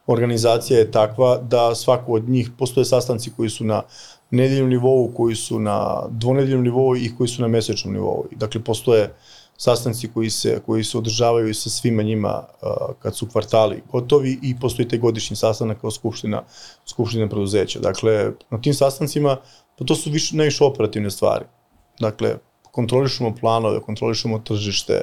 [0.07, 3.81] Organizacija je takva da svaku od njih postoje sastanci koji su na
[4.31, 8.25] nedeljnom nivou, koji su na dvonedeljnom nivou i koji su na mesečnom nivou.
[8.31, 9.13] Dakle, postoje
[9.57, 14.55] sastanci koji se, koji se održavaju sa svima njima uh, kad su kvartali gotovi i
[14.59, 16.43] postoji taj godišnji sastanak kao skupština,
[16.85, 17.79] skupština preduzeća.
[17.79, 19.37] Dakle, na tim sastancima,
[19.77, 21.45] pa to su više, najviše operativne stvari.
[21.99, 22.35] Dakle,
[22.71, 25.01] kontrolišemo planove, kontrolišemo tržište,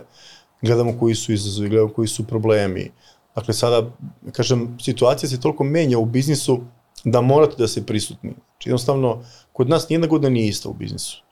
[0.62, 2.90] gledamo koji su izazovi, gledamo koji su problemi.
[3.34, 3.90] Dakle, sada,
[4.32, 6.60] kažem, situacija se toliko menja u biznisu
[7.04, 8.34] da morate da se prisutni.
[8.50, 9.22] Znači, jednostavno,
[9.52, 11.22] kod nas nijedna godina nije ista u biznisu.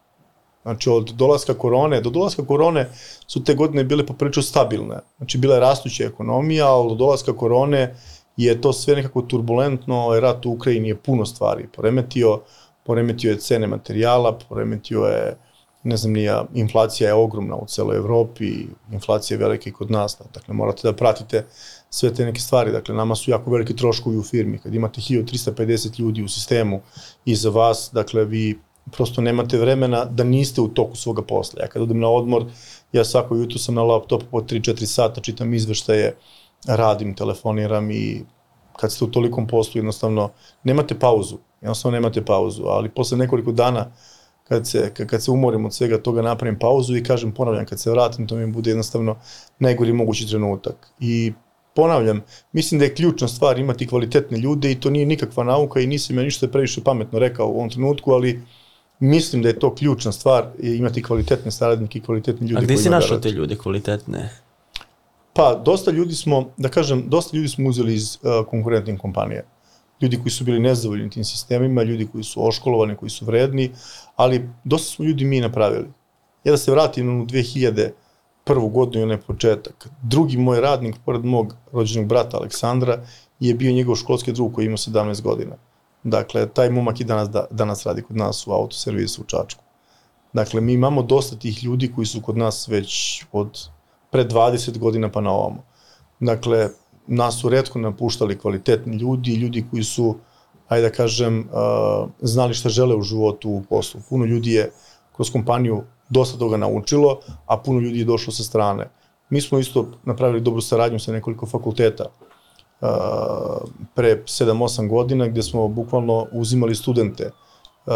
[0.63, 2.89] Znači, od dolaska korone, do dolaska korone
[3.27, 4.99] su te godine bile poprilično stabilne.
[5.17, 7.95] Znači, bila je rastuća ekonomija, ali do dolaska korone
[8.37, 12.41] je to sve nekako turbulentno, rat u Ukrajini je puno stvari poremetio,
[12.87, 15.37] poremetio je cene materijala, poremetio je,
[15.83, 20.19] ne znam nija, inflacija je ogromna u celoj Evropi, inflacija je velika i kod nas,
[20.35, 21.47] dakle morate da pratite
[21.91, 26.01] sve te neke stvari, dakle nama su jako veliki troškovi u firmi, kad imate 1350
[26.01, 26.81] ljudi u sistemu
[27.25, 28.59] iza vas, dakle vi
[28.93, 31.63] prosto nemate vremena da niste u toku svoga posla.
[31.63, 32.45] Ja kad odem na odmor,
[32.93, 36.17] ja svako jutro sam na laptopu po 3-4 sata, čitam izveštaje,
[36.67, 38.25] radim, telefoniram i
[38.77, 40.31] kad ste u tolikom poslu jednostavno
[40.65, 43.91] nemate pauzu, jednostavno nemate pauzu, ali posle nekoliko dana
[44.49, 47.91] kad se, kad, se umorim od svega toga napravim pauzu i kažem ponavljam kad se
[47.91, 49.17] vratim to mi bude jednostavno
[49.59, 50.93] najgori mogući trenutak.
[51.01, 51.33] I
[51.75, 55.87] ponavljam, mislim da je ključna stvar imati kvalitetne ljude i to nije nikakva nauka i
[55.87, 58.41] nisam ja ništa previše pametno rekao u ovom trenutku, ali
[59.01, 62.91] mislim da je to ključna stvar imati kvalitetne saradnike i kvalitetne ljude a gde si
[62.91, 64.31] našao te ljude kvalitetne?
[65.33, 69.43] Pa, dosta ljudi smo, da kažem, dosta ljudi smo uzeli iz uh, konkurentnih kompanija.
[70.01, 73.71] Ljudi koji su bili nezadovoljni tim sistemima, ljudi koji su oškolovani, koji su vredni,
[74.17, 75.87] ali dosta smo ljudi mi napravili.
[76.45, 77.27] Ja da se vratim u
[78.55, 78.73] 2001.
[78.73, 79.89] godinu i onaj početak.
[80.03, 83.03] Drugi moj radnik, pored mog rođenog brata Aleksandra,
[83.41, 85.57] je bio njegov školski drug koji ima 17 godina.
[86.03, 89.65] Dakle, taj momak i danas, da, danas radi kod nas u autoservisu u Čačku.
[90.33, 93.69] Dakle, mi imamo dosta tih ljudi koji su kod nas već od
[94.11, 95.65] pre 20 godina pa na ovamo.
[96.21, 96.69] Dakle,
[97.07, 100.17] nas su redko napuštali kvalitetni ljudi, ljudi koji su,
[100.69, 104.01] ajde da kažem, uh, znali šta žele u životu, u poslu.
[104.09, 104.71] Puno ljudi je
[105.17, 108.89] kroz kompaniju dosta toga naučilo, a puno ljudi je došlo sa strane.
[109.31, 112.89] Mi smo isto napravili dobru saradnju sa nekoliko fakulteta uh,
[113.95, 117.31] pre 7-8 godina, gde smo bukvalno uzimali studente
[117.87, 117.93] uh,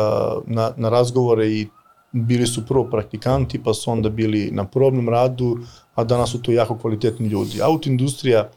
[0.47, 1.69] na, na razgovore i
[2.13, 5.59] bili su prvo praktikanti, pa su onda bili na probnom radu,
[5.95, 7.63] a danas su to jako kvalitetni ljudi.
[7.63, 8.51] Autoindustrija,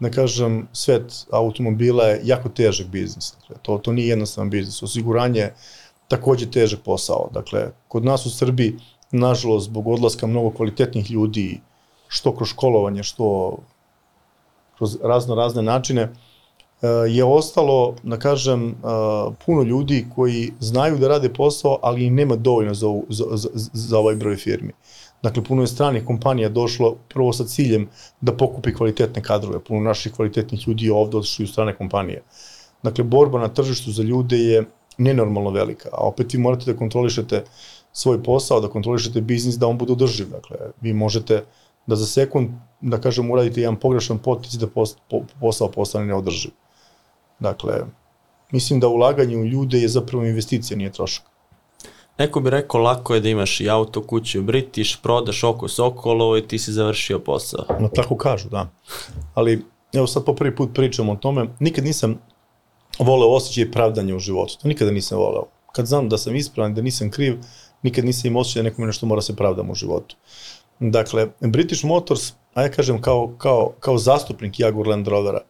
[0.00, 3.34] da kažem, svet automobila je jako težak biznis.
[3.40, 4.82] Dakle, to, to nije jednostavan biznis.
[4.82, 5.54] Osiguranje je
[6.08, 7.28] takođe težak posao.
[7.34, 8.76] Dakle, kod nas u Srbiji,
[9.10, 11.60] nažalost, zbog odlaska mnogo kvalitetnih ljudi,
[12.08, 13.56] što kroz školovanje, što
[14.78, 18.74] kroz razno razne načine, eh, je ostalo, da kažem, eh,
[19.46, 23.98] puno ljudi koji znaju da rade posao, ali im nema dovoljno za, za, za, za
[23.98, 24.72] ovaj broj firmi.
[25.22, 27.88] Dakle, puno je stranih kompanija došlo prvo sa ciljem
[28.20, 29.60] da pokupi kvalitetne kadrove.
[29.64, 32.22] Puno naših kvalitetnih ljudi je ovde odšli u strane kompanije.
[32.82, 34.64] Dakle, borba na tržištu za ljude je
[34.98, 37.44] nenormalno velika, a opet vi morate da kontrolišete
[37.92, 40.30] svoj posao, da kontrolišete biznis, da on bude održiv.
[40.30, 41.44] Dakle, vi možete
[41.86, 44.66] da za sekund, da kažem, uradite jedan pogrešan potis da
[45.40, 46.50] posao postane neodrživ.
[47.38, 47.74] Dakle,
[48.52, 51.24] mislim da ulaganje u ljude je zapravo investicija, nije trošak.
[52.18, 56.48] Neko bi rekao lako je da imaš i auto, kuću, British, prodaš oko Sokolovo i
[56.48, 57.64] ti si završio posao.
[57.80, 58.68] No tako kažu, da.
[59.34, 62.18] Ali evo sad po prvi put pričam o tome, nikad nisam
[62.98, 64.58] voleo osjećaj pravdanja u životu.
[64.62, 65.46] To nikada nisam voleo.
[65.72, 67.38] Kad znam da sam ispravan, da nisam kriv,
[67.82, 70.16] nikad nisam imao osjećaj da nekome nešto mora se pravdam u životu.
[70.80, 75.40] Dakle, British Motors, a ja kažem kao, kao, kao zastupnik Jaguar Land Rovera,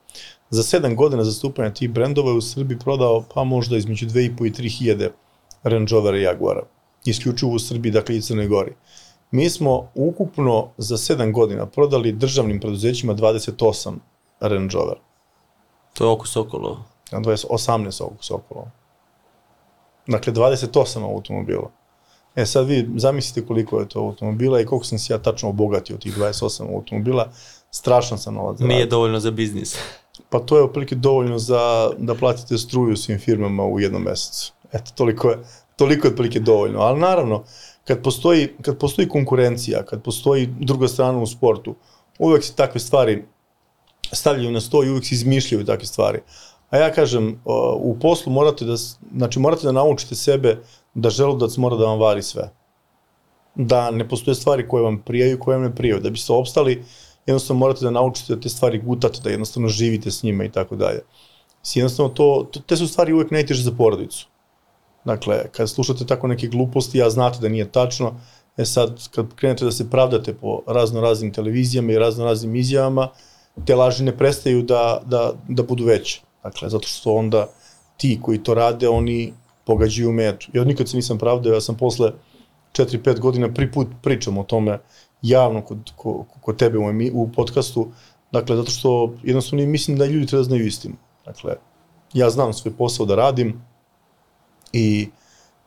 [0.50, 4.78] za sedam godina zastupanja tih brendova u Srbiji prodao pa možda između 2,5 i 3
[4.78, 5.12] hiljade
[5.62, 6.62] Range Rovera i Jaguara.
[7.04, 8.74] Isključivo u Srbiji, dakle i Crnoj Gori.
[9.30, 13.94] Mi smo ukupno za 7 godina prodali državnim preduzećima 28
[14.40, 14.96] Range Rover.
[15.94, 16.82] To je oko Sokolova.
[17.12, 18.70] 18 oko Sokolova.
[20.06, 21.70] Dakle, 28 automobila.
[22.36, 25.96] E sad vi zamislite koliko je to automobila i koliko sam se ja tačno obogatio
[25.96, 27.32] od tih 28 automobila.
[27.70, 28.58] Strašan sam novac.
[28.58, 29.76] Nije dovoljno za biznis.
[30.30, 34.52] Pa to je otprilike dovoljno za da platite struju svim firmama u jednom mesecu.
[34.72, 35.38] Eto, toliko je,
[35.76, 36.80] toliko je otprilike dovoljno.
[36.80, 37.44] Ali naravno,
[37.84, 41.74] kad postoji, kad postoji konkurencija, kad postoji druga strana u sportu,
[42.18, 43.24] uvek se takve stvari
[44.12, 46.18] stavljaju na sto i uvek se izmišljaju takve stvari.
[46.70, 47.40] A ja kažem,
[47.76, 48.76] u poslu morate da,
[49.16, 50.62] znači morate da naučite sebe
[50.94, 52.50] da želudac mora da vam vari sve.
[53.54, 56.00] Da ne postoje stvari koje vam prijaju i koje vam ne prijaju.
[56.00, 56.84] Da biste opstali,
[57.26, 60.76] jednostavno morate da naučite da te stvari gutate, da jednostavno živite s njima i tako
[60.76, 61.00] dalje.
[61.74, 64.26] Jednostavno, to, to, te su stvari uvek najteže za porodicu.
[65.04, 68.14] Dakle, kad slušate tako neke gluposti, a znate da nije tačno,
[68.56, 73.08] e sad, kad krenete da se pravdate po razno raznim televizijama i razno raznim izjavama,
[73.66, 76.20] te laži ne prestaju da, da, da budu veće.
[76.42, 77.48] Dakle, zato što onda
[77.96, 79.32] ti koji to rade, oni
[79.70, 80.50] pogađaju metu.
[80.52, 82.12] Ja nikad se nisam pravdao, ja sam posle
[82.72, 84.78] 4-5 godina prvi put pričam o tome
[85.22, 87.88] javno kod, kod, kod tebe u, u podcastu,
[88.32, 90.94] dakle, zato što jednostavno mislim da ljudi treba da znaju istinu.
[91.24, 91.54] Dakle,
[92.14, 93.62] ja znam svoj posao da radim
[94.72, 95.08] i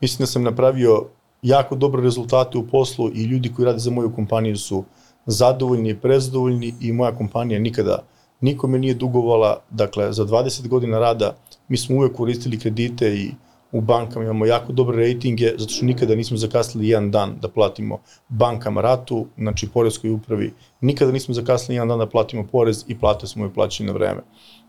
[0.01, 1.05] mislim da sam napravio
[1.41, 4.83] jako dobre rezultate u poslu i ljudi koji rade za moju kompaniju su
[5.25, 8.03] zadovoljni i prezadovoljni i moja kompanija nikada
[8.41, 11.35] nikome nije dugovala, dakle, za 20 godina rada
[11.67, 13.31] mi smo uvek koristili kredite i
[13.73, 17.99] u bankama imamo jako dobre rejtinge, zato što nikada nismo zakasnili jedan dan da platimo
[18.29, 23.27] bankama ratu, znači porezkoj upravi, nikada nismo zakasnili jedan dan da platimo porez i plate
[23.27, 24.21] smo joj plaćali na vreme.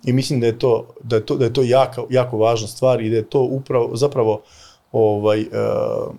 [0.05, 3.03] I mislim da je to, da je to, da je to jako, jako važna stvar
[3.03, 4.43] i da je to upravo, zapravo,
[4.93, 6.15] ovaj, uh,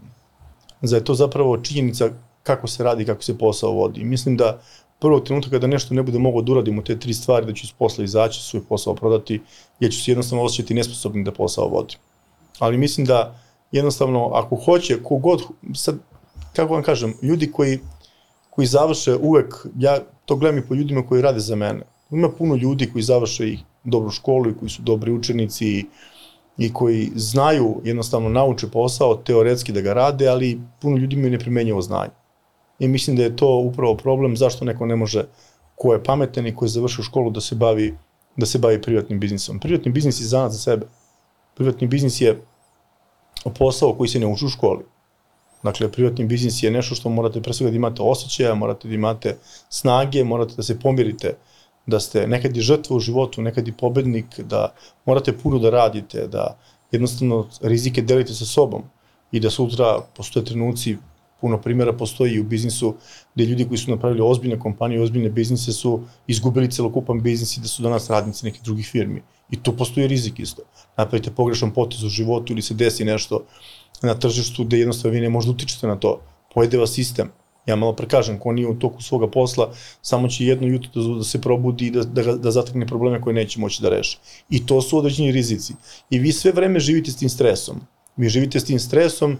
[0.81, 2.09] da je to zapravo činjenica
[2.43, 4.03] kako se radi, kako se posao vodi.
[4.03, 4.61] Mislim da
[4.99, 7.61] prvog trenutka kada nešto ne bude mogao da uradim u te tri stvari, da ću
[7.63, 9.41] iz posla izaći, svoj posao prodati,
[9.79, 11.97] ja ću se jednostavno osjećati nesposobnim da posao vodim.
[12.59, 13.39] Ali mislim da
[13.71, 15.43] jednostavno, ako hoće, kogod,
[15.75, 15.95] sad,
[16.55, 17.79] kako vam kažem, ljudi koji,
[18.49, 21.81] koji završe uvek, ja to gledam i po ljudima koji rade za mene.
[22.11, 25.85] Ima puno ljudi koji završe i dobru školu i koji su dobri učenici i,
[26.57, 31.81] i koji znaju, jednostavno nauče posao, teoretski da ga rade, ali puno ljudi imaju neprimenjivo
[31.81, 32.11] znanje.
[32.79, 35.25] I mislim da je to upravo problem zašto neko ne može,
[35.75, 37.95] ko je pametan i ko je završio školu da se bavi
[38.37, 39.59] da se bavi privatnim biznisom.
[39.59, 40.85] Privatni biznis je zanat za sebe.
[41.55, 42.41] Privatni biznis je
[43.59, 44.85] posao koji se ne uči u školi.
[45.63, 49.37] Dakle, privatni biznis je nešto što morate pre svega da imate osjećaja, morate da imate
[49.69, 51.35] snage, morate da se pomirite,
[51.85, 54.73] da ste nekad i žrtva u životu, nekad i pobednik, da
[55.05, 56.57] morate puno da radite, da
[56.91, 58.83] jednostavno rizike delite sa sobom
[59.31, 60.97] i da sutra postoje trenuci
[61.41, 62.95] puno primjera postoji i u biznisu
[63.35, 67.67] gde ljudi koji su napravili ozbiljne kompanije, ozbiljne biznise su izgubili celokupan biznis i da
[67.67, 69.23] su danas radnici nekih drugih firmi.
[69.51, 70.61] I tu postoji rizik isto.
[70.97, 73.43] Napravite pogrešan potez u životu ili se desi nešto
[74.01, 76.21] na tržištu gde jednostavno vi ne možete da utičete na to.
[76.53, 77.31] Pojede vas sistem.
[77.65, 79.71] Ja malo prekažem, ko nije u toku svoga posla,
[80.01, 83.33] samo će jedno jutro da, da se probudi i da, da, da zatakne probleme koje
[83.33, 84.17] neće moći da reši.
[84.49, 85.73] I to su određeni rizici.
[86.09, 87.81] I vi sve vreme živite s tim stresom.
[88.17, 89.37] Vi živite s tim stresom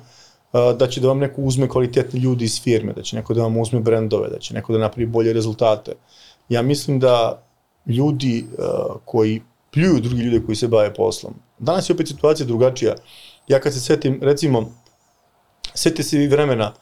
[0.53, 3.57] da će da vam neko uzme kvalitetni ljudi iz firme, da će neko da vam
[3.57, 5.93] uzme brendove, da će neko da napravi bolje rezultate.
[6.49, 7.43] Ja mislim da
[7.85, 8.45] ljudi
[9.05, 9.41] koji
[9.75, 11.33] pljuju drugi ljude koji se bave poslom.
[11.59, 12.95] Danas je opet situacija drugačija.
[13.47, 14.71] Ja kad se setim, recimo,
[15.73, 16.73] seti se vi vremena,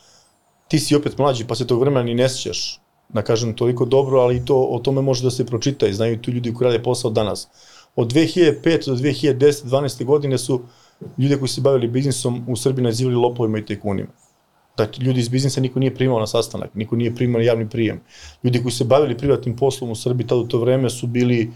[0.67, 2.79] ti si opet mlađi, pa se tog vremena ni ne sjećaš,
[3.09, 6.31] da kažem, toliko dobro, ali to, o tome može da se pročita i znaju tu
[6.31, 7.47] ljudi koji rade posao danas.
[7.95, 8.87] Od 2005.
[8.87, 9.65] do 2010.
[9.65, 10.05] 12.
[10.05, 10.61] godine su
[11.17, 14.09] ljude koji se bavili biznisom u Srbiji nazivali lopovima i tajkunima.
[14.77, 18.01] Dakle, ljudi iz biznisa niko nije primao na sastanak, niko nije primao na javni prijem.
[18.43, 21.53] Ljudi koji se bavili privatnim poslom u Srbiji tada u to vreme su bili uh,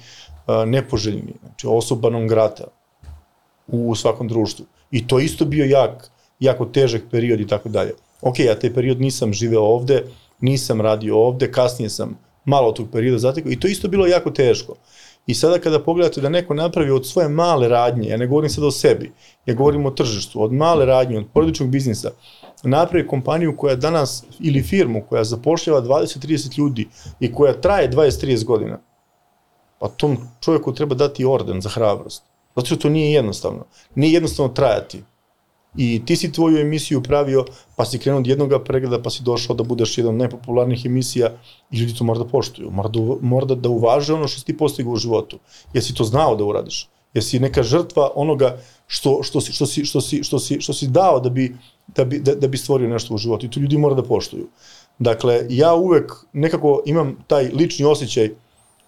[0.66, 2.64] nepoželjni, znači osoba non grata
[3.68, 4.66] u svakom društvu.
[4.92, 7.94] I to isto bio jak, jako težak period i tako dalje.
[8.22, 10.04] Ok, ja taj period nisam živeo ovde,
[10.40, 14.76] nisam radio ovde, kasnije sam malo tog perioda zatekao i to isto bilo jako teško.
[15.28, 18.68] I sada kada pogledate da neko napravi od svoje male radnje, ja ne govorim sada
[18.68, 19.12] o sebi,
[19.46, 22.12] ja govorim o tržištu, od male radnje, od porodičnog biznisa,
[22.64, 26.88] napravi kompaniju koja danas, ili firmu koja zapošljava 20-30 ljudi
[27.20, 28.80] i koja traje 20-30 godina,
[29.80, 32.24] pa tom čovjeku treba dati orden za hrabrost.
[32.56, 33.66] Zato što to nije jednostavno.
[33.96, 35.04] Nije jednostavno trajati.
[35.78, 39.56] I ti si tvoju emisiju pravio, pa si krenuo od jednog pregleda, pa si došao
[39.56, 41.32] da budeš jedan od najpopularnijih emisija
[41.72, 42.72] i ljudi to mora da poštuju.
[42.72, 45.40] Mora da, mora da, uvaže ono što si ti postigao u životu.
[45.74, 46.90] Jesi to znao da uradiš?
[47.14, 48.58] Jesi neka žrtva onoga
[48.88, 51.56] što, što, si, što, si, što, si, što, si, što si dao da bi,
[51.88, 53.46] da, bi, da, da bi stvorio nešto u životu.
[53.46, 54.48] I to ljudi mora da poštuju.
[55.00, 58.32] Dakle, ja uvek nekako imam taj lični osjećaj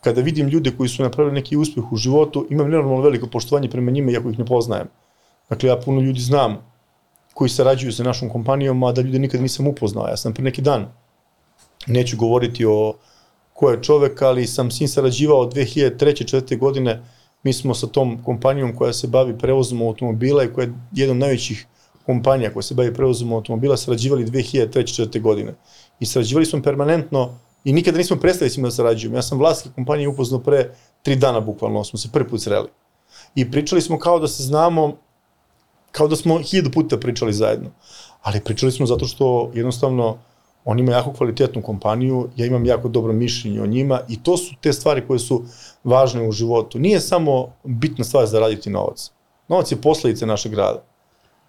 [0.01, 3.91] kada vidim ljude koji su napravili neki uspeh u životu, imam nenormalno veliko poštovanje prema
[3.91, 4.87] njima, iako ih ne poznajem.
[5.49, 6.57] Dakle, ja puno ljudi znam
[7.33, 10.07] koji sarađuju sa našom kompanijom, a da ljude nikad nisam upoznao.
[10.07, 10.87] Ja sam pre neki dan,
[11.87, 12.93] neću govoriti o
[13.53, 16.23] ko je čovek, ali sam s njim sarađivao od 2003.
[16.35, 16.57] 4.
[16.57, 17.03] godine,
[17.43, 21.17] mi smo sa tom kompanijom koja se bavi prevozom automobila i koja je jedna od
[21.17, 21.65] najvećih
[22.05, 24.67] kompanija koja se bavi prevozom automobila, sarađivali 2003.
[25.07, 25.21] 4.
[25.21, 25.53] godine.
[25.99, 29.17] I sarađivali smo permanentno i nikada nismo prestali s njima da sarađujemo.
[29.17, 32.69] Ja sam vlasnik kompanije upoznao pre tri dana bukvalno, smo se prvi put sreli.
[33.35, 34.97] I pričali smo kao da se znamo
[35.91, 37.69] kao da smo hiljadu puta pričali zajedno.
[38.21, 40.17] Ali pričali smo zato što jednostavno
[40.65, 44.55] on ima jako kvalitetnu kompaniju, ja imam jako dobro mišljenje o njima i to su
[44.61, 45.43] te stvari koje su
[45.83, 46.79] važne u životu.
[46.79, 49.11] Nije samo bitna stvar za raditi novac.
[49.47, 50.83] Novac je posledice našeg rada.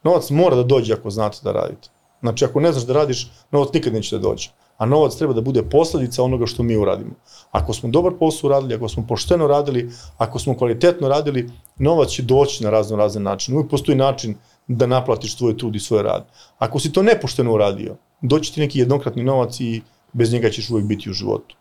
[0.02, 1.88] Novac mora da dođe ako znate da radite.
[2.20, 4.50] Znači, ako ne znaš da radiš, novac nikad neće da dođe
[4.80, 7.10] a novac treba da bude posledica onoga što mi uradimo.
[7.50, 12.22] Ako smo dobar posao uradili, ako smo pošteno radili, ako smo kvalitetno radili, novac će
[12.22, 13.56] doći na razno razne načine.
[13.56, 14.34] Uvijek postoji način
[14.68, 16.24] da naplatiš svoj trud i svoj rad.
[16.58, 20.86] Ako si to nepošteno uradio, doći ti neki jednokratni novac i bez njega ćeš uvijek
[20.86, 21.56] biti u životu.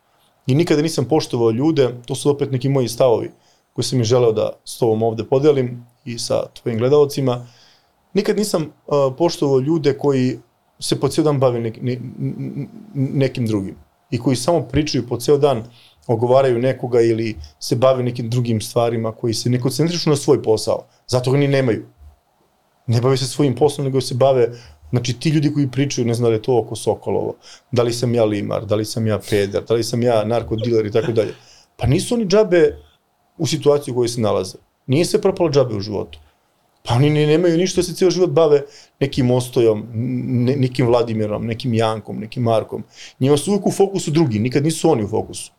[0.46, 3.30] I nikada nisam poštovao ljude, to su opet neki moji stavovi
[3.72, 7.46] koje sam i želeo da s tobom ovde podelim i sa tvojim gledalcima.
[8.14, 10.38] Nikad nisam uh, poštovao ljude koji
[10.80, 11.96] se po ceo dan bave nek, ne,
[12.94, 13.76] nekim drugim
[14.10, 15.64] i koji samo pričaju po ceo dan,
[16.06, 20.86] ogovaraju nekoga ili se bave nekim drugim stvarima koji se ne koncentrišu na svoj posao.
[21.06, 21.86] Zato ga ni nemaju.
[22.86, 24.48] Ne bave se svojim poslom, nego se bave
[24.90, 27.34] Znači, ti ljudi koji pričaju, ne znam da je to oko Sokolovo,
[27.72, 30.86] da li sam ja limar, da li sam ja peder, da li sam ja narkodiler
[30.86, 31.34] i tako dalje.
[31.76, 32.76] Pa nisu oni džabe
[33.38, 34.58] u situaciji u kojoj se nalaze.
[34.86, 36.18] Nije se propalo džabe u životu.
[36.82, 38.62] Pa oni ne, nemaju ništa se cijel život bave
[39.00, 39.86] nekim Ostojom,
[40.44, 42.84] ne, nekim Vladimirom, nekim Jankom, nekim Markom.
[43.20, 45.52] Njima su uvijek u fokusu drugi, nikad nisu oni u fokusu.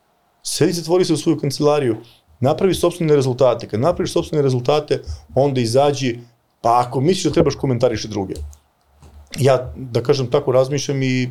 [0.44, 1.98] Sedi se, tvori se u svoju kancelariju,
[2.40, 3.68] napravi sobstvene rezultate.
[3.68, 5.02] Kad napraviš sobstvene rezultate,
[5.36, 6.20] onda izađi,
[6.62, 8.34] pa ako misliš da trebaš komentariše druge.
[9.40, 11.30] Ja, da kažem, tako razmišljam i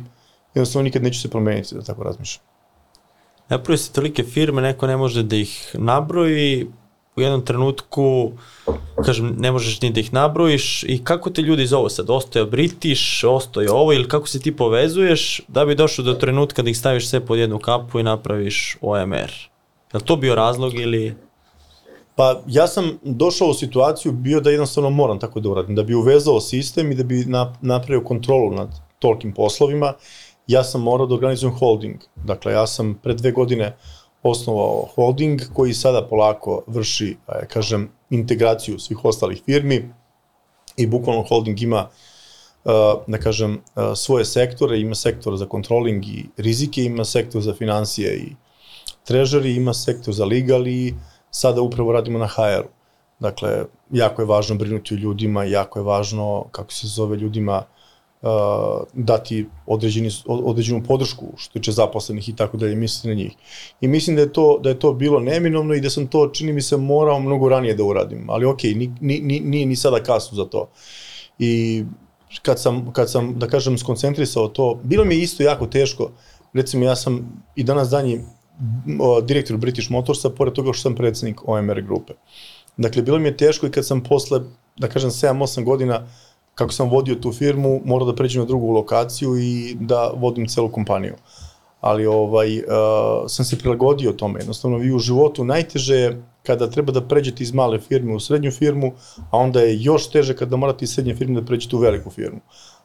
[0.55, 2.45] jednostavno nikad neću se promeniti da tako razmišljam.
[3.49, 6.67] Napravi se tolike firme, neko ne može da ih nabroji,
[7.15, 8.31] u jednom trenutku,
[9.05, 12.09] kažem, ne možeš ni da ih nabrojiš i kako te ljudi zovu sad?
[12.09, 16.69] Ostoja British, ostoja ovo ili kako se ti povezuješ da bi došao do trenutka da
[16.69, 19.31] ih staviš sve pod jednu kapu i napraviš OMR?
[19.93, 21.15] Je li to bio razlog ili...
[22.15, 25.95] Pa ja sam došao u situaciju bio da jednostavno moram tako da uradim, da bi
[25.95, 27.25] uvezao sistem i da bi
[27.61, 29.93] napravio kontrolu nad tolkim poslovima,
[30.47, 31.95] ja sam morao da organizujem holding.
[32.15, 37.89] Dakle, ja sam pre dve godine uh, osnovao holding koji sada polako vrši, ja kažem,
[38.09, 39.93] integraciju svih ostalih firmi
[40.77, 41.89] i bukvalno holding ima
[43.07, 43.61] da kažem,
[43.95, 48.35] svoje sektore, ima sektor za controlling i rizike, ima sektor za financije i
[49.07, 50.93] treasury, ima sektor za legal i
[51.31, 52.69] sada upravo radimo na HR-u.
[53.19, 57.80] Dakle, jako je važno brinuti o ljudima, jako je važno, kako se zove, ljudima uh,
[58.93, 63.31] dati određeni, određenu podršku što tiče zaposlenih i tako dalje, mislim na njih.
[63.81, 66.53] I mislim da je to, da je to bilo neminovno i da sam to, čini
[66.53, 68.29] mi se, morao mnogo ranije da uradim.
[68.29, 70.69] Ali nije ni, ni, ni sada kasno za to.
[71.39, 71.83] I
[72.41, 76.11] kad sam, kad sam, da kažem, skoncentrisao to, bilo mi je isto jako teško.
[76.53, 78.19] Recimo, ja sam i danas danji
[79.23, 82.13] direktor British Motorsa, pored toga što sam predsednik OMR grupe.
[82.77, 84.41] Dakle, bilo mi je teško i kad sam posle,
[84.77, 86.07] da kažem, 7-8 godina,
[86.55, 90.69] kako sam vodio tu firmu, morao da pređem na drugu lokaciju i da vodim celu
[90.71, 91.15] kompaniju.
[91.81, 92.63] Ali ovaj, uh,
[93.27, 94.39] sam se prilagodio tome.
[94.39, 98.51] Jednostavno, vi u životu najteže je kada treba da pređete iz male firme u srednju
[98.51, 98.91] firmu,
[99.31, 102.39] a onda je još teže kada morate iz srednje firme da pređete u veliku firmu.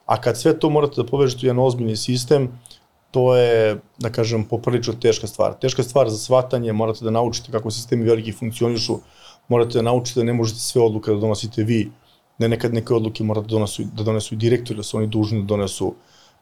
[0.07, 2.49] A kad sve to morate da povežete u jedan ozbiljni sistem,
[3.11, 5.55] to je, da kažem, poprilično teška stvar.
[5.61, 8.99] Teška stvar za shvatanje, morate da naučite kako sistemi veliki funkcionišu,
[9.49, 11.91] morate da naučite da ne možete sve odluke da donosite vi,
[12.39, 15.41] da nekad neke odluke morate da donesu, da donesu i direktori, da su oni dužni
[15.41, 15.95] da donesu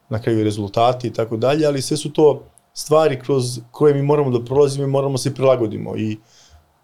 [0.09, 2.43] na kraju rezultati i tako dalje, ali sve su to
[2.75, 5.97] stvari kroz koje mi moramo da prolazimo i moramo se prilagodimo.
[5.97, 6.17] I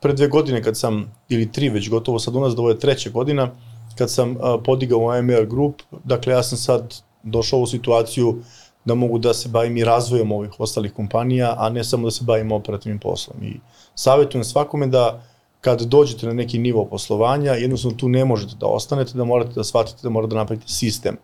[0.01, 2.79] pre dve godine kad sam, ili tri već gotovo sad u nas, da ovo je
[2.79, 3.51] treća godina,
[3.99, 8.43] kad sam podigao AMR Group, dakle ja sam sad došao u situaciju
[8.85, 12.25] da mogu da se bavim i razvojom ovih ostalih kompanija, a ne samo da se
[12.25, 13.45] bavim operativnim poslom.
[13.45, 13.61] I
[13.95, 15.23] savjetujem svakome da
[15.61, 19.65] kad dođete na neki nivo poslovanja, jednostavno tu ne možete da ostanete, da morate da
[19.65, 21.17] shvatite da morate da napravite sistem.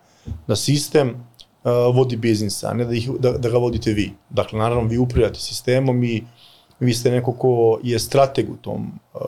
[0.47, 4.11] Da sistem uh, vodi biznis, a ne da, ih, da, da ga vodite vi.
[4.29, 6.23] Dakle, naravno, vi upravljate sistemom i
[6.79, 9.21] vi ste neko ko je strateg u tom, uh,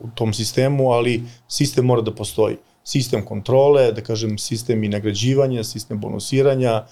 [0.00, 2.56] u tom sistemu, ali sistem mora da postoji.
[2.84, 6.84] Sistem kontrole, da kažem, sistem i nagrađivanja, sistem bonusiranja,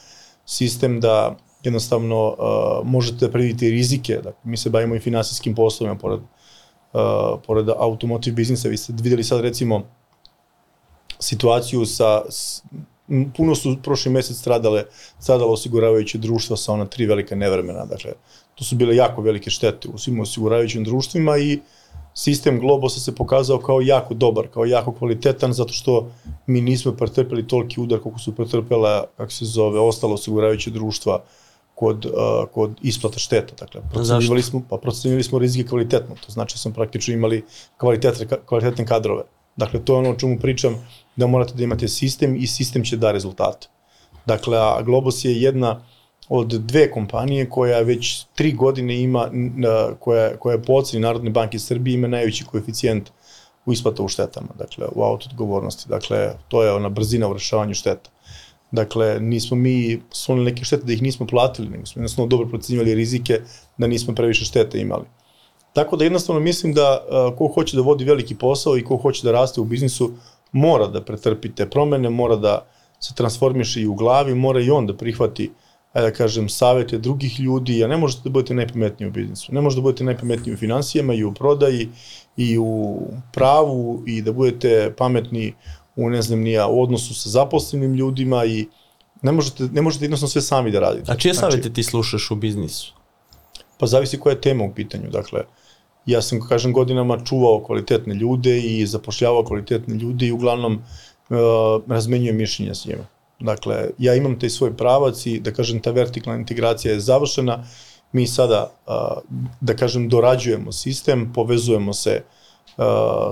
[0.47, 4.17] sistem da jednostavno uh, možete da predvidite rizike.
[4.17, 6.27] Dakle, mi se bavimo i finansijskim poslovima, pored, uh,
[7.47, 8.68] pored automotive biznisa.
[8.68, 9.82] Vi ste videli sad recimo
[11.18, 12.62] situaciju sa, s,
[13.36, 14.84] puno su prošli mesec stradale,
[15.18, 17.84] stradalo osiguravajuće društva sa ona tri velika nevremena.
[17.84, 18.12] Dakle,
[18.55, 21.61] to su bile jako velike štete u svim osiguravajućim društvima i
[22.14, 26.11] sistem Globosa se pokazao kao jako dobar, kao jako kvalitetan, zato što
[26.47, 31.24] mi nismo pretrpeli toliki udar koliko su pretrpela, kako se zove, ostalo osiguravajuće društva
[31.75, 32.12] kod, uh,
[32.53, 33.55] kod isplata šteta.
[33.59, 37.45] Dakle, procenjivali smo, pa procenjivali smo rizike kvalitetno, to znači da smo praktično imali
[37.77, 39.23] kvalitetne, kvalitetne kadrove.
[39.57, 40.75] Dakle, to je ono o čemu pričam,
[41.16, 43.68] da morate da imate sistem i sistem će da rezultate.
[44.27, 45.83] Dakle, a Globos je jedna
[46.29, 49.31] od dve kompanije koja već tri godine ima,
[49.99, 53.11] koja, koja je po oceni Narodne banke Srbije ima najveći koeficijent
[53.66, 55.89] u isplata u štetama, dakle, u auto odgovornosti.
[55.89, 58.11] Dakle, to je ona brzina u rešavanju šteta.
[58.73, 62.95] Dakle, nismo mi slonili neke štete da ih nismo platili, nego smo jednostavno dobro procenjivali
[62.95, 63.41] rizike
[63.79, 65.05] da nismo previše štete imali.
[65.73, 69.23] Tako da jednostavno mislim da uh, ko hoće da vodi veliki posao i ko hoće
[69.25, 70.12] da raste u biznisu,
[70.53, 72.66] mora da pretrpi te promene, mora da
[73.01, 75.51] se transformiše i u glavi, mora i on da prihvati
[75.93, 79.55] ajde da kažem, savete drugih ljudi, a ne možete da budete najpametniji u biznisu.
[79.55, 81.89] Ne možete da budete najpametniji u financijama i u prodaji
[82.37, 83.01] i u
[83.33, 85.55] pravu i da budete pametni
[85.97, 88.66] u, ne znam, nija, u odnosu sa zaposlenim ljudima i
[89.22, 91.12] ne možete, ne možete jednostavno sve sami da radite.
[91.12, 92.95] A čije znači, savete ti slušaš u biznisu?
[93.78, 95.11] Pa zavisi koja je tema u pitanju.
[95.11, 95.40] Dakle,
[96.07, 101.36] ja sam, kažem, godinama čuvao kvalitetne ljude i zapošljavao kvalitetne ljude i uglavnom uh,
[101.86, 103.07] razmenjujem mišljenja s njima.
[103.40, 107.64] Dakle, ja imam taj svoj pravac i, da kažem, ta vertikalna integracija je završena.
[108.12, 108.70] Mi sada,
[109.61, 112.22] da kažem, dorađujemo sistem, povezujemo se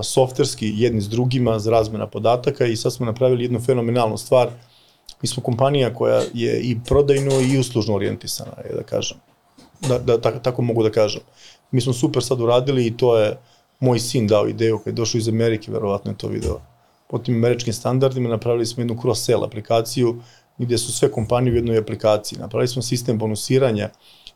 [0.03, 4.49] softverski jedni s drugima za razmena podataka i sad smo napravili jednu fenomenalnu stvar.
[5.21, 9.17] Mi smo kompanija koja je i prodajno i uslužno orijentisana, je da kažem.
[9.87, 11.21] Da, da tako, tako mogu da kažem.
[11.71, 13.37] Mi smo super sad uradili i to je
[13.79, 16.59] moj sin dao ideju kad je došao iz Amerike, verovatno je to video
[17.11, 20.21] po tim američkim standardima, napravili smo jednu cross-sell aplikaciju
[20.57, 22.39] gde su sve kompanije u jednoj aplikaciji.
[22.39, 23.89] Napravili smo sistem bonusiranja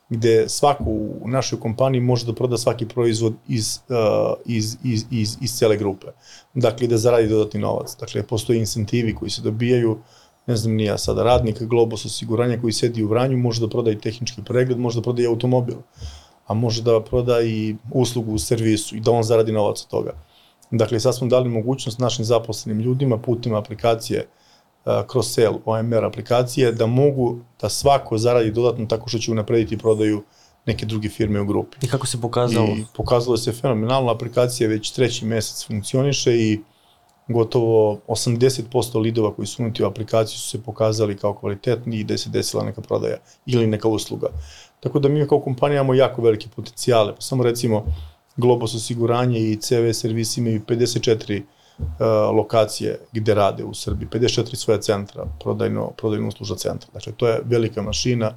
[0.10, 0.84] gde svako
[1.22, 5.78] u našoj kompaniji može da proda svaki proizvod iz, uh, iz, iz, iz, iz cele
[5.78, 6.08] grupe.
[6.54, 7.96] Dakle, da zaradi dodatni novac.
[8.00, 9.98] Dakle, postoje incentivi koji se dobijaju,
[10.48, 14.00] ne znam nija sada, radnik Globus osiguranja koji sedi u Vranju može da proda i
[14.00, 15.78] tehnički pregled, može da proda i automobil,
[16.48, 20.14] a može da proda i uslugu u servisu i da on zaradi novac od toga.
[20.72, 24.45] Dakle, sad smo dali mogućnost našim zaposlenim ljudima putem aplikacije uh,
[24.86, 30.24] cross-sell OMR aplikacije da mogu da svako zaradi dodatno tako što će unaprediti prodaju
[30.66, 31.78] neke druge firme u grupi.
[31.82, 32.68] I kako se pokazalo?
[32.68, 36.60] I pokazalo se fenomenalno, aplikacija već treći mesec funkcioniše i
[37.28, 42.18] gotovo 80% lidova koji su unuti u aplikaciju su se pokazali kao kvalitetni i da
[42.18, 44.28] se desila neka prodaja ili neka usluga.
[44.80, 47.16] Tako da mi kao kompanija imamo jako velike potencijale.
[47.16, 47.86] Pa samo recimo,
[48.38, 51.46] Globos osiguranje i CV servis imaju 54 uh,
[52.34, 56.90] lokacije gde rade u Srbiji, 54 svoje centra, prodajno, prodajno usluža centra.
[56.94, 58.32] Dakle, to je velika mašina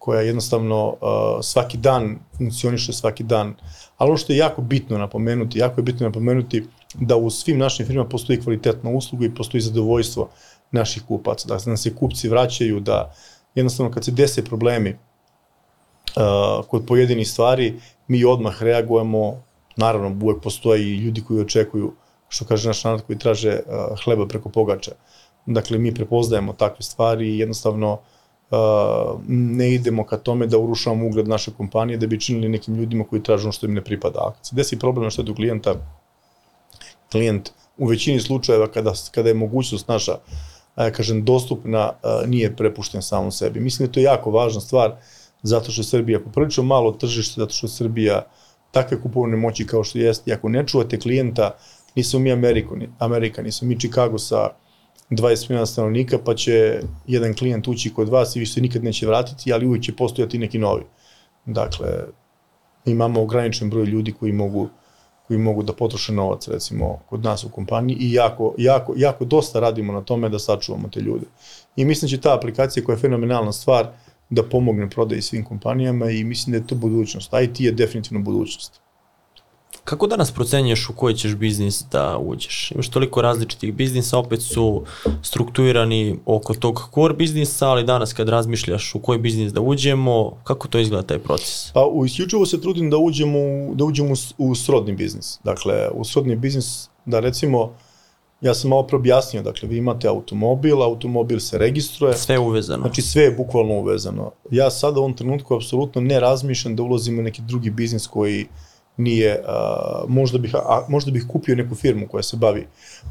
[0.00, 0.96] koja jednostavno uh,
[1.42, 3.54] svaki dan funkcioniše svaki dan.
[3.96, 7.86] Ali ono što je jako bitno napomenuti, jako je bitno napomenuti da u svim našim
[7.86, 10.28] firmama postoji kvalitetna usluga i postoji zadovoljstvo
[10.70, 13.14] naših kupaca, da nam se kupci vraćaju, da
[13.54, 19.42] jednostavno kad se dese problemi uh, kod pojedinih stvari, mi odmah reagujemo,
[19.76, 21.92] naravno uvek postoje i ljudi koji očekuju,
[22.30, 24.92] što kaže naš narod, koji traže uh, hleba preko pogača.
[25.46, 27.92] Dakle, mi prepoznajemo takve stvari i jednostavno
[28.50, 33.04] uh, ne idemo ka tome da urušavamo ugled naše kompanije da bi činili nekim ljudima
[33.04, 34.18] koji traže ono što im ne pripada.
[34.18, 35.74] A kad se desi problem na štetu klijenta,
[37.12, 40.18] klijent u većini slučajeva kada, kada je mogućnost naša
[40.74, 41.92] kažem, dostupna,
[42.26, 43.60] nije prepušten samom sebi.
[43.60, 44.94] Mislim da to je jako važna stvar,
[45.42, 48.22] zato što je Srbija poprilično malo tržište, zato što je Srbija
[48.70, 50.32] takve kupovne moći kao što jeste.
[50.32, 51.50] Ako ne čuvate klijenta,
[51.94, 54.48] nismo mi Ameriko, Amerika, nismo mi Chicago sa
[55.10, 59.06] 20 miliona stanovnika, pa će jedan klijent ući kod vas i više se nikad neće
[59.06, 60.82] vratiti, ali uvijek će postojati neki novi.
[61.46, 61.88] Dakle,
[62.84, 64.68] imamo ograničen broj ljudi koji mogu
[65.30, 69.60] koji mogu da potroše novac recimo kod nas u kompaniji i jako, jako, jako dosta
[69.60, 71.26] radimo na tome da sačuvamo te ljude.
[71.76, 73.86] I mislim da će ta aplikacija koja je fenomenalna stvar
[74.30, 77.32] da pomogne prodaji svim kompanijama i mislim da je to budućnost.
[77.42, 78.80] IT je definitivno budućnost.
[79.90, 82.70] Kako danas procenjuješ u koji ćeš biznis da uđeš?
[82.74, 84.84] Imaš toliko različitih biznisa, opet su
[85.22, 90.68] strukturirani oko tog core biznisa, ali danas kad razmišljaš u koji biznis da uđemo, kako
[90.68, 91.72] to izgleda taj proces?
[91.72, 93.38] Pa u isključivo se trudim da uđemo,
[93.74, 95.38] da uđemo u, srodni biznis.
[95.44, 97.72] Dakle, u srodni biznis da recimo
[98.40, 102.14] Ja sam malo preobjasnio, dakle, vi imate automobil, automobil se registruje.
[102.16, 102.82] Sve je uvezano.
[102.82, 104.30] Znači, sve je bukvalno uvezano.
[104.50, 108.44] Ja sada u ovom trenutku apsolutno ne razmišljam da ulazim u neki drugi biznis koji
[108.44, 108.69] uh,
[109.00, 112.66] nije, a, možda, bih, a, možda bih kupio neku firmu koja se bavi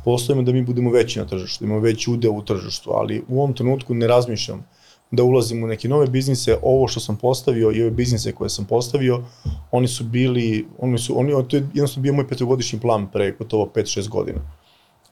[0.05, 3.39] poslovima da mi budemo veći na tržištu, da imamo veći udeo u tržištu, ali u
[3.39, 4.65] ovom trenutku ne razmišljam
[5.11, 8.65] da ulazim u neke nove biznise, ovo što sam postavio i ove biznise koje sam
[8.65, 9.23] postavio,
[9.71, 13.71] oni su bili, oni su, oni, to je jednostavno bio moj petogodišnji plan pre gotovo
[13.75, 14.39] 5-6 godina.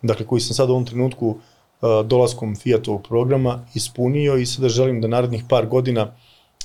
[0.01, 1.37] Dakle, koji sam sad u ovom trenutku uh,
[2.05, 6.09] dolaskom Fiatovog programa ispunio i sada želim da narednih par godina uh,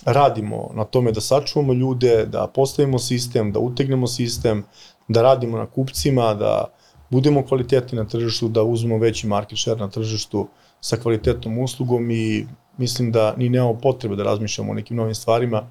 [0.04, 4.64] radimo na tome da sačuvamo ljude, da postavimo sistem, da utegnemo sistem,
[5.08, 6.64] da radimo na kupcima, da
[7.10, 10.48] budemo kvalitetni na tržištu, da uzmemo veći market share na tržištu
[10.80, 12.46] sa kvalitetnom uslugom i
[12.78, 15.62] mislim da ni nemamo potrebe da razmišljamo o nekim novim stvarima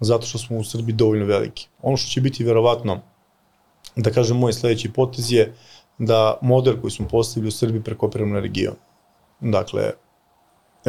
[0.00, 1.68] zato što smo u Srbiji dovoljno veliki.
[1.82, 3.00] Ono što će biti verovatno,
[3.96, 5.54] da kažem, moj sledeći potez je
[5.98, 8.74] da model koji smo postavili u Srbiji prekopiramo na region.
[9.40, 9.92] Dakle,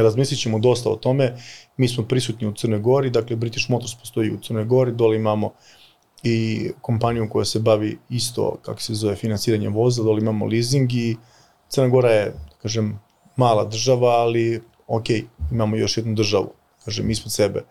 [0.04, 1.36] razmislit ćemo dosta o tome.
[1.78, 5.54] Mi smo prisutni u Crnoj Gori, dakle British Motors postoji u Crnoj Gori, dole imamo
[6.24, 11.18] i kompaniju koja se bavi isto, kako se zove, financiranjem vozila, dole imamo leasing i
[11.70, 13.00] Crna Gora je, da kažem,
[13.36, 15.06] mala država, ali ok,
[15.52, 16.52] imamo još jednu državu,
[16.86, 17.64] kažem, ispod sebe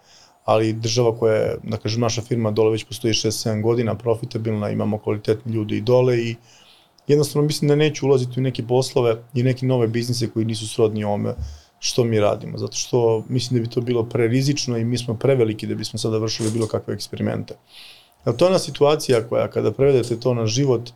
[0.44, 4.98] ali država koja je, da kažem, naša firma dole već postoji 6-7 godina, profitabilna, imamo
[4.98, 6.36] kvalitetni ljudi i dole i
[7.06, 11.04] jednostavno mislim da neću ulaziti u neke poslove i neke nove biznise koji nisu srodni
[11.04, 11.34] ovome
[11.84, 15.66] što mi radimo, zato što mislim da bi to bilo prerizično i mi smo preveliki
[15.66, 17.54] da bismo sada vršili bilo kakve eksperimente.
[18.24, 20.90] Ali to je ona situacija koja kada prevedete to na život,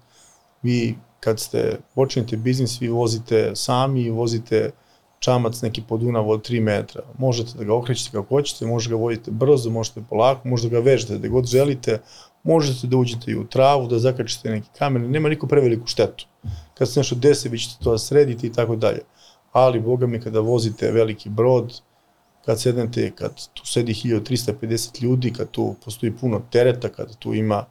[0.62, 4.70] vi kad ste počinjete biznis, vi vozite sami, vozite
[5.18, 7.02] čamac neki po Dunavu od 3 metra.
[7.18, 11.18] Možete da ga okrećete kako hoćete, možete ga vodite brzo, možete polako, možete ga vežete
[11.18, 12.00] da god želite,
[12.42, 16.26] možete da uđete i u travu, da zakačite neki kamen, nema niko preveliku štetu.
[16.74, 19.04] Kad se nešto desi, vi ćete to da sredite i tako dalje
[19.52, 21.80] ali boga mi kada vozite veliki brod,
[22.44, 27.64] kad sednete, kad tu sedi 1350 ljudi, kad tu postoji puno tereta, kad tu ima,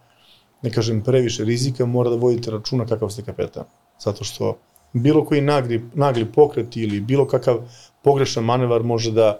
[0.61, 3.63] ne kažem, previše rizika, mora da vodite računa kakav ste kapetan.
[3.99, 4.57] Zato što
[4.93, 7.57] bilo koji nagli, nagli pokret ili bilo kakav
[8.03, 9.39] pogrešan manevar može da,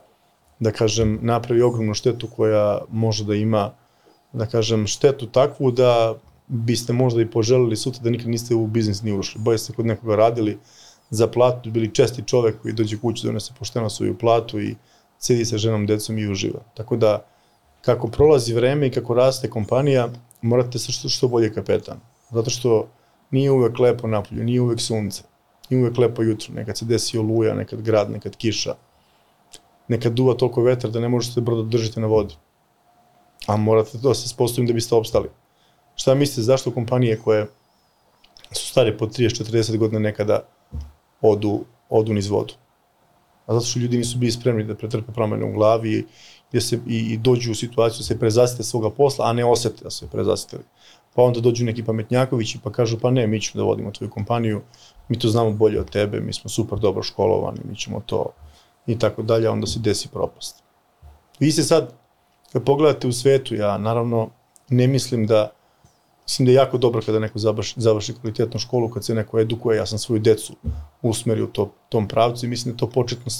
[0.59, 3.71] da kažem, napravi ogromnu štetu koja može da ima,
[4.33, 6.15] da kažem, štetu takvu da
[6.47, 9.41] biste možda i poželili sutra da nikad niste u biznis ni ušli.
[9.41, 10.57] Boje ste kod nekoga radili,
[11.09, 14.75] za platu, bili česti čovek koji dođe kući, donese pošteno svoju platu i
[15.19, 16.59] sedi sa ženom, decom i uživa.
[16.73, 17.25] Tako da,
[17.81, 20.09] kako prolazi vreme i kako raste kompanija,
[20.41, 21.99] morate sa što, što bolje kapetan.
[22.31, 22.87] Zato što
[23.31, 25.23] nije uvek lepo napolju, nije uvek sunce,
[25.69, 28.75] nije uvek lepo jutro, nekad se desi oluja, nekad grad, nekad kiša,
[29.87, 32.35] nekad duva toliko vetra da ne možete brdo da držite na vodi.
[33.47, 35.29] A morate to da se spostaviti da biste opstali.
[35.95, 37.47] Šta mislite, zašto kompanije koje
[38.51, 40.39] su stare po 30-40 godina nekada
[41.21, 42.53] odu, odu niz vodu.
[43.45, 46.05] A zato što ljudi nisu bili spremni da pretrpe promene u glavi
[46.53, 49.83] i, se, i, i dođu u situaciju da se prezasite svoga posla, a ne osete
[49.83, 50.63] da se prezasitili.
[51.15, 54.61] Pa onda dođu neki pametnjakovići pa kažu pa ne, mi ćemo da vodimo tvoju kompaniju,
[55.09, 58.25] mi to znamo bolje od tebe, mi smo super dobro školovani, mi ćemo to
[58.87, 60.63] i tako dalje, onda se desi propast.
[61.39, 61.93] Vi se sad,
[62.53, 64.29] kad pogledate u svetu, ja naravno
[64.69, 65.56] ne mislim da
[66.27, 69.77] Mislim da je jako dobro kada neko završi, završi kvalitetnu školu, kad se neko edukuje,
[69.77, 70.53] ja sam svoju decu
[71.01, 73.31] usmerio u to, tom pravcu i mislim da to početno,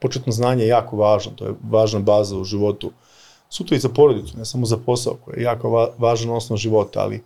[0.00, 2.92] početno znanje je jako važno, to je važna baza u životu.
[3.48, 7.00] Sutra i za porodicu, ne samo za posao, koji je jako va, važan osnov života,
[7.00, 7.22] ali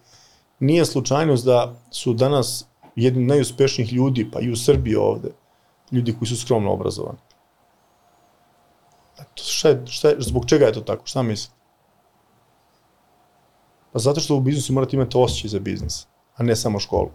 [0.61, 2.65] nije slučajnost da su danas
[2.97, 5.29] jedni najuspešnijih ljudi, pa i u Srbiji ovde,
[5.93, 7.19] ljudi koji su skromno obrazovani.
[9.35, 11.07] Šta je, šta je, zbog čega je to tako?
[11.07, 11.60] Šta mislite?
[13.93, 16.07] Pa zato što u biznisu morate imati osjećaj za biznis,
[16.37, 17.11] a ne samo školu.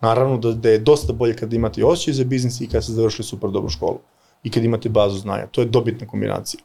[0.00, 3.24] Naravno da, da je dosta bolje kad imate osjećaj za biznis i kad ste završili
[3.24, 3.98] super dobru školu
[4.42, 5.46] i kad imate bazu znanja.
[5.46, 6.60] To je dobitna kombinacija.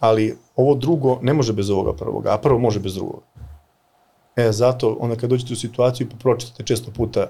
[0.00, 3.22] Ali ovo drugo ne može bez ovoga prvoga, a prvo može bez drugog.
[4.36, 7.26] E, zato onda kad dođete u situaciju pa pročitate često puta,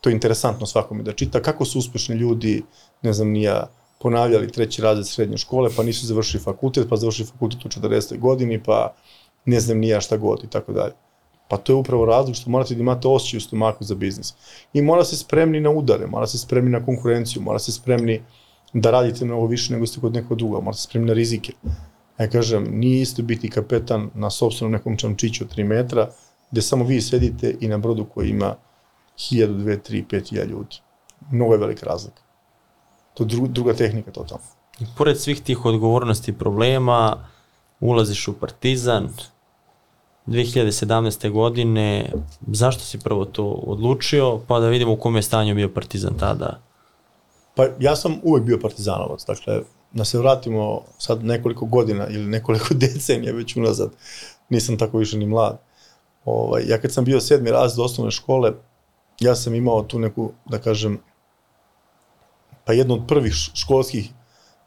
[0.00, 2.62] to je interesantno svakome da čita, kako su uspešni ljudi,
[3.02, 3.66] ne znam, nija,
[4.00, 8.18] ponavljali treći razred srednje škole, pa nisu završili fakultet, pa završili fakultet u 40.
[8.18, 8.94] godini, pa
[9.46, 10.92] ne znam nija šta god i tako dalje.
[11.48, 14.34] Pa to je upravo razlog što morate da imate osjećaj u stomaku za biznis.
[14.72, 18.22] I mora se spremni na udare, mora se spremni na konkurenciju, mora se spremni
[18.72, 21.52] da radite mnogo više nego ste kod nekog druga, mora se spremni na rizike.
[22.18, 26.08] Ja kažem, nije isto biti kapetan na sobstvenom nekom čamčiću od 3 metra,
[26.50, 28.54] gde samo vi sedite i na brodu koji ima
[29.16, 30.76] 1000, 2, 3, 5000 ljudi.
[31.30, 32.22] Mnogo je velika razlika.
[33.14, 34.44] To je druga, tehnika totalno.
[34.96, 37.28] Pored svih tih odgovornosti i problema,
[37.80, 39.08] ulaziš u Partizan,
[40.26, 41.30] 2017.
[41.30, 42.12] godine,
[42.46, 46.60] zašto si prvo to odlučio, pa da vidimo u kom je stanju bio Partizan tada?
[47.54, 49.60] Pa ja sam uvek bio partizanovac, dakle,
[49.92, 53.90] da se vratimo sad nekoliko godina ili nekoliko decenija već unazad,
[54.48, 55.58] nisam tako više ni mlad.
[56.24, 58.52] Ovaj, ja kad sam bio sedmi raz do osnovne škole,
[59.20, 60.98] ja sam imao tu neku, da kažem,
[62.64, 64.10] pa jednu od prvih školskih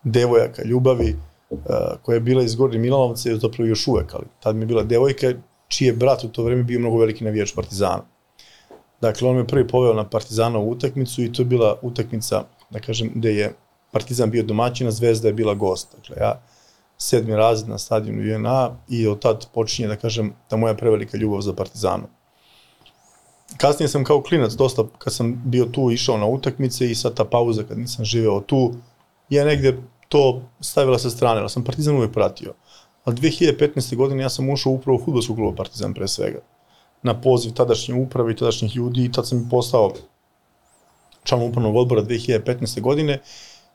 [0.03, 1.15] devojaka ljubavi,
[1.49, 1.59] uh,
[2.01, 4.83] koja je bila iz Gornje Milanovca i zapravo još uvek, ali tad mi je bila
[4.83, 5.33] devojka
[5.69, 8.03] čiji je brat u to vreme bio mnogo veliki navijač Partizana.
[9.01, 13.11] Dakle, on me prvi poveo na Partizanovu utakmicu i to je bila utakmica, da kažem,
[13.15, 13.53] gde je
[13.91, 15.95] Partizan bio domaćin, a Zvezda je bila gost.
[15.95, 16.41] Dakle, ja
[16.97, 21.41] sedmi razred na stadionu UNA i od tad počinje, da kažem, ta moja prevelika ljubav
[21.41, 22.07] za Partizanu.
[23.57, 27.25] Kasnije sam kao klinac dosta, kad sam bio tu, išao na utakmice i sad ta
[27.25, 28.73] pauza kad nisam živeo tu,
[29.29, 29.77] je negde
[30.09, 32.53] to stavila sa strane, ali sam Partizan uvek pratio.
[33.05, 33.95] Ali 2015.
[33.95, 36.39] godine ja sam ušao upravo u futbolsku klubu Partizan pre svega.
[37.03, 39.93] Na poziv tadašnje uprave i tadašnjih ljudi i tad sam postao
[41.23, 42.81] član upravnog odbora 2015.
[42.81, 43.19] godine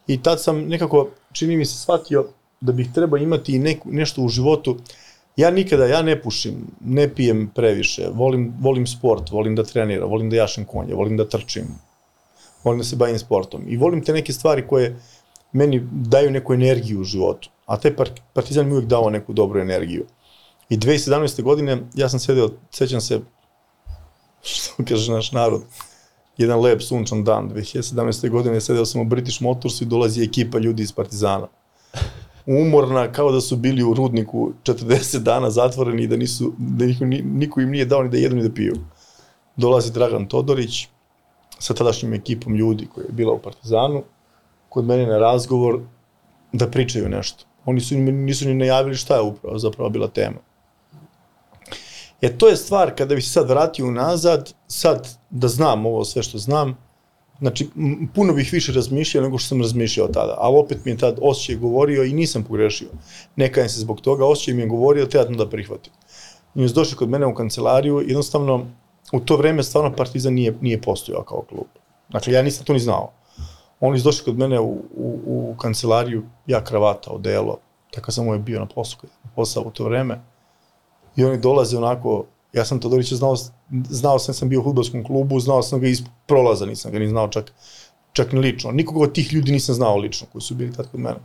[0.06, 2.26] i tad sam nekako, čini mi se, shvatio
[2.60, 4.76] da bih trebao imati i neku, nešto u životu.
[5.36, 10.30] Ja nikada, ja ne pušim, ne pijem previše, volim, volim sport, volim da treniram, volim
[10.30, 11.66] da jašem konje, volim da trčim,
[12.64, 14.96] volim da se bavim sportom i volim te neke stvari koje
[15.52, 17.50] meni daju neku energiju u životu.
[17.66, 17.94] A taj
[18.32, 20.06] Partizan mi uvijek dao neku dobru energiju.
[20.68, 21.42] I 2017.
[21.42, 23.20] godine ja sam sedeo, sećam se,
[24.42, 25.62] što kaže naš narod,
[26.36, 28.30] jedan lep sunčan dan, 2017.
[28.30, 31.46] godine sedeo sam u British Motorsu i dolazi ekipa ljudi iz Partizana.
[32.46, 37.04] Umorna, kao da su bili u rudniku 40 dana zatvoreni i da, nisu, da niko,
[37.24, 38.74] niko im nije dao ni da jedu ni da piju.
[39.56, 40.88] Dolazi Dragan Todorić
[41.58, 44.02] sa tadašnjim ekipom ljudi koja je bila u Partizanu,
[44.68, 45.80] kod mene na razgovor
[46.52, 47.44] da pričaju nešto.
[47.64, 50.36] Oni su, nisu ni najavili šta je upravo zapravo bila tema.
[52.20, 56.22] E to je stvar, kada bih se sad vratio unazad, sad da znam ovo sve
[56.22, 56.76] što znam,
[57.38, 57.68] znači
[58.14, 61.56] puno bih više razmišljao nego što sam razmišljao tada, ali opet mi je tad osjećaj
[61.56, 62.88] govorio i nisam pogrešio.
[63.36, 65.92] Nekajem se zbog toga, osjećaj mi je govorio, treba da prihvatim.
[66.54, 68.66] I su došli kod mene u kancelariju, jednostavno
[69.12, 71.66] u to vreme stvarno Partizan nije, nije postojao kao klub.
[72.08, 73.12] Dakle, ja nisam to ni znao.
[73.86, 77.58] Oni su došli kod mene u, u, u kancelariju, ja kravata, odelo,
[77.90, 80.20] tako sam je bio na poslu, na posao u to vreme.
[81.16, 83.36] I oni dolaze onako, ja sam Todorića znao,
[83.90, 87.08] znao sam, sam bio u futbolskom klubu, znao sam ga iz prolaza, nisam ga ni
[87.08, 87.52] znao čak,
[88.12, 88.72] čak ni lično.
[88.72, 91.20] Nikoga od tih ljudi nisam znao lično, koji su bili tad kod mene.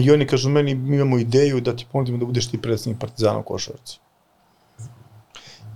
[0.00, 3.38] I oni kažu meni, mi imamo ideju da ti ponudimo da budeš ti predstavnik Partizana
[3.38, 3.98] u Košarci.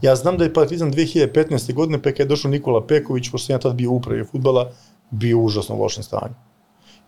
[0.03, 1.75] Ja znam da je Partizan 2015.
[1.75, 4.73] godine, pa kada je došao Nikola Peković, pošto sam ja tad bio u upravi futbala,
[5.13, 6.35] bio u užasno lošem stanju.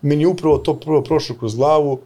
[0.03, 1.99] Meni upravo to prvo prošlo kroz glavu,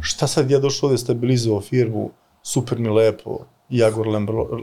[0.00, 2.10] šta sad ja došao ovde stabilizovao firmu,
[2.42, 3.38] super mi lepo,
[3.70, 4.08] Jaguar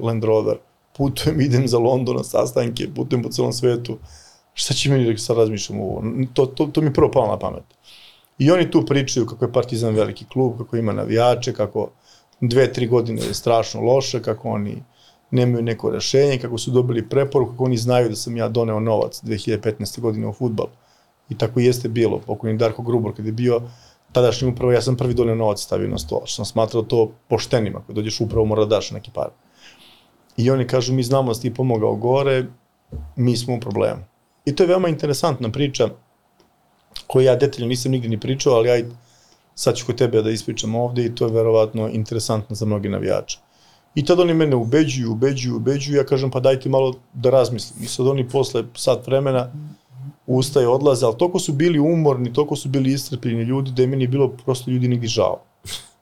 [0.02, 0.58] Land Rover,
[0.98, 3.98] putujem, idem za London na sastanke, putujem po celom svetu,
[4.54, 6.04] šta će meni da sad razmišljam ovo?
[6.34, 7.64] To, to, to mi prvo palo na pamet.
[8.38, 11.90] I oni tu pričaju kako je Partizan veliki klub, kako ima navijače, kako
[12.42, 14.84] dve, tri godine je strašno loše, kako oni
[15.32, 19.22] nemaju neko rešenje, kako su dobili preporuku, kako oni znaju da sam ja doneo novac
[19.24, 20.00] 2015.
[20.00, 20.68] godine u futbal.
[21.30, 22.20] I tako jeste bilo.
[22.20, 23.62] Pokojni Darko Grubor, kada je bio
[24.12, 26.22] tadašnji upravo, ja sam prvi doneo novac stavio na sto.
[26.26, 27.80] Što sam smatrao to poštenima.
[27.80, 29.30] Ako dođeš upravo, mora da daš neki par.
[30.38, 32.46] I oni kažu, mi znamo da si ti pomogao gore,
[33.16, 34.02] mi smo u problemu.
[34.46, 35.90] I to je veoma interesantna priča,
[37.08, 38.90] koju ja detaljno nisam nigde ni pričao, ali ajde,
[39.56, 43.40] sad ću kod tebe da ispričam ovde i to je verovatno interesantno za mnogi navijače.
[43.96, 47.84] I tad oni mene ubeđuju, ubeđuju, ubeđuju, ja kažem pa dajte malo da razmislim.
[47.84, 49.52] I sad oni posle sat vremena
[50.28, 54.08] ustaje, odlaze, ali toliko su bili umorni, toliko su bili istrpljeni ljudi da je meni
[54.08, 55.42] bilo prosto ljudi nigdje žao.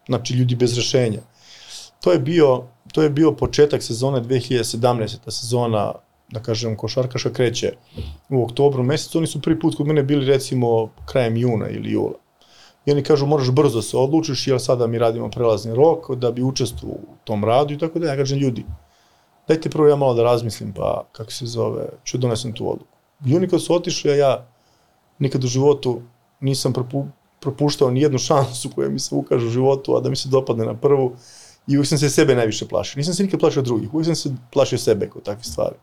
[0.08, 1.20] Znači ljudi bez rešenja.
[2.04, 2.64] To je bio,
[2.94, 5.18] to je bio početak sezone 2017.
[5.26, 5.94] Ta sezona,
[6.32, 7.74] da kažem, košarkaša kreće
[8.30, 9.18] u oktobru mesecu.
[9.18, 12.14] Oni su prvi put kod mene bili recimo krajem juna ili jula.
[12.86, 16.44] I oni kažu moraš brzo se odlučiš jer sada mi radimo prelazni rok da bi
[16.44, 18.66] učestvovao u tom radu i tako da ja kažem ljudi
[19.50, 22.98] dajte prvo ja malo da razmislim pa kako se zove ću da donesem tu odluku.
[23.26, 24.48] I oni kad su otišli a ja
[25.20, 26.02] nikad u životu
[26.40, 27.06] nisam propu,
[27.40, 30.66] propuštao ni jednu šansu koja mi se ukaže u životu a da mi se dopadne
[30.66, 31.16] na prvu
[31.68, 33.00] i uvijek sam se sebe najviše plašio.
[33.00, 35.76] Nisam se nikad plašio drugih, uvijek sam se plašio sebe kod takvih stvari.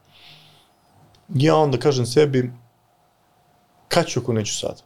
[1.34, 2.52] Ja onda kažem sebi
[3.88, 4.82] kad ću ako neću sad?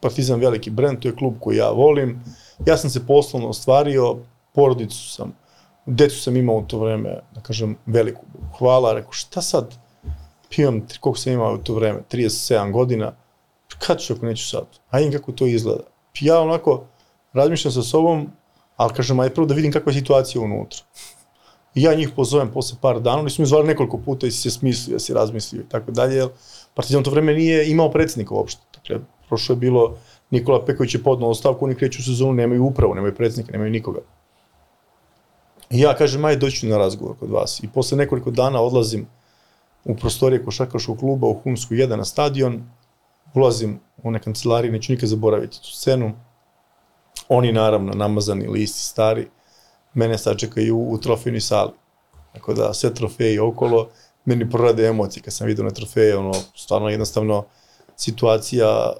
[0.00, 2.20] Partizan veliki brend, to je klub koji ja volim.
[2.66, 4.16] Ja sam se poslovno ostvario,
[4.54, 5.32] porodicu sam,
[5.86, 8.24] decu sam imao u to vreme, da kažem, veliku.
[8.58, 9.74] Hvala, rekao, šta sad?
[10.50, 13.12] Pivam, koliko sam imao u to vreme, 37 godina,
[13.78, 14.66] kad ću ako neću sad?
[14.90, 15.84] Ajde kako to izgleda.
[16.20, 16.84] Ja onako
[17.32, 18.28] razmišljam sa sobom,
[18.76, 20.80] ali kažem, ajde prvo da vidim kakva je situacija unutra.
[21.74, 24.40] I ja njih pozovem posle par dana, oni su mi zvali nekoliko puta i si
[24.40, 26.26] se smislio, si razmislio i tako dalje,
[26.74, 28.60] Partizan to vreme nije imao predsjednika uopšte.
[28.74, 28.98] Dakle,
[29.28, 29.96] prošlo je bilo
[30.30, 34.00] Nikola Peković je podnao ostavku, oni kreću sezonu, nemaju upravu, nemaju predsjednika, nemaju nikoga.
[35.70, 37.60] I ja kažem, aj doću na razgovor kod vas.
[37.62, 39.06] I posle nekoliko dana odlazim
[39.84, 42.62] u prostorije košarkaškog kluba u Humsku 1 na stadion,
[43.34, 46.12] ulazim u one kancelarije, neću nikad zaboraviti tu scenu.
[47.28, 49.28] Oni naravno namazani listi stari,
[49.94, 51.72] mene sačekaju u, u trofejnoj sali.
[52.32, 53.88] Tako da sve trofeji okolo,
[54.24, 57.44] meni prorade emocije kad sam vidio na trofeje, ono, stvarno jednostavno,
[57.98, 58.92] situacija,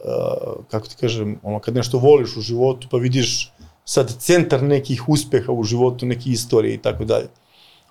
[0.70, 3.52] kako ti kažem, ono, kad nešto voliš u životu, pa vidiš
[3.84, 7.28] sad centar nekih uspeha u životu, neke istorije i tako dalje.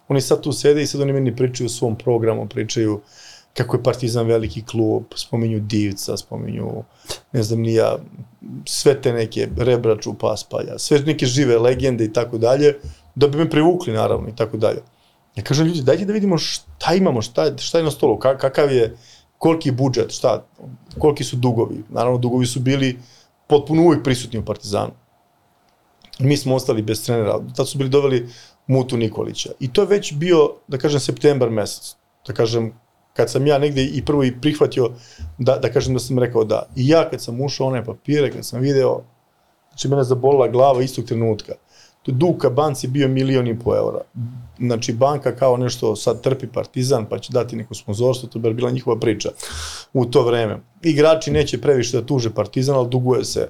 [0.07, 3.01] Oni sad tu sede i sad oni meni pričaju o svom programu, pričaju
[3.53, 6.83] kako je Partizan veliki klub, spominju Divca, spominju,
[7.31, 7.97] ne znam, nija,
[8.65, 12.75] sve te neke Rebraču, Paspalja, sve neke žive legende i tako dalje,
[13.15, 14.81] da bi me privukli, naravno, i tako dalje.
[15.35, 18.95] Ja kažem, ljudi, dajte da vidimo šta imamo, šta, šta je na stolu, kakav je,
[19.37, 20.45] koliki je budžet, šta,
[20.99, 21.83] koliki su dugovi.
[21.89, 22.99] Naravno, dugovi su bili
[23.47, 24.91] potpuno uvijek prisutni u Partizanu.
[26.19, 27.39] Mi smo ostali bez trenera.
[27.55, 28.29] Tad su bili doveli
[28.67, 29.51] Mutu Nikolića.
[29.59, 31.95] I to je već bio, da kažem, septembar mesec.
[32.27, 32.73] Da kažem,
[33.13, 34.91] kad sam ja negde i prvo i prihvatio,
[35.37, 36.65] da, da kažem da sam rekao da.
[36.75, 39.01] I ja kad sam ušao one papire, kad sam video,
[39.69, 41.53] znači mene zabolila glava istog trenutka
[42.11, 44.01] dug ka banci bio milion i po eura.
[44.59, 48.71] Znači, banka kao nešto sad trpi partizan, pa će dati neko sponzorstvo, to bi bila
[48.71, 49.29] njihova priča
[49.93, 50.59] u to vreme.
[50.81, 53.49] Igrači neće previše da tuže partizan, ali duguje se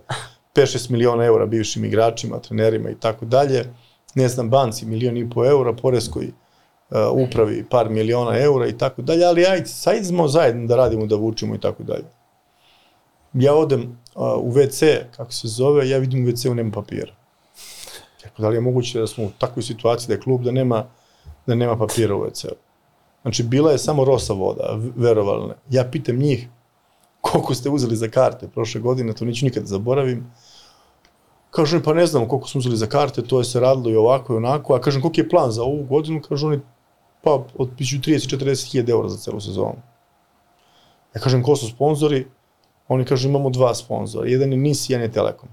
[0.56, 3.74] 5-6 miliona eura bivšim igračima, trenerima i tako dalje.
[4.16, 9.02] Ne znam, banci milion i po eura, poreskoj uh, upravi par miliona eura i tako
[9.02, 12.06] dalje, ali ajde, sajde smo zajedno da radimo, da vučimo i tako dalje.
[13.34, 17.17] Ja odem uh, u WC, kako se zove, ja vidim u WC-u nema papira
[18.38, 20.86] da li je moguće da smo u takvoj situaciji da je klub da nema,
[21.48, 22.56] da nema papira u WC-u?
[23.22, 25.54] Znači, bila je samo rosa voda, verovalne.
[25.70, 26.48] Ja pitam njih
[27.22, 30.32] koliko ste uzeli za karte prošle godine, to neću nikad da zaboravim.
[31.52, 33.96] Kažu mi, pa ne znamo koliko smo uzeli za karte, to je se radilo i
[33.96, 36.60] ovako i onako, a kažem, koliko je plan za ovu godinu, kažu oni,
[37.24, 39.82] pa od 30-40 hiljada eura za celu sezonu.
[41.16, 42.28] Ja kažem, ko su sponzori?
[42.88, 45.50] Oni kažu, imamo dva sponzora, jedan je NIS, jedan je Telekom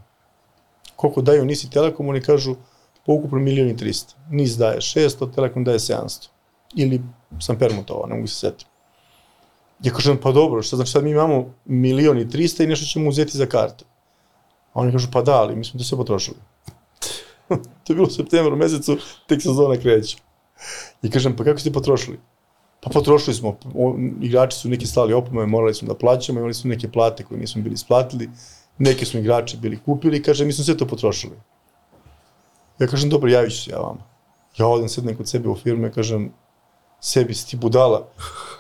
[0.97, 2.57] koliko daju NIS i Telekom, oni kažu
[3.07, 4.15] ukupno milijon i 300.
[4.31, 6.29] NIS daje 600, Telekom daje 700.
[6.75, 7.03] Ili
[7.41, 8.67] sam permutovao, ne mogu se setiti.
[9.83, 13.09] Ja kažem, pa dobro, šta znači sad mi imamo milion i 300 i nešto ćemo
[13.09, 13.85] uzeti za karte.
[14.73, 16.37] A oni kažu, pa da, ali mi smo to sve potrošili.
[17.85, 20.17] to je bilo u septembru mesecu, tek sezona kreće.
[21.03, 22.21] I kažem, pa kako ste potrošili?
[22.81, 26.69] Pa potrošili smo, o, igrači su neki slali opomene, morali smo da plaćamo, imali su
[26.69, 28.31] neke plate koje nismo bili isplatili
[28.79, 31.37] neki smo igrači bili kupili, kaže, mi smo sve to potrošili.
[32.79, 34.01] Ja kažem, dobro, javit ću se ja vama.
[34.59, 36.33] Ja odem sednem kod sebe u firme, kažem,
[37.01, 38.07] sebi si ti budala,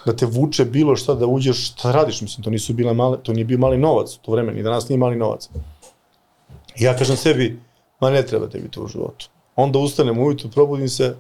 [0.07, 3.33] da te vuče bilo šta da uđeš, šta radiš, mislim, to nisu bile male, to
[3.33, 5.49] nije bio mali novac, to vreme, ni danas nije mali novac.
[6.77, 7.61] ja kažem sebi,
[8.01, 9.29] ma ne treba tebi to u životu.
[9.57, 11.17] Onda ustanem ujutru, probudim se,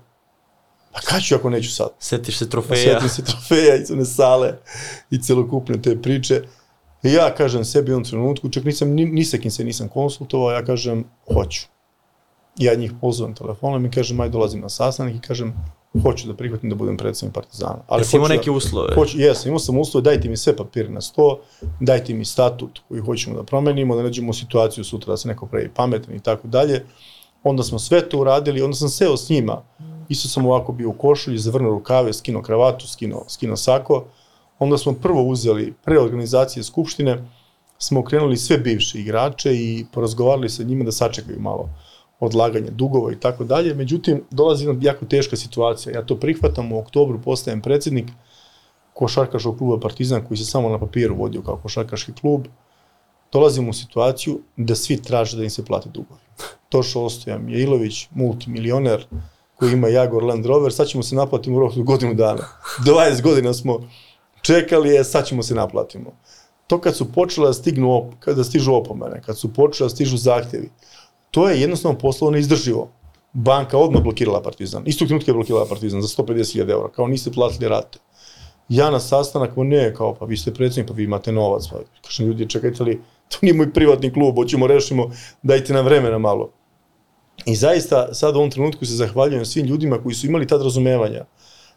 [0.92, 1.88] pa kad ću ako neću sad?
[1.98, 2.94] Setiš se trofeja.
[2.94, 4.58] Setim se trofeja i one sale
[5.10, 6.42] i celokupne te priče.
[7.02, 9.88] I ja kažem sebi u ovom trenutku, čak nisam, ni, ni sa kim se nisam
[9.88, 11.04] konsultovao, ja kažem,
[11.34, 11.73] hoću.
[12.58, 15.54] Ja njih pozovem telefonom i kažem, aj dolazim na sastanak i kažem,
[16.02, 17.78] hoću da prihvatim da budem predsednik Partizana.
[17.88, 18.94] Ali Jesi imao da- neke uslove?
[18.94, 21.40] Hoću, jesam, imao sam uslove, dajte mi sve papire na sto,
[21.80, 25.70] dajte mi statut koji hoćemo da promenimo, da nađemo situaciju sutra da se neko pravi
[25.74, 26.84] pametan i tako dalje.
[27.42, 29.62] Onda smo sve to uradili, onda sam seo s njima,
[30.08, 34.04] isto sam ovako bio u košulji, zavrnuo rukave, skinuo kravatu, skinuo, skinuo sako.
[34.58, 37.24] Onda smo prvo uzeli, pre organizacije Skupštine,
[37.78, 41.68] smo okrenuli sve bivše igrače i porazgovarali sa njima da sačekaju malo
[42.26, 43.74] odlaganje dugova i tako dalje.
[43.74, 45.94] Međutim, dolazi jedna jako teška situacija.
[45.94, 48.06] Ja to prihvatam, u oktobru postajem predsednik
[48.94, 52.46] košarkaškog kluba Partizan koji se samo na papiru vodio kao košarkaški klub.
[53.32, 56.20] Dolazimo u situaciju da svi traže da im se plate dugovi.
[56.72, 59.06] Tošo Ostojan Mijailović, multimilioner,
[59.56, 62.42] koji ima Jaguar Land Rover, sad ćemo se naplatiti u roku od godinu dana.
[62.86, 63.88] 20 godina smo
[64.42, 66.12] čekali je, sad ćemo se naplatimo.
[66.66, 70.16] To kad su počele da stignu, op, kada stižu opomene, kad su počele da stižu
[70.16, 70.70] zahtjevi,
[71.34, 72.88] to je jednostavno poslovno neizdrživo.
[73.32, 74.82] Banka odmah blokirala Partizan.
[74.86, 77.98] Istog trenutka je blokirala Partizan za 150.000 eura, kao niste platili rate.
[78.68, 81.78] Ja na sastanak, ma ne, kao, pa vi ste predsjednik, pa vi imate novac, pa
[82.06, 85.10] kažem, ljudi, čekajte li, to nije moj privatni klub, hoćemo rešimo,
[85.42, 86.50] dajte nam vremena malo.
[87.46, 91.24] I zaista, sad u ovom trenutku se zahvaljujem svim ljudima koji su imali tad razumevanja.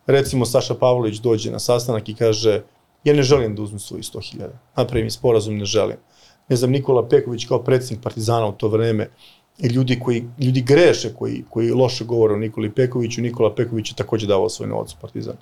[0.08, 2.62] Recimo, Saša Pavlović dođe na sastanak i kaže,
[3.04, 5.98] ja ne želim da uzmem svoji 100.000, napravim sporazum, ne želim.
[6.50, 9.10] Ne znam, Nikola Peković kao predsjednik Partizana u to vreme,
[9.60, 13.96] i ljudi koji ljudi greše koji koji loše govore o Nikoli Pekoviću Nikola Peković je
[13.96, 15.36] takođe davao svoj novac Partizan.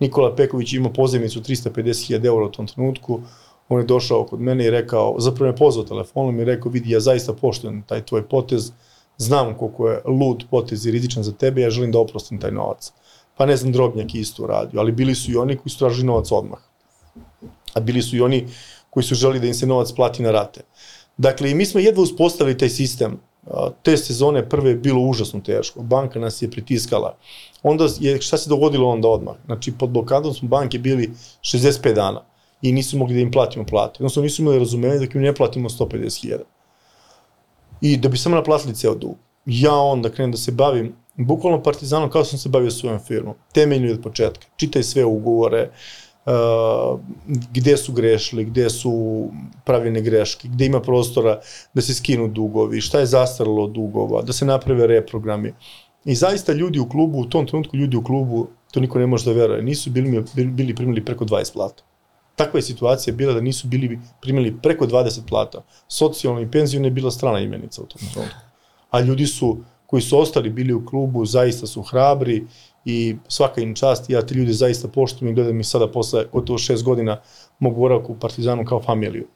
[0.00, 3.20] Nikola Peković ima pozajmicu 350.000 eura u tom trenutku
[3.68, 7.00] on je došao kod mene i rekao zapravo me pozvao telefonom i rekao vidi ja
[7.00, 8.72] zaista poštujem taj tvoj potez
[9.16, 12.92] znam koliko je lud potez i rizičan za tebe ja želim da oprostim taj novac.
[13.36, 16.06] Pa ne znam Drobnjak je isto uradio ali bili su i oni koji su tražili
[16.06, 16.58] novac odmah.
[17.74, 18.46] A bili su i oni
[18.90, 20.60] koji su želi da im se novac plati na rate.
[21.16, 23.20] Dakle, i mi smo jedva uspostavili taj sistem
[23.82, 25.82] te sezone prve je bilo užasno teško.
[25.82, 27.16] Banka nas je pritiskala.
[27.62, 29.34] Onda je, šta se dogodilo onda odmah?
[29.46, 31.10] Znači, pod blokadom smo banke bili
[31.40, 32.24] 65 dana
[32.62, 33.96] i nisu mogli da im platimo plate.
[33.98, 36.38] Odnosno, nisu imali razumevanje da im ne platimo 150.000.
[37.80, 39.16] I da bi samo naplatili ceo dug.
[39.46, 43.34] Ja onda krenem da se bavim bukvalno partizanom kao sam se bavio svojom firmom.
[43.52, 44.46] Temeljno od početka.
[44.56, 46.03] Čitaj sve ugovore, uh,
[47.52, 49.24] gde su grešili, gde su
[49.64, 51.40] pravljene greške, gde ima prostora
[51.74, 55.54] da se skinu dugovi, šta je zastaralo dugova, da se naprave reprogrami.
[56.04, 59.24] I zaista ljudi u klubu, u tom trenutku ljudi u klubu, to niko ne može
[59.24, 61.82] da veruje, nisu bili, bili primili preko 20 plata.
[62.36, 65.62] Takva je situacija bila da nisu bili primili preko 20 plata.
[65.88, 68.36] Socijalno i penzijona je bila strana imenica u tom trenutku.
[68.90, 72.44] A ljudi su, koji su ostali bili u klubu, zaista su hrabri
[72.84, 76.58] i svaka im čast, ja te ljude zaista poštujem i gledam i sada posle gotovo
[76.58, 77.20] šest godina
[77.58, 79.26] mogu boravku u Partizanu kao familiju.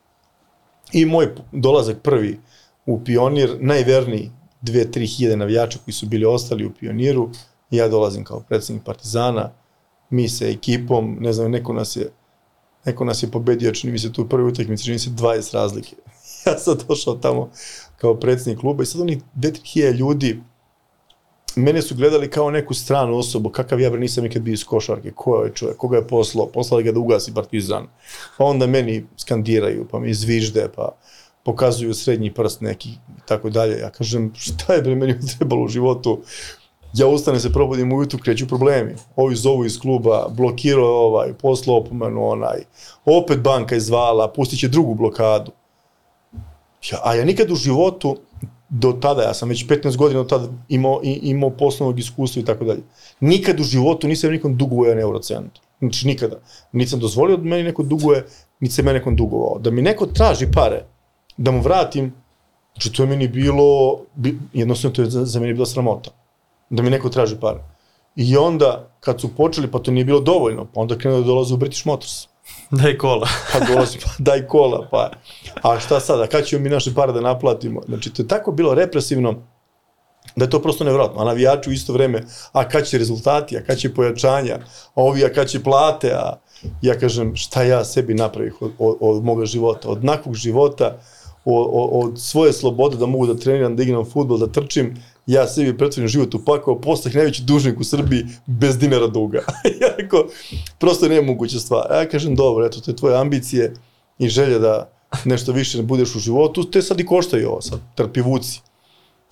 [0.92, 2.38] I moj dolazak prvi
[2.86, 4.30] u Pionir, najverniji
[4.60, 7.30] dve, tri hiljade navijača koji su bili ostali u Pioniru,
[7.70, 9.50] ja dolazim kao predsednik Partizana,
[10.10, 12.10] mi sa ekipom, ne znam, neko nas je
[12.84, 15.54] neko nas je pobedio, čini mi se tu u prvoj utakmici, čini mi se 20
[15.54, 15.96] razlike.
[16.46, 17.50] ja sam došao tamo
[17.96, 20.40] kao predsednik kluba i sad oni 2-3 ljudi
[21.58, 25.10] mene su gledali kao neku stranu osobu, kakav ja bre nisam nikad bio iz košarke,
[25.10, 27.86] ko je čovjek, koga je poslao, poslali ga da ugasi partizan.
[28.38, 30.92] Pa onda meni skandiraju, pa mi zvižde, pa
[31.44, 33.78] pokazuju srednji prst neki i tako dalje.
[33.78, 36.22] Ja kažem, šta je bre meni trebalo u životu?
[36.94, 38.94] Ja ustanem se, probudim ujutru, kreću problemi.
[39.16, 42.64] Ovi zovu iz kluba, blokirao ovaj, poslao opomenu onaj,
[43.04, 45.52] opet banka je zvala, pustit će drugu blokadu.
[46.92, 48.16] Ja, a ja nikad u životu
[48.68, 52.64] do tada, ja sam već 15 godina od tada imao, imao poslovnog iskustva i tako
[52.64, 52.82] dalje.
[53.20, 55.52] Nikad u životu nisam nikom dugovao jedan eurocent.
[55.80, 56.36] Znači nikada.
[56.72, 58.24] Nisam dozvolio da meni neko duguje,
[58.60, 59.58] niti se meni nekom dugovao.
[59.58, 60.84] Da mi neko traži pare,
[61.36, 62.14] da mu vratim,
[62.72, 63.98] znači to je meni bilo,
[64.52, 66.10] jednostavno to je za, za meni bilo sramota.
[66.70, 67.58] Da mi neko traži pare.
[68.16, 71.54] I onda, kad su počeli, pa to nije bilo dovoljno, pa onda krenuo da dolaze
[71.54, 72.26] u British Motors.
[72.82, 73.28] Daj kola.
[73.52, 75.10] pa dolazi, pa daj kola, pa.
[75.62, 77.80] A šta sada, kad ćemo mi naše pare da naplatimo?
[77.88, 79.34] Znači, to je tako bilo represivno,
[80.36, 81.20] da je to prosto nevjerojatno.
[81.20, 82.22] A navijači u isto vreme,
[82.52, 84.58] a kad će rezultati, a kad će pojačanja,
[84.94, 86.38] a ovi, a kad će plate, a
[86.82, 90.98] ja kažem, šta ja sebi napravih od, od, od moga života, od nakog života,
[91.44, 94.96] od, od svoje slobode da mogu da treniram, da igram futbol, da trčim,
[95.26, 99.38] ja sebi pretvorim život u pakao, postah najveći dužnik u Srbiji bez dinara duga.
[99.82, 100.26] ja rekao,
[100.78, 101.86] prosto je nemoguća stvar.
[101.90, 103.74] Ja kažem, dobro, eto, to je tvoje ambicije
[104.18, 104.90] i želja da
[105.24, 108.60] nešto više ne budeš u životu, te sad i koštaju ovo, sad trpi vuci.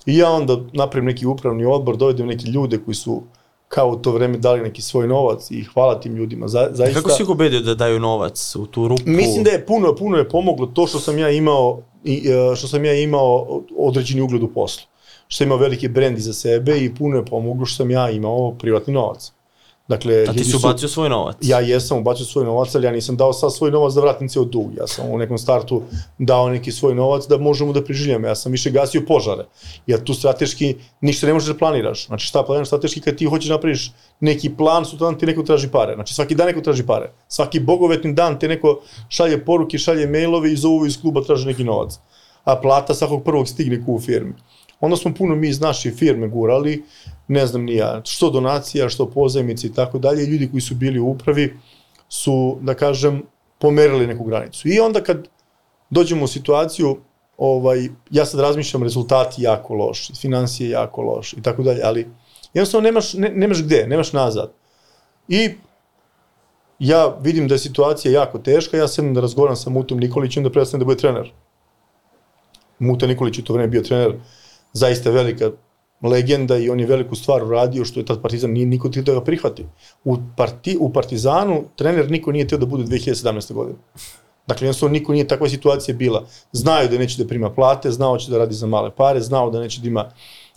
[0.06, 3.22] I ja onda napravim neki upravni odbor, dovedem neke ljude koji su
[3.68, 6.48] kao u to vreme dali neki svoj novac i hvala tim ljudima.
[6.48, 9.02] Za, zaista, Kako si ih ubedio da daju novac u tu rupu?
[9.06, 12.84] Mislim da je puno, puno je pomoglo to što sam ja imao, e, što sam
[12.84, 14.86] ja imao određeni ugled u poslu
[15.28, 18.54] što sam imao velike brendi za sebe i puno je pomoglo što sam ja imao
[18.58, 19.32] privatni novac.
[19.88, 21.36] Dakle, A ti si su- ubacio svoj novac.
[21.40, 24.44] Ja jesam ubacio svoj novac, ali ja nisam dao sad svoj novac da vratim ceo
[24.44, 24.74] dug.
[24.76, 25.82] Ja sam u nekom startu
[26.18, 28.26] dao neki svoj novac da možemo da preživljamo.
[28.26, 29.44] Ja sam više gasio požare.
[29.86, 32.06] Jer tu strateški ništa ne možeš da planiraš.
[32.06, 35.68] Znači šta planiraš strateški kad ti hoćeš da napraviš neki plan, sutradan ti neko traži
[35.68, 35.94] pare.
[35.94, 37.12] Znači svaki dan neko traži pare.
[37.28, 41.64] Svaki bogovetni dan te neko šalje poruke, šalje mailove i zovu iz kluba traži neki
[41.64, 41.98] novac.
[42.44, 44.32] A plata svakog prvog stigne ku u firmi.
[44.80, 46.84] Onda smo puno mi iz naše firme gurali,
[47.28, 50.26] ne znam ni ja, što donacija, što pozajmice i tako dalje.
[50.26, 51.58] Ljudi koji su bili u upravi
[52.08, 53.22] su, da kažem,
[53.58, 54.68] pomerili neku granicu.
[54.68, 55.28] I onda kad
[55.90, 56.96] dođemo u situaciju,
[57.38, 62.06] ovaj, ja sad razmišljam rezultati jako loši, financije jako loše i tako dalje, ali
[62.54, 64.52] jednostavno nemaš, ne, nemaš gde, nemaš nazad.
[65.28, 65.50] I
[66.78, 70.52] ja vidim da je situacija jako teška, ja sam da razgovaram sa Mutom Nikolićem da
[70.52, 71.32] prestanem da bude trener.
[72.78, 74.14] Muta Nikolić je to vreme bio trener,
[74.76, 75.50] zaista velika
[76.02, 79.12] legenda i on je veliku stvar uradio što je tad Partizan nije niko htio da
[79.12, 79.66] ga prihvati.
[80.04, 83.52] U, parti, u Partizanu trener niko nije htio da bude 2017.
[83.52, 83.78] godine.
[84.46, 86.24] Dakle, jednostavno niko nije takva situacija bila.
[86.52, 89.60] Znaju da neće da prima plate, znao će da radi za male pare, znao da
[89.60, 90.10] neće da ima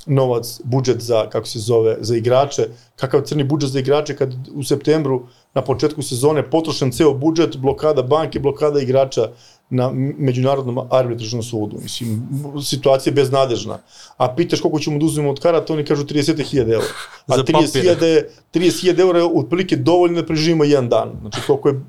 [0.06, 4.64] novac, budžet za, kako se zove, za igrače, kakav crni budžet za igrače kad u
[4.64, 5.22] septembru
[5.54, 9.30] na početku sezone potrošen ceo budžet, blokada banke, blokada igrača
[9.70, 11.78] na međunarodnom arbitražnom sudu.
[11.84, 12.28] Mislim,
[12.64, 13.80] situacija je beznadežna.
[14.18, 16.86] A pitaš koliko ćemo da uzmemo od karata, oni kažu 30.000 eura.
[17.28, 18.24] A Za 30.000
[18.54, 21.12] 30.000 eura je otprilike dovoljno da preživimo jedan dan.
[21.22, 21.82] Znači, koliko je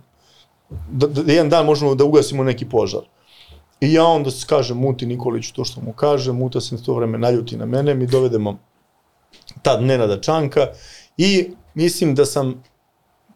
[0.91, 3.01] da, da jedan dan možemo da ugasimo neki požar.
[3.81, 6.95] I ja onda s- kažem Muti Nikoliću to što mu kaže, Muta se na to
[6.95, 8.59] vreme naljuti na mene, mi dovedemo
[9.63, 10.67] tad Nenada Čanka
[11.17, 12.63] i mislim da sam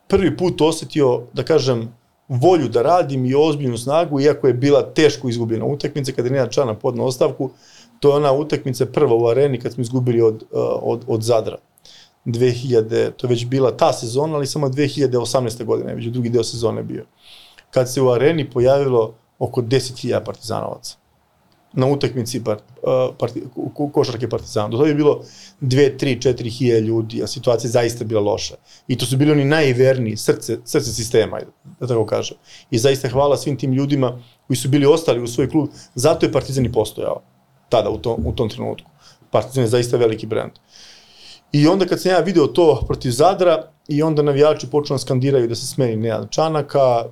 [0.09, 1.95] prvi put osetio, da kažem,
[2.29, 6.51] volju da radim i ozbiljnu snagu, iako je bila teško izgubljena utakmica, kada je Nenad
[6.51, 7.51] Čana podnao ostavku,
[8.01, 11.57] to je ona utakmica prva u areni kad smo izgubili od, uh, od, od Zadra.
[12.25, 15.65] 2000, to je već bila ta sezona, ali samo 2018.
[15.65, 17.05] godine, već drugi deo sezone bio.
[17.71, 21.04] Kad se u areni pojavilo oko 10.000 partizanovaca
[21.77, 22.63] na utakmici part,
[23.19, 23.43] parti,
[23.75, 24.69] ko- košarke Partizana.
[24.69, 25.21] Do tada je bilo
[25.61, 28.55] 2, 3, 4 hilje ljudi, a situacija je zaista bila loša.
[28.89, 31.41] I to su bili oni najverniji, srce, srce sistema,
[31.81, 32.37] da tako kažem.
[32.71, 35.69] I zaista hvala svim tim ljudima koji su bili ostali u svoj klub.
[35.95, 37.23] Zato je Partizan i postojao
[37.69, 38.91] tada, u tom, u tom trenutku.
[39.31, 40.53] Partizan je zaista veliki brend.
[41.53, 45.49] I onda kad sam ja video to protiv Zadra, i onda navijači počnu da skandiraju
[45.49, 47.05] da se smeni Nenad Čanaka,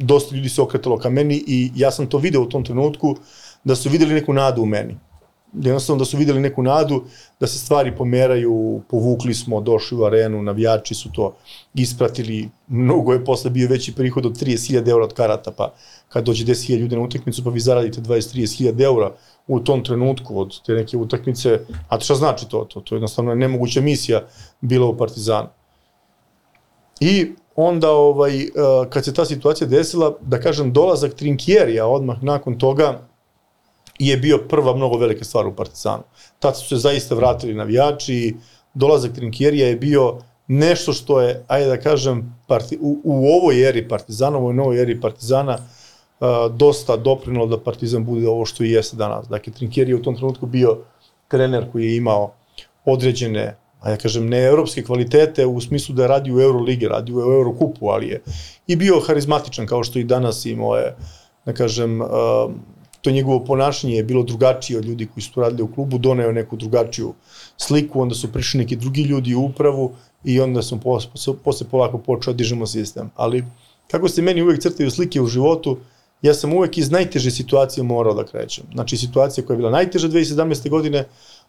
[0.00, 3.16] dosta ljudi se okretalo ka meni i ja sam to video u tom trenutku
[3.64, 4.96] da su videli neku nadu u meni.
[5.52, 7.02] Jednostavno da su videli neku nadu
[7.40, 11.36] da se stvari pomeraju, povukli smo, došli u arenu, navijači su to
[11.74, 15.72] ispratili, mnogo je posle bio veći prihod od 30.000 eura od karata, pa
[16.08, 19.12] kad dođe 10.000 ljudi na utakmicu, pa vi zaradite 20-30.000 eura
[19.46, 21.58] u tom trenutku od te neke utakmice,
[21.88, 22.64] a šta znači to?
[22.64, 24.22] To, to je jednostavno nemoguća misija
[24.60, 25.48] bila u Partizanu.
[27.00, 28.48] I onda ovaj, eh,
[28.90, 33.00] kad se ta situacija desila, da kažem, dolazak Trinkjerija odmah nakon toga
[33.98, 36.02] je bio prva mnogo velika stvar u Partizanu.
[36.38, 38.36] Tad su se zaista vratili navijači,
[38.74, 43.88] dolazak Trinkjerija je bio nešto što je, ajde da kažem, parti, u, u ovoj eri
[43.88, 45.58] Partizana, u ovoj novoj eri Partizana,
[46.20, 46.26] uh,
[46.56, 49.28] dosta doprinalo da Partizan bude ovo što i jeste danas.
[49.28, 50.78] Dakle, Trinkjeri je u tom trenutku bio
[51.28, 52.32] trener koji je imao
[52.84, 57.20] određene a ja kažem, ne evropske kvalitete u smislu da radi u Euroligi, radi u
[57.20, 58.22] Eurokupu, ali je
[58.66, 60.96] i bio harizmatičan kao što i danas imao je,
[61.46, 62.08] da kažem, uh,
[63.00, 66.56] to njegovo ponašanje je bilo drugačije od ljudi koji su radili u klubu, doneo neku
[66.56, 67.14] drugačiju
[67.56, 69.92] sliku, onda su prišli neki drugi ljudi u upravu
[70.24, 73.10] i onda sam posle, posle polako počeo da dižemo sistem.
[73.16, 73.44] Ali
[73.90, 75.78] kako se meni uvek crtaju slike u životu,
[76.22, 78.64] ja sam uvek iz najteže situacije morao da krećem.
[78.72, 80.68] Znači situacija koja je bila najteža 2017.
[80.68, 81.04] godine,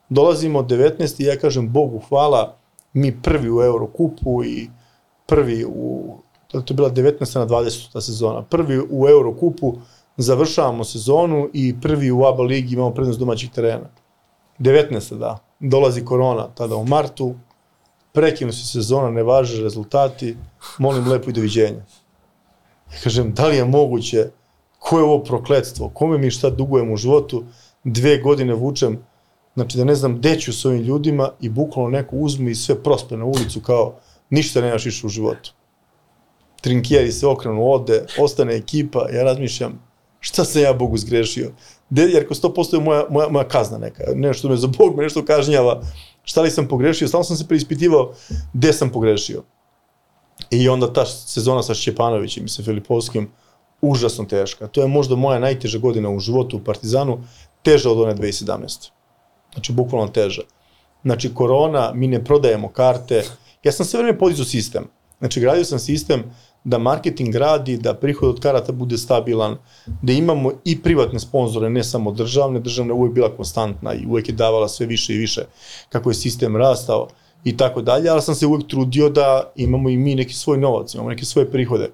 [0.09, 1.21] dolazimo od 19.
[1.21, 2.55] i ja kažem Bogu hvala,
[2.93, 4.69] mi prvi u Eurokupu i
[5.25, 6.15] prvi u,
[6.47, 7.39] to je bila 19.
[7.39, 7.93] na 20.
[7.93, 9.73] ta sezona, prvi u Eurokupu,
[10.17, 13.89] završavamo sezonu i prvi u ABA ligi imamo prednost domaćih terena.
[14.59, 15.17] 19.
[15.17, 17.35] da, dolazi korona tada u martu,
[18.13, 20.37] prekinu se sezona, ne važe rezultati,
[20.77, 21.85] molim lepo i doviđenja.
[22.93, 24.29] Ja kažem, da li je moguće,
[24.79, 27.43] ko je ovo prokledstvo, kome mi šta dugujemo u životu,
[27.83, 28.99] dve godine vučem,
[29.55, 32.83] znači da ne znam gde ću s ovim ljudima i bukvalno neko uzme i sve
[32.83, 33.95] prospe na ulicu kao
[34.29, 35.53] ništa nemaš više u životu.
[36.61, 39.79] Trinkjeri se okrenu, ode, ostane ekipa, ja razmišljam,
[40.19, 41.51] šta sam ja Bogu zgrešio?
[41.89, 45.03] De, jer ko 100% je moja, moja, moja kazna neka, nešto me za Bog me
[45.03, 45.81] nešto kažnjava,
[46.23, 48.13] šta li sam pogrešio, stalno sam se preispitivao
[48.53, 49.43] gde sam pogrešio.
[50.49, 53.29] I onda ta sezona sa Šćepanovićem i sa Filipovskim,
[53.81, 54.67] užasno teška.
[54.67, 57.23] To je možda moja najteža godina u životu u Partizanu,
[57.63, 58.91] teža od one 2017.
[59.53, 60.41] Znači, bukvalno teža.
[61.03, 63.23] Znači, korona, mi ne prodajemo karte,
[63.63, 64.83] Ja sam sve vreme podizao sistem.
[65.19, 66.23] Znači, gradio sam sistem
[66.63, 69.57] da marketing radi, da prihod od karata bude stabilan,
[70.01, 74.35] da imamo i privatne sponzore, ne samo državne, državna uvek bila konstantna i uvek je
[74.35, 75.41] davala sve više i više
[75.89, 77.07] kako je sistem rastao
[77.43, 80.93] i tako dalje, ali sam se uvek trudio da imamo i mi neki svoj novac,
[80.93, 81.89] imamo neke svoje prihode.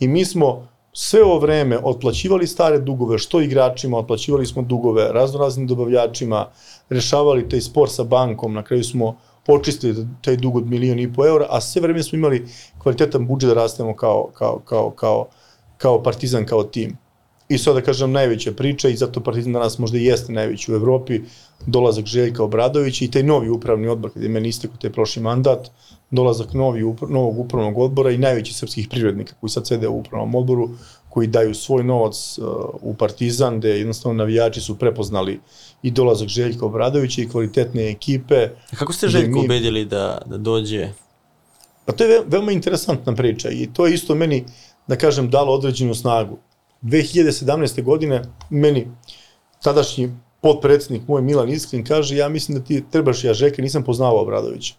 [0.00, 5.66] I mi smo sve ovo vreme otplaćivali stare dugove, što igračima, otplaćivali smo dugove raznoraznim
[5.66, 6.46] dobavljačima,
[6.92, 9.16] rešavali taj spor sa bankom, na kraju smo
[9.46, 12.46] očistili taj dug od milion i po eura, a sve vreme smo imali
[12.78, 15.26] kvalitetan budžet da rastemo kao, kao, kao, kao,
[15.76, 16.96] kao partizan, kao tim.
[17.48, 20.74] I sad da kažem najveća priča i zato Partizan danas možda i jeste najveći u
[20.74, 21.20] Evropi,
[21.66, 25.68] dolazak Željka Obradovića i taj novi upravni odbor, kada je meni istekao taj prošli mandat,
[26.10, 30.34] dolazak novi, upra, novog upravnog odbora i najveći srpskih privrednika koji sad sede u upravnom
[30.34, 30.70] odboru,
[31.08, 32.46] koji daju svoj novac uh,
[32.80, 35.40] u Partizan, gde jednostavno navijači su prepoznali
[35.82, 38.48] i dolazak Željka Obradovića i kvalitetne ekipe.
[38.74, 40.88] Kako ste Željko mi- ubedili da, da dođe?
[41.84, 44.44] Pa to je ve- veoma interesantna priča i to je isto meni,
[44.86, 46.38] da kažem, dalo određenu snagu.
[46.82, 47.82] 2017.
[47.82, 48.88] godine meni
[49.62, 50.10] tadašnji
[50.40, 54.74] potpredsednik moj Milan Iskrin kaže ja mislim da ti trebaš ja Željka, nisam poznavao Obradovića.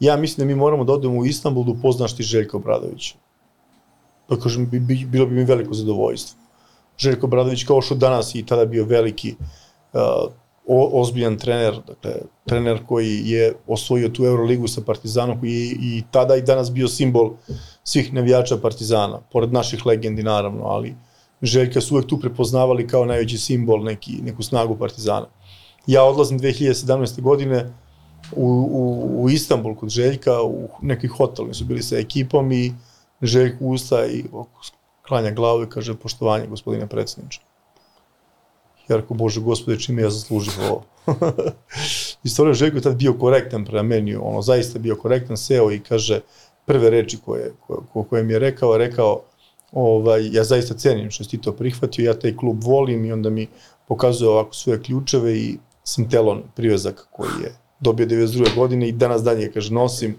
[0.00, 3.14] Ja mislim da mi moramo da odemo u Istanbul da upoznaš ti Željka Obradovića.
[4.26, 6.38] Pa kažem, bi, bi, bilo bi mi veliko zadovoljstvo.
[6.98, 9.34] Željko Obradović kao što danas i tada bio veliki
[9.92, 10.00] uh,
[10.66, 12.14] o, ozbiljan trener, dakle,
[12.46, 16.88] trener koji je osvojio tu Euroligu sa Partizanom, koji je i tada i danas bio
[16.88, 17.32] simbol
[17.84, 20.94] svih navijača Partizana, pored naših legendi naravno, ali
[21.42, 25.26] Željka su uvek tu prepoznavali kao najveći simbol, neki, neku snagu Partizana.
[25.86, 27.20] Ja odlazim 2017.
[27.20, 27.72] godine
[28.32, 32.72] u, u, u Istanbul kod Željka, u neki hotel, mi su bili sa ekipom i
[33.22, 34.24] Željko usta i
[35.08, 37.40] klanja glavu i kaže poštovanje gospodine predsjedniče.
[38.92, 40.82] Ja rekao, Bože gospode, čime ja zaslužim ovo?
[42.24, 45.80] I stvarno Željko je tad bio korektan prema meni, ono, zaista bio korektan, seo i
[45.80, 46.20] kaže
[46.66, 49.22] prve reči koje, koje, koje mi je rekao, rekao,
[49.72, 53.46] ovaj, ja zaista cenim što si to prihvatio, ja taj klub volim i onda mi
[53.88, 58.54] pokazuje ovako svoje ključeve i Sintelon privezak koji je dobio 92.
[58.56, 60.16] godine i danas dalje, kaže, nosim,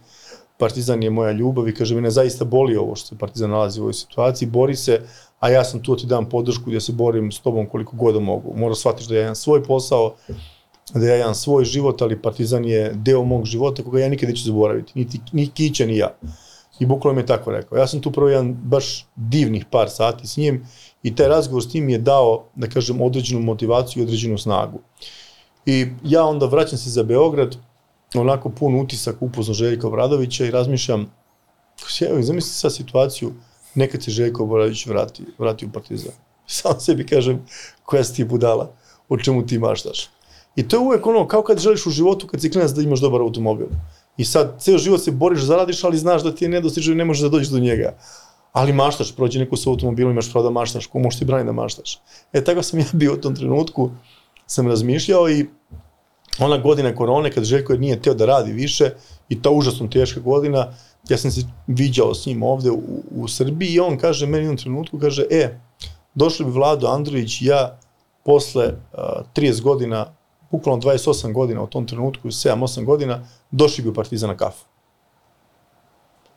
[0.58, 3.84] Partizan je moja ljubav i kaže, mene zaista boli ovo što se Partizan nalazi u
[3.84, 5.02] ovoj situaciji, bori se,
[5.40, 8.14] a ja sam tu da ti dam podršku da se borim s tobom koliko god
[8.14, 8.54] da mogu.
[8.56, 10.16] Moraš shvatiti da ja imam svoj posao,
[10.94, 14.44] da ja imam svoj život, ali Partizan je deo mog života koga ja nikad neću
[14.44, 16.16] zaboraviti, niti, ni Kića, ni ja.
[16.80, 17.78] I bukvalno mi je tako rekao.
[17.78, 20.66] Ja sam tu prvo jedan baš divnih par sati s njim
[21.04, 24.80] i taj razgovor s njim je dao, da kažem, određenu motivaciju i određenu snagu.
[25.66, 27.56] I ja onda vraćam se za Beograd,
[28.22, 31.12] onako pun utisak upoznao Željka Obradovića i razmišljam,
[32.10, 33.34] evo, zamisli sad situaciju,
[33.76, 36.14] nekad se Željko Obradović vrati, vrati u Partizan.
[36.48, 37.46] Sam sebi kažem,
[37.84, 38.76] koja si ti budala,
[39.10, 40.10] o čemu ti maštaš.
[40.56, 43.00] I to je uvek ono, kao kad želiš u životu, kad si klinac da imaš
[43.00, 43.68] dobar automobil.
[44.18, 47.06] I sad, ceo život se boriš, zaradiš, ali znaš da ti je nedostižan i ne
[47.06, 47.98] možeš da dođeš do njega.
[48.52, 51.52] Ali maštaš, prođe neko sa automobilom, imaš pravo da maštaš, ko može ti brani da
[51.52, 52.00] maštaš.
[52.34, 53.90] E, tako sam ja bio u tom trenutku,
[54.48, 55.48] sam razmišljao i
[56.40, 58.92] ona godina korone, kad Željko nije teo da radi više,
[59.30, 60.74] i ta užasno teška godina,
[61.10, 64.58] ja sam se viđao s njim ovde u, u Srbiji i on kaže meni jednom
[64.58, 65.60] trenutku, kaže, e,
[66.16, 67.80] došli bi Vlado Andrović i ja
[68.26, 69.00] posle uh,
[69.36, 70.06] 30 godina,
[70.52, 74.66] bukvalno 28 godina u tom trenutku, 7-8 godina, došli bi u Partizan na kafu.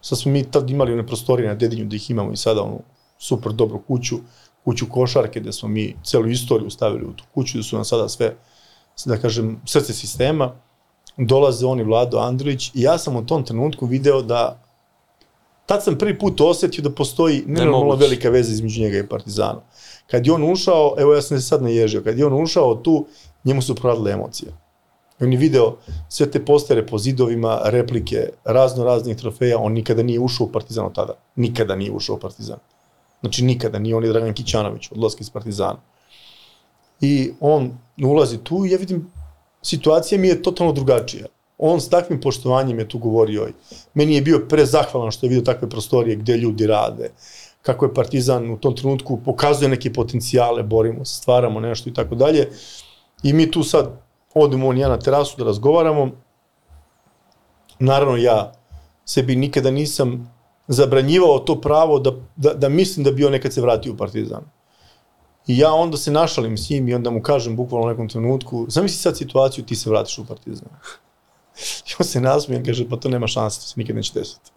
[0.01, 2.81] Sad smo mi tad imali one prostorije na Dedinju da ih imamo i sada onu
[3.18, 4.16] super dobru kuću,
[4.64, 8.09] kuću košarke gde smo mi celu istoriju stavili u tu kuću, da su nam sada
[8.09, 8.36] sve,
[9.05, 10.52] da kažem, srce sistema.
[11.16, 14.60] Dolaze oni Vlado Andrović i ja sam u tom trenutku video da
[15.66, 19.60] tad sam prvi put osetio da postoji nenormalno velika veza između njega i Partizana.
[20.10, 23.06] Kad je on ušao, evo ja sam se sad naježio, kad je on ušao tu,
[23.44, 24.52] njemu su proradile emocije.
[25.20, 25.77] I on je video
[26.09, 30.86] sve te postere po zidovima, replike, razno raznih trofeja, on nikada nije ušao u Partizan
[30.86, 31.12] od tada.
[31.36, 32.59] Nikada nije ušao u Partizan.
[33.20, 35.78] Znači nikada, nije on i Dragan Kićanović, odlaska iz Partizana.
[37.01, 39.10] I on ulazi tu i ja vidim,
[39.62, 41.27] situacija mi je totalno drugačija.
[41.59, 43.48] On s takvim poštovanjem je tu govorio.
[43.94, 47.10] Meni je bio prezahvalan što je vidio takve prostorije gde ljudi rade,
[47.62, 52.14] kako je Partizan u tom trenutku pokazuje neke potencijale, borimo se, stvaramo nešto i tako
[52.14, 52.48] dalje.
[53.23, 53.90] I mi tu sad
[54.35, 56.10] odemo on ja na terasu da razgovaramo.
[57.78, 58.52] Naravno ja
[59.05, 60.32] sebi nikada nisam
[60.68, 64.44] zabranjivao to pravo da, da, da mislim da bi on nekad se vratio u Partizan.
[65.47, 68.66] I ja onda se našalim s njim i onda mu kažem bukvalno u nekom trenutku,
[68.68, 70.68] zamisli sad situaciju, ti se vratiš u Partizan.
[71.89, 74.51] I on se nasmije i kaže, pa to nema šanse, to se nikad neće desiti.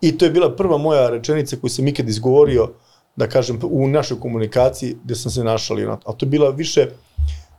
[0.00, 2.70] I to je bila prva moja rečenica koju sam ikad izgovorio,
[3.16, 5.98] da kažem, u našoj komunikaciji gde sam se našalio.
[6.04, 6.88] A to je bila više,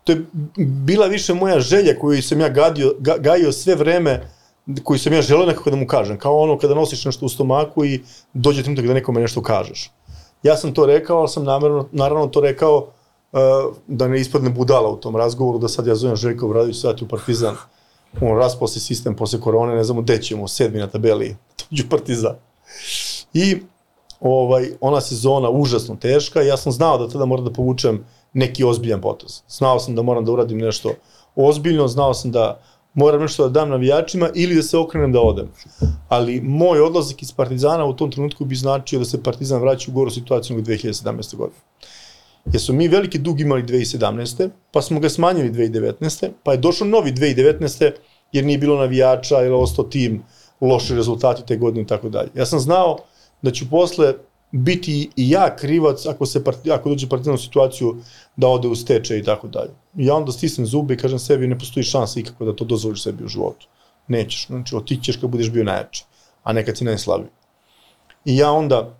[0.03, 0.26] to je
[0.57, 4.30] bila više moja želja koju sam ja gadio, ga, gajio sve vreme
[4.84, 7.85] koji sam ja želeo nekako da mu kažem, kao ono kada nosiš nešto u stomaku
[7.85, 8.02] i
[8.34, 9.91] dođe trenutak da nekome nešto kažeš.
[10.48, 13.40] Ja sam to rekao, ali sam namerno, naravno to rekao uh,
[13.88, 17.07] da ne ispadne budala u tom razgovoru, da sad ja zovem Željko Obradović svati u
[17.07, 17.56] Partizan.
[18.22, 21.36] On raspao se sistem posle korone, ne znamo gde ćemo, sedmi na tabeli,
[21.69, 22.36] dođu u Partizan.
[23.34, 23.57] I
[24.19, 29.02] ovaj, ona sezona užasno teška, ja sam znao da tada moram da povučem neki ozbiljan
[29.02, 29.41] potez.
[29.49, 30.94] Znao sam da moram da uradim nešto
[31.36, 32.60] ozbiljno, znao sam da
[32.98, 35.49] moram nešto da dam navijačima ili da se okrenem da odem.
[36.10, 39.94] Ali moj odlazak iz Partizana u tom trenutku bi značio da se Partizan vraća u
[39.94, 41.36] goru situaciju nego 2017.
[41.36, 41.60] godine.
[42.45, 44.49] Jer smo mi veliki dug imali 2017.
[44.72, 46.30] pa smo ga smanjili 2019.
[46.44, 47.91] pa je došao novi 2019.
[48.32, 50.24] jer nije bilo navijača, jer je ostao tim,
[50.61, 52.30] loši rezultati te godine i tako dalje.
[52.36, 52.98] Ja sam znao
[53.41, 54.14] da ću posle
[54.52, 57.98] biti i ja krivac ako se part, ako dođe partizan u situaciju
[58.36, 59.72] da ode u stečaj i tako dalje.
[59.95, 63.24] Ja onda stisnem zube i kažem sebi ne postoji šansa ikako da to dozvoliš sebi
[63.24, 63.68] u životu.
[64.07, 66.06] Nećeš, znači otićeš kad budeš bio najjači,
[66.44, 67.30] a nekad si najslabiji.
[68.26, 68.98] I ja onda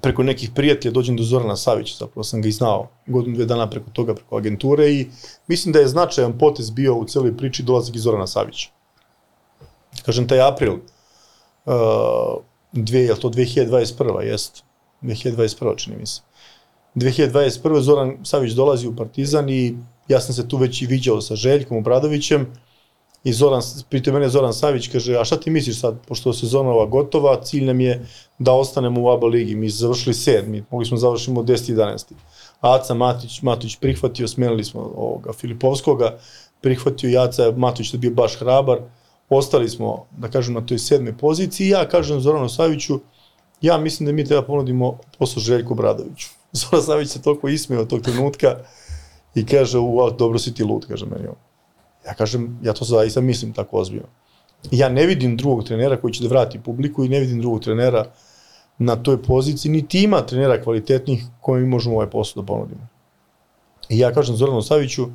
[0.00, 3.70] preko nekih prijatelja dođem do Zorana Savića, zapravo sam ga i znao godinu, dve dana
[3.70, 5.06] preko toga, preko agenture i
[5.46, 8.68] mislim da je značajan potez bio u celoj priči dolazak iz Zorana Savića.
[10.04, 11.74] Kažem, taj april, uh,
[12.72, 14.20] dve, je to 2021.
[14.20, 14.64] jest?
[15.02, 15.76] 2021.
[15.76, 16.20] čini mi se.
[16.94, 17.80] 2021.
[17.80, 19.76] Zoran Savić dolazi u Partizan i
[20.08, 22.46] ja sam se tu već i viđao sa Željkom Obradovićem
[23.24, 26.86] i Zoran, prite mene Zoran Savić kaže, a šta ti misliš sad, pošto sezona ova
[26.86, 28.06] gotova, cilj nam je
[28.38, 31.74] da ostanemo u ABA ligi, mi završili sedmi, mogli smo završimo 10.
[31.74, 32.04] 11.
[32.60, 36.18] Aca Matić, Matić prihvatio, smenili smo ovoga Filipovskoga,
[36.60, 38.78] prihvatio Jaca Matić da bio baš hrabar,
[39.30, 43.00] ostali smo, da kažem, na toj sedmoj poziciji ja kažem Zoranu Saviću,
[43.60, 46.28] ja mislim da mi treba ponudimo posao Željku Bradoviću.
[46.52, 48.56] Zoran Savić se toliko ismeo tog trenutka
[49.34, 51.36] i kaže, u, dobro si ti lud, kaže meni on.
[52.06, 54.08] Ja kažem, ja to zaista mislim tako ozbiljno.
[54.70, 58.04] Ja ne vidim drugog trenera koji će da vrati publiku i ne vidim drugog trenera
[58.78, 62.86] na toj poziciji, niti ima trenera kvalitetnih koji možemo ovaj posao da ponudimo.
[63.88, 65.06] I ja kažem Zoranu Saviću,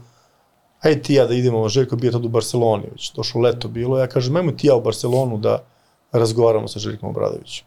[0.81, 4.07] ajde ti ja da idemo, Željko bio tad u Barceloni, već došlo leto bilo, ja
[4.07, 5.63] kažem, ajmo ti ja u Barcelonu da
[6.11, 7.65] razgovaramo sa Željkom Obradovićem.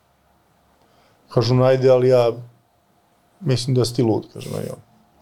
[1.29, 2.33] Kažu, najde, ali ja
[3.41, 4.81] mislim da si lud, kaže meni on.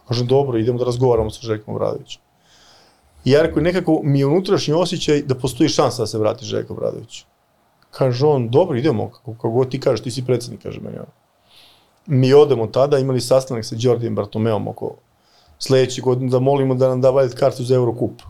[0.08, 2.22] Kažem, dobro, idemo da razgovaramo sa Željkom Obradovićem.
[3.24, 6.72] I ja rekao, nekako mi je unutrašnji osjećaj da postoji šansa da se vrati Željko
[6.72, 7.24] Obradović.
[7.90, 11.10] Kaže on, dobro, idemo, kako, kako ti kažeš, ti si predsednik, kaže meni on.
[12.06, 14.94] Mi odemo tada, imali sastanak sa Đordijem Bartomeom oko
[15.58, 18.22] sledeće godine da molimo da nam da valjet kartu za Eurocup.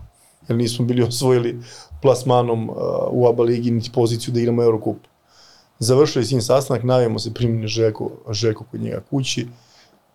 [0.48, 1.60] Jer nismo bili osvojili
[2.02, 2.76] plasmanom uh,
[3.10, 4.96] u ABA ligi niti poziciju da igramo Eurocup.
[5.78, 9.46] Završili s njim sastanak, navijamo se primljeni Željko, Željko kod njega kući.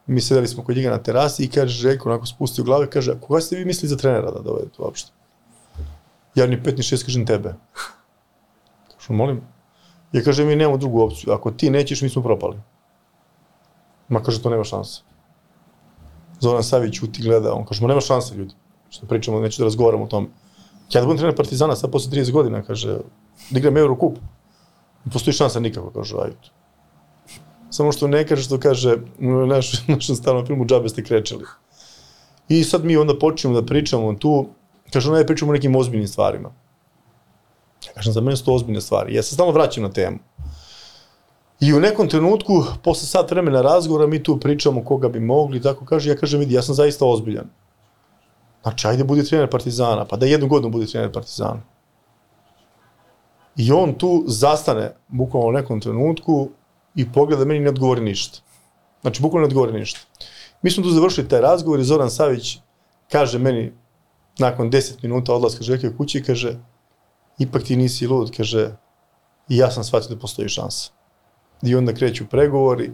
[0.08, 3.20] Mi sedeli smo kod njega na terasi i kaže Željko, onako spusti u glave, kaže,
[3.20, 5.12] koga ste vi mislili za trenera da dovedete uopšte?
[6.36, 7.54] Ja ni pet ni šest kažem tebe.
[8.98, 9.42] Kažu, molim.
[10.12, 11.34] Ja kažem, mi nemamo drugu opciju.
[11.34, 12.58] Ako ti nećeš, mi smo propali.
[14.10, 15.02] Ma kaže, to nema šanse.
[16.42, 18.54] Zoran Savić uti gleda, on kaže, ma nema šanse ljudi.
[18.90, 20.28] Što pričamo, neću da razgovaram o tome.
[20.94, 22.98] Ja da budem trener Partizana sad posle 30 godina, kaže,
[23.50, 24.18] da igram Eurocup.
[25.06, 26.38] Ne postoji šansa nikako, kaže, ajde.
[27.70, 28.98] Samo što ne kaže što kaže
[29.48, 31.46] naš, našem stalnom filmu džabe ste krečeli.
[32.50, 34.48] I sad mi onda počnemo da pričamo tu,
[34.94, 36.52] kaže, ona je pričamo o nekim ozbiljnim stvarima.
[37.88, 39.16] Ja kažem, za mene su to ozbiljne stvari.
[39.16, 40.18] Ja se stalno vraćam na temu.
[41.62, 45.86] I u nekom trenutku, posle sat vremena razgovora, mi tu pričamo koga bi mogli, tako
[45.86, 47.50] kaže, ja kažem, vidi, ja sam zaista ozbiljan.
[48.62, 51.62] Znači, ajde budi trener Partizana, pa da jednu godinu budi trener Partizana.
[53.56, 56.50] I on tu zastane, bukvalno u nekom trenutku,
[56.96, 58.40] i pogleda meni ne odgovori ništa.
[59.02, 60.00] Znači, bukvalno ne odgovori ništa.
[60.62, 62.58] Mi smo tu završili taj razgovor i Zoran Savić
[63.12, 63.74] kaže meni,
[64.40, 66.58] nakon 10 minuta odlaska Željke kući, kaže,
[67.40, 68.72] ipak ti nisi lud, kaže,
[69.50, 71.01] i ja sam shvatio da postoji šansa.
[71.64, 72.92] I onda kreću pregovori,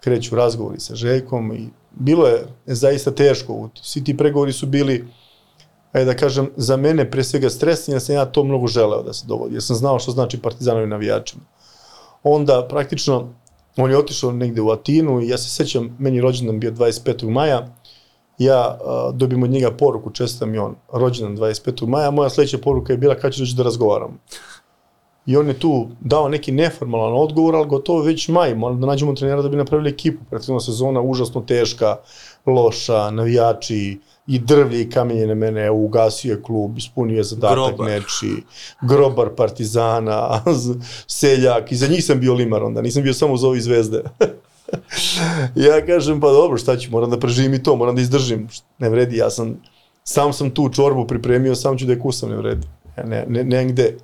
[0.00, 3.68] kreću razgovori sa Željkom i bilo je zaista teško.
[3.82, 5.04] Svi ti pregovori su bili,
[5.92, 9.12] ajde da kažem, za mene pre svega stresni, jer sam ja to mnogo želeo da
[9.12, 11.42] se dovodi, jer sam znao što znači partizanovim navijačima.
[12.22, 13.28] Onda praktično
[13.76, 17.30] on je otišao negde u Atinu i ja se sećam, meni rođendan bio 25.
[17.30, 17.68] maja,
[18.38, 21.86] ja uh, dobijem od njega poruku, čestam mi on rođendan 25.
[21.86, 24.18] maja, moja sledeća poruka je bila kada će doći da razgovaram.
[25.26, 29.14] I on je tu dao neki neformalan odgovor, ali gotovo već maj, moramo da nađemo
[29.14, 30.24] trenera da bi napravili ekipu.
[30.30, 31.96] Prethodna sezona užasno teška,
[32.46, 37.86] loša, navijači, i drvlje i kamenje na mene, ugasio je klub, ispunio je zadatak grobar.
[37.86, 38.42] neči,
[38.82, 40.42] grobar partizana,
[41.06, 44.02] seljak, i za njih sam bio limar onda, nisam bio samo za ovi zvezde.
[45.66, 48.88] ja kažem, pa dobro, šta ću, moram da preživim i to, moram da izdržim, ne
[48.88, 49.60] vredi, ja sam,
[50.04, 52.66] sam sam tu čorbu pripremio, sam ću da je kusam, ne vredi.
[53.04, 53.96] ne, ne, ne gde.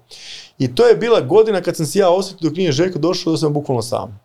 [0.58, 3.36] I to je bila godina kad sam se ja osetio dok nije Željko došao da
[3.36, 4.20] sam bukvalno sam.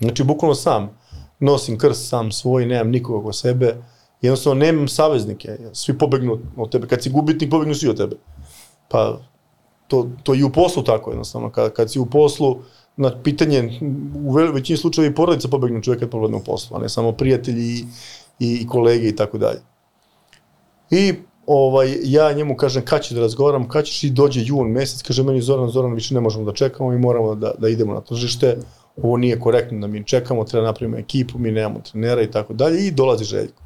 [0.00, 0.98] Znači, bukvalno sam.
[1.40, 3.76] Nosim krst sam svoj, nemam nikoga oko sebe.
[4.22, 5.58] Jednostavno, nemam saveznike.
[5.72, 6.86] Svi pobegnu od tebe.
[6.86, 8.16] Kad si gubitnik, pobegnu svi od tebe.
[8.88, 9.18] Pa,
[9.88, 11.50] to, to i u poslu tako jednostavno.
[11.50, 12.58] Kad, kad si u poslu,
[12.96, 13.80] na pitanje,
[14.24, 17.12] u ve- većini slučajeva i porodica pobegne čovjek kad pobegnu u poslu, a ne samo
[17.12, 17.84] prijatelji i,
[18.38, 19.60] i, i kolege i tako dalje.
[20.90, 21.14] I
[21.46, 25.22] ovaj, ja njemu kažem kad će da razgovaram, kad ćeš i dođe jun mesec, kaže
[25.22, 28.56] meni Zoran, Zoran, više ne možemo da čekamo i moramo da, da idemo na tržište,
[28.96, 32.86] ovo nije korektno da mi čekamo, treba napravimo ekipu, mi nemamo trenera i tako dalje
[32.86, 33.62] i dolazi Željko.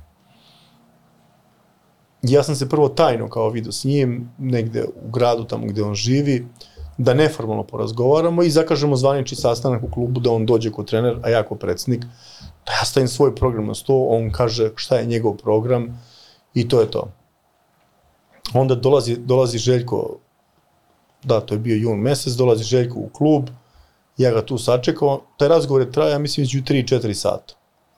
[2.23, 5.95] Ja sam se prvo tajno kao vidio s njim, negde u gradu tamo gde on
[5.95, 6.47] živi,
[6.99, 11.29] da neformalno porazgovaramo i zakažemo zvanični sastanak u klubu da on dođe kao trener, a
[11.29, 12.05] ja kao predsednik,
[12.67, 16.01] da ja stavim svoj program na sto, on kaže šta je njegov program
[16.55, 17.09] i to je to.
[18.53, 20.17] Onda dolazi, dolazi Željko,
[21.23, 23.49] da, to je bio jun mesec, dolazi Željko u klub,
[24.19, 27.55] ja ga tu sačekao, taj razgovor je trajao, ja mislim, između 3 i 4 sata.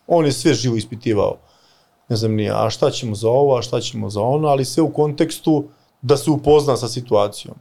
[0.06, 1.36] On je sve živo ispitivao,
[2.08, 4.82] ne znam nije, a šta ćemo za ovo, a šta ćemo za ono, ali sve
[4.82, 5.64] u kontekstu
[6.02, 7.54] da se upozna sa situacijom.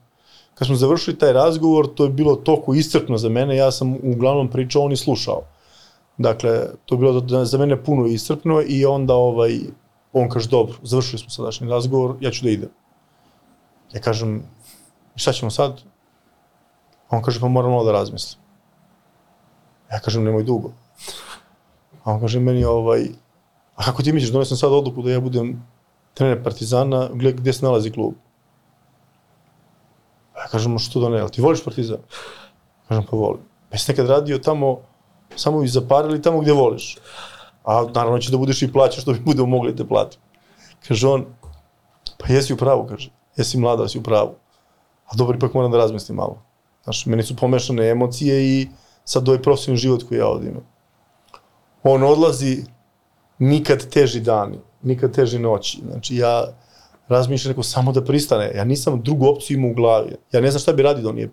[0.56, 4.48] Kad smo završili taj razgovor, to je bilo toliko iscrpno za mene, ja sam uglavnom
[4.48, 5.42] pričao, on i slušao.
[6.18, 9.60] Dakle, to je bilo za mene puno iscrpno i onda ovaj,
[10.22, 12.70] on kaže, dobro, završili smo sadašnji razgovor, ja ću da idem.
[13.94, 14.44] Ja kažem,
[15.16, 15.82] šta ćemo sad?
[17.10, 18.42] On kaže, pa moram malo da razmislim.
[19.92, 20.72] Ja kažem, nemoj dugo.
[22.04, 23.10] A on kaže meni, ovaj,
[23.76, 25.60] a kako ti misliš, donesem sad odluku da ja budem
[26.14, 28.14] trener Partizana, gle, gde se nalazi klub?
[30.34, 32.00] A ja kažem, "Ma što da ne, jel ti voliš Partizan?
[32.88, 33.42] Kažem, pa volim.
[33.70, 34.80] Pa jesi nekad radio tamo,
[35.36, 36.98] samo iz zapara ili tamo gde voliš?
[37.66, 40.20] A naravno će da budeš i plaćaš što bi mogli da te platim.
[40.88, 41.26] Kaže on,
[42.18, 43.12] pa jesi u pravu, kaže.
[43.38, 44.36] Jesi mlada, si u pravu.
[45.06, 46.42] A dobro, ipak moram da razmislim malo.
[46.84, 48.68] Znaš, meni su pomešane emocije i
[49.06, 50.64] sad ovaj profesionalni život koji ja ovdje imam.
[51.84, 52.64] On odlazi,
[53.40, 55.82] nikad teži dani, nikad teži noći.
[55.92, 56.46] Znači, ja
[57.08, 58.52] razmišljam neko samo da pristane.
[58.56, 60.16] Ja nisam drugu opciju imao u glavi.
[60.32, 61.30] Ja ne znam šta bi radio da on nije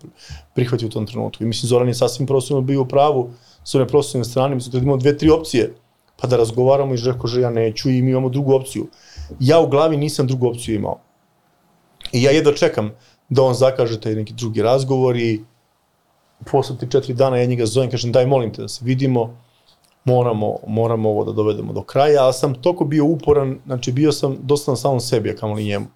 [0.55, 1.43] prihvatio u tom trenutku.
[1.43, 3.31] I mislim, Zoran je sasvim profesionalno bio u pravu
[3.65, 4.55] s one profesionalne strane.
[4.55, 5.75] Mislim, da imamo dve, tri opcije,
[6.23, 8.87] pa da razgovaramo i rekao, že ja neću i mi imamo drugu opciju.
[9.41, 11.01] Ja u glavi nisam drugu opciju imao.
[12.13, 12.91] I ja jedva čekam
[13.29, 15.45] da on zakaže taj neki drugi razgovor i
[16.51, 19.37] posle ti četiri dana ja njega zovem, kažem daj molim te da se vidimo,
[20.05, 24.37] moramo, moramo ovo da dovedemo do kraja, ali sam toko bio uporan, znači bio sam
[24.43, 25.87] dosta na samom sebi, a kamoli njemu.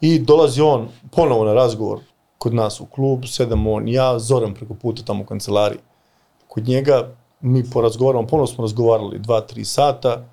[0.00, 2.00] I dolazi on ponovo na razgovor
[2.38, 5.80] kod nas u klub, sedam on, ja, Zoran preko puta tamo u kancelariji.
[6.48, 10.24] Kod njega mi porazgovaramo, ponovo smo razgovarali dva, tri sata,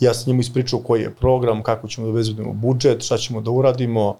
[0.00, 3.50] ja sam njemu ispričao koji je program, kako ćemo da obezbedimo budžet, šta ćemo da
[3.50, 4.18] uradimo,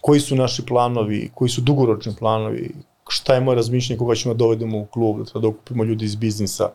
[0.00, 2.74] koji su naši planovi, koji su dugoročni planovi,
[3.08, 6.16] šta je moje razmišljanje, koga ćemo da dovedemo u klub, da da okupimo ljudi iz
[6.16, 6.70] biznisa,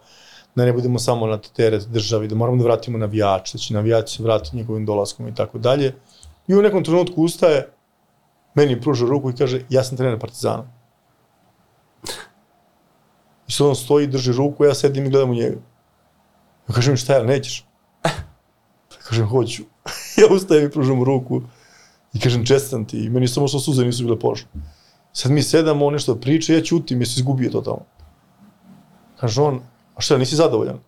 [0.56, 4.18] da ne budemo samo na teret državi, da moramo da vratimo navijače, da će navijači
[4.18, 5.96] se vratiti njegovim dolaskom i tako dalje.
[6.48, 7.70] I u nekom trenutku ustaje,
[8.56, 10.81] meni pruža ruku i kaže, ja sam trener Partizana.
[13.52, 15.58] I sad on stoji, drži ruku, ja sedim i gledam u njega.
[16.70, 17.66] Ja kažem, šta je, nećeš?
[18.92, 19.64] Ja kažem, hoću.
[20.22, 21.42] ja ustajem i pružam mu ruku
[22.14, 22.98] i kažem, čestam ti.
[22.98, 24.48] I meni samo što suze nisu bile pošle.
[25.14, 27.86] Sad mi sedamo, on nešto priča, ja ćutim, jesi izgubio to tamo.
[29.20, 29.60] Kaže on,
[29.96, 30.80] a šta, nisi zadovoljan?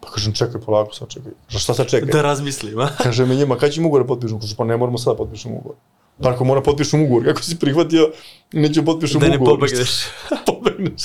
[0.00, 1.32] Pa kažem, čekaj polako, sad čekaj.
[1.46, 2.12] Kaže, šta sad čekaj?
[2.12, 2.88] Da razmislim, a?
[3.02, 4.40] Kaže me njima, kada ćemo ugovor da potpišemo?
[4.40, 5.76] Kaže, pa ne moramo sada potpišemo ugovor.
[6.22, 8.12] Ako mora potpišem ugovor, kako si prihvatio,
[8.52, 9.58] neću potpišem Da ne ugovor.
[9.58, 9.90] pobegneš.
[10.46, 11.02] pobegneš.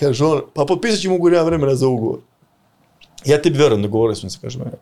[0.00, 2.18] Kaže on, pa potpisat ćemo ugovor, ja vremena za ugovor.
[3.24, 4.78] Ja tebi verujem, dogovorili smo se, kaže mene.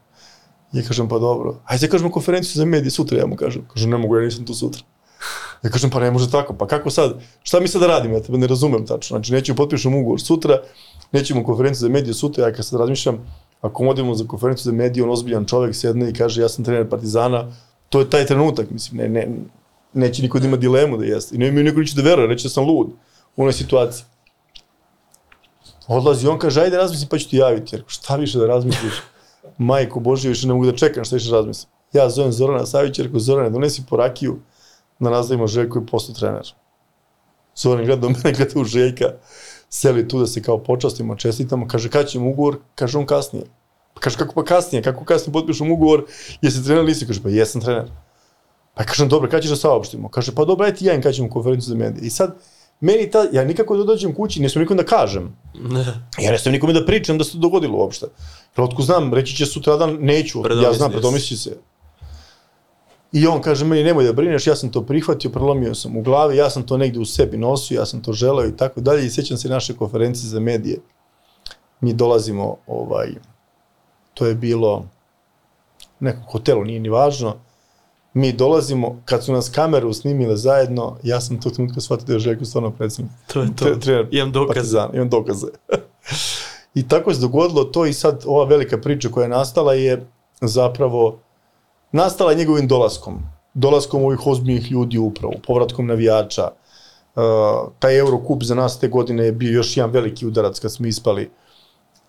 [0.72, 1.60] Ja kažem, pa dobro.
[1.64, 3.62] Ajde, kažemo konferenciju za medije sutra, ja mu kažem.
[3.74, 4.82] Kaže, ne mogu, ja nisam tu sutra.
[5.62, 8.22] Ja kažem, pa ne može tako, pa kako sad, šta mi sad da radimo, ja
[8.22, 9.14] tebe ne razumem tačno.
[9.16, 10.58] Znači, nećemo potpišemo ugovor sutra,
[11.12, 13.18] nećemo konferenciju za medije sutra, ja kad sad razmišljam,
[13.60, 16.88] ako odemo za konferenciju za medije, on ozbiljan čovjek sedne i kaže, ja sam trener
[16.90, 17.52] Partizana,
[17.88, 19.28] to je taj trenutak, mislim, ne, ne,
[19.92, 21.34] neće niko da ima dilemu da jeste.
[21.34, 22.90] I ne mi niko neće da veruje, reće da sam lud
[23.36, 24.04] u onoj situaciji.
[25.86, 27.76] Odlazi, on kaže, ajde razmisli pa ću ti javiti.
[27.76, 29.02] Jer šta više da razmisliš?
[29.58, 31.70] Majko Božje, više ne mogu da čekam šta više razmislim.
[31.92, 34.38] Ja zovem Zorana Savića, rekao, Zorane, donesi po rakiju,
[34.98, 36.54] da nazdravimo Željko i posto trener.
[37.56, 39.04] Zoran gleda do mene, gleda u Željka,
[39.68, 42.58] seli tu da se kao počastimo, čestitamo, kaže, kad ćemo ugovor?
[42.74, 43.46] Kaže, on kasnije.
[44.04, 44.82] Kaže, kako pa kasnije?
[44.82, 46.04] Kako kasnije potpišem ugovor?
[46.42, 47.06] Jesi trener nisi?
[47.06, 47.88] Kaže, pa jesam trener.
[48.74, 50.08] Pa kažem, dobro, kad ćeš da saopštimo?
[50.08, 52.06] Kaže, pa dobro, ajde ti ja im kad ćemo konferenciju za medije.
[52.06, 52.36] I sad,
[52.80, 55.36] meni ta, ja nikako da dođem kući, ne smijem nikom da kažem.
[56.24, 58.06] Ja ne smijem nikome da pričam da se to dogodilo uopšte.
[58.56, 61.56] Jer otko znam, reći će sutradan, neću, ja Predomislio znam, predomisli se.
[63.12, 66.36] I on kaže meni nemoj da brineš, ja sam to prihvatio, prelomio sam u glavi,
[66.36, 69.06] ja sam to negde u sebi nosio, ja sam to želeo i tako dalje.
[69.06, 70.78] I sjećam se naše konferencije za medije.
[71.80, 73.14] Mi dolazimo, ovaj,
[74.14, 74.84] to je bilo
[76.00, 77.36] nekom hotelu, nije ni važno.
[78.14, 82.18] Mi dolazimo, kad su nas kameru snimile zajedno, ja sam tog trenutka shvatio da je
[82.18, 83.12] Željko stvarno predsednik.
[83.32, 83.64] To je to.
[83.64, 84.54] Tre- trener Imam dokaze.
[84.54, 85.46] Partizana, imam dokaze.
[86.74, 90.06] I tako se dogodilo to i sad ova velika priča koja je nastala je
[90.40, 91.18] zapravo
[91.92, 93.22] nastala je njegovim dolaskom.
[93.54, 96.50] Dolaskom ovih ozbiljnih ljudi u upravu, povratkom navijača.
[97.14, 97.22] Uh,
[97.78, 101.30] taj Eurocup za nas te godine je bio još jedan veliki udarac kad smo ispali,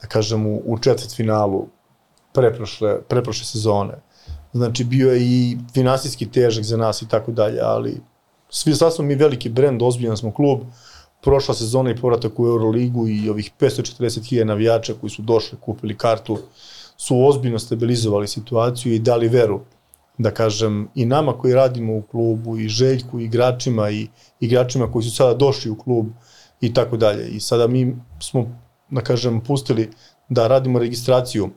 [0.02, 1.68] da kažem, u, u četvrt finalu
[2.36, 3.94] preprošle, preprošle sezone.
[4.54, 7.98] Znači, bio je i finansijski težak za nas i tako dalje, ali
[8.50, 10.60] svi sad smo mi veliki brend, ozbiljan smo klub,
[11.22, 16.38] prošla sezona i povratak u Euroligu i ovih 540.000 navijača koji su došli, kupili kartu,
[16.98, 19.62] su ozbiljno stabilizovali situaciju i dali veru
[20.18, 24.08] da kažem, i nama koji radimo u klubu, i Željku, i igračima, i
[24.40, 26.08] igračima koji su sada došli u klub
[26.62, 27.28] i tako dalje.
[27.28, 28.46] I sada mi smo,
[28.90, 29.90] da kažem, pustili
[30.30, 31.50] da radimo registraciju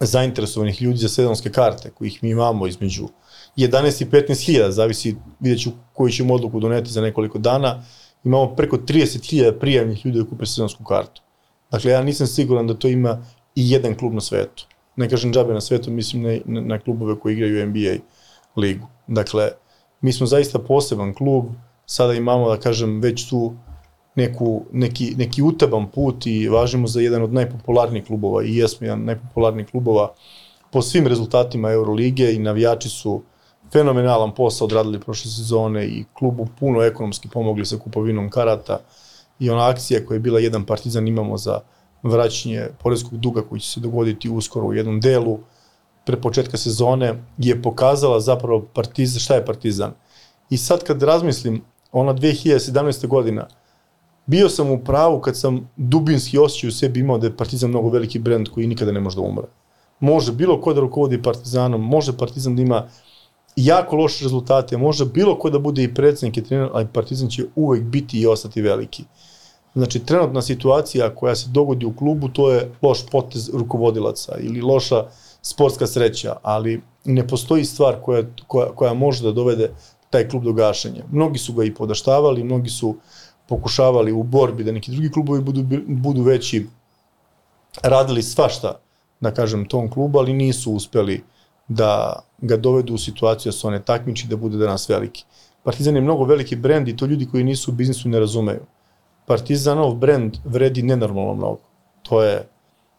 [0.00, 3.08] zainteresovanih ljudi za sezonske karte, kojih mi imamo između
[3.56, 7.84] 11 i 15 hiljada, zavisi, vidjet ću koju ćemo odluku doneti za nekoliko dana,
[8.24, 11.22] imamo preko 30 hiljada prijavnih ljudi da kupe sezonsku kartu.
[11.70, 13.24] Dakle, ja nisam siguran da to ima
[13.54, 14.66] i jedan klub na svetu.
[14.96, 17.94] Ne kažem džabe na svetu, mislim na, na, klubove koji igraju NBA
[18.56, 18.86] ligu.
[19.06, 19.50] Dakle,
[20.00, 21.44] mi smo zaista poseban klub,
[21.86, 23.56] sada imamo, da kažem, već tu
[24.18, 29.04] neku, neki, neki utaban put i važimo za jedan od najpopularnijih klubova i jesmo jedan
[29.04, 30.12] najpopularnijih klubova
[30.70, 33.22] po svim rezultatima Eurolige i navijači su
[33.72, 38.80] fenomenalan posao odradili prošle sezone i klubu puno ekonomski pomogli sa kupovinom karata
[39.38, 41.60] i ona akcija koja je bila jedan partizan imamo za
[42.02, 45.38] vraćanje porezkog duga koji će se dogoditi uskoro u jednom delu
[46.06, 49.92] pre početka sezone je pokazala zapravo partizan, šta je partizan.
[50.50, 51.62] I sad kad razmislim,
[51.92, 53.06] ona 2017.
[53.06, 53.48] godina,
[54.28, 57.88] bio sam u pravu kad sam dubinski osjećaj u sebi imao da je Partizan mnogo
[57.88, 59.46] veliki brend koji nikada ne može da umre.
[60.00, 62.88] Može bilo ko da rukovodi Partizanom, može Partizan da ima
[63.56, 67.46] jako loše rezultate, može bilo ko da bude i predsednik i trener, ali Partizan će
[67.56, 69.04] uvek biti i ostati veliki.
[69.74, 75.04] Znači, trenutna situacija koja se dogodi u klubu, to je loš potez rukovodilaca ili loša
[75.42, 79.70] sportska sreća, ali ne postoji stvar koja, koja, koja može da dovede
[80.10, 81.04] taj klub do gašenja.
[81.12, 82.96] Mnogi su ga i podaštavali, mnogi su
[83.48, 86.66] pokušavali u borbi da neki drugi klubovi budu, budu veći,
[87.82, 88.78] radili svašta,
[89.20, 91.22] da kažem, tom klubu, ali nisu uspeli
[91.68, 95.24] da ga dovedu u situaciju da se one takmiči da bude danas veliki.
[95.62, 98.60] Partizan je mnogo veliki brend i to ljudi koji nisu u biznisu ne razumeju.
[99.26, 101.60] Partizanov brend vredi nenormalno mnogo.
[102.02, 102.48] To je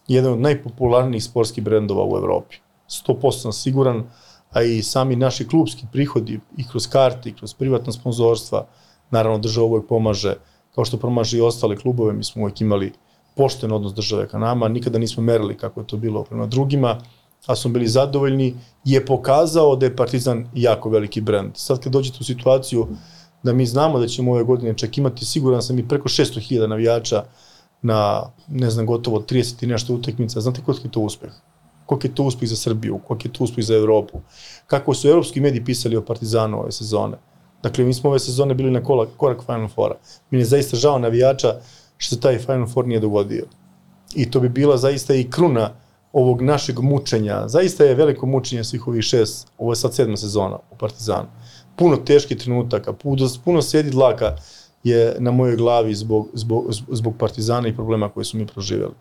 [0.08, 2.58] jedan od najpopularnijih sportskih brendova u Evropi.
[2.90, 4.04] 100% sam siguran,
[4.52, 8.68] a i sami naši klubski prihodi i kroz karte i kroz privatna sponzorstva,
[9.12, 10.36] naravno država uvek pomaže,
[10.76, 12.94] kao što pomaže i ostale klubove, mi smo uvek imali
[13.36, 16.98] pošten odnos države ka nama, nikada nismo merili kako je to bilo prema drugima,
[17.48, 18.56] a smo bili zadovoljni,
[18.86, 21.52] je pokazao da je Partizan jako veliki brend.
[21.56, 22.88] Sad kad dođete u situaciju
[23.44, 27.24] da mi znamo da ćemo ove godine čak imati, siguran sam i preko 600.000 navijača
[27.82, 31.32] na, ne znam, gotovo 30 i nešto utakmica, znate koliko je to uspeh?
[31.86, 34.20] Koliko je to uspeh za Srbiju, koliko je to uspeh za Evropu?
[34.68, 37.18] Kako su evropski mediji pisali o Partizanu ove sezone?
[37.64, 39.96] Dakle, mi smo ove sezone bili na korak, korak Final Fora.
[40.32, 41.56] Mi je zaista žao navijača
[41.98, 43.46] što taj Final Four nije dogodio.
[44.16, 45.72] I to bi bila zaista i kruna
[46.14, 47.48] ovog našeg mučenja.
[47.48, 51.28] Zaista je veliko mučenje svih ovih šest, ovo je sad sedma sezona u Partizanu.
[51.76, 54.36] Puno teških trenutaka, puno, puno sjedi dlaka
[54.84, 58.94] je na mojoj glavi zbog, zbog, zbog Partizana i problema koje su mi proživjeli.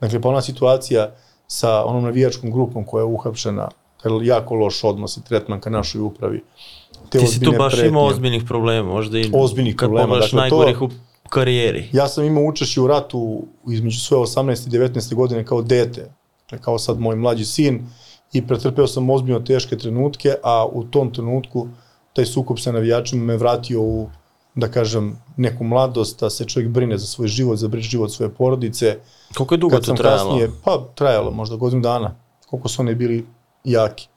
[0.00, 1.14] Dakle, pa ona situacija
[1.46, 3.68] sa onom navijačkom grupom koja je uhapšena,
[4.22, 6.42] jako loš odnos i tretman ka našoj upravi,
[7.14, 7.88] te Ti si tu baš pretnje.
[7.88, 10.16] imao ozbiljnih problema, možda i ozbiljnih kad problema.
[10.16, 11.88] Dakle, najgorih to, u karijeri.
[11.92, 14.66] Ja sam imao učešće u ratu između svoje 18.
[14.66, 15.14] i 19.
[15.14, 16.10] godine kao dete,
[16.50, 17.86] dakle, kao sad moj mlađi sin,
[18.32, 21.68] i pretrpeo sam ozbiljno teške trenutke, a u tom trenutku
[22.12, 24.08] taj sukob sa navijačima me vratio u,
[24.54, 28.98] da kažem, neku mladost, da se čovjek brine za svoj život, za život svoje porodice.
[29.36, 30.30] Koliko je dugo to trajalo?
[30.30, 32.14] Kasnije, pa, trajalo možda godinu dana,
[32.46, 33.26] koliko su oni bili
[33.64, 34.08] jaki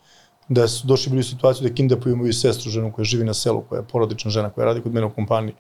[0.50, 3.62] da su došli bili u situaciju da kindapuju moju sestru, ženu koja živi na selu,
[3.70, 5.56] koja je porodična žena, koja radi kod mene u kompaniji.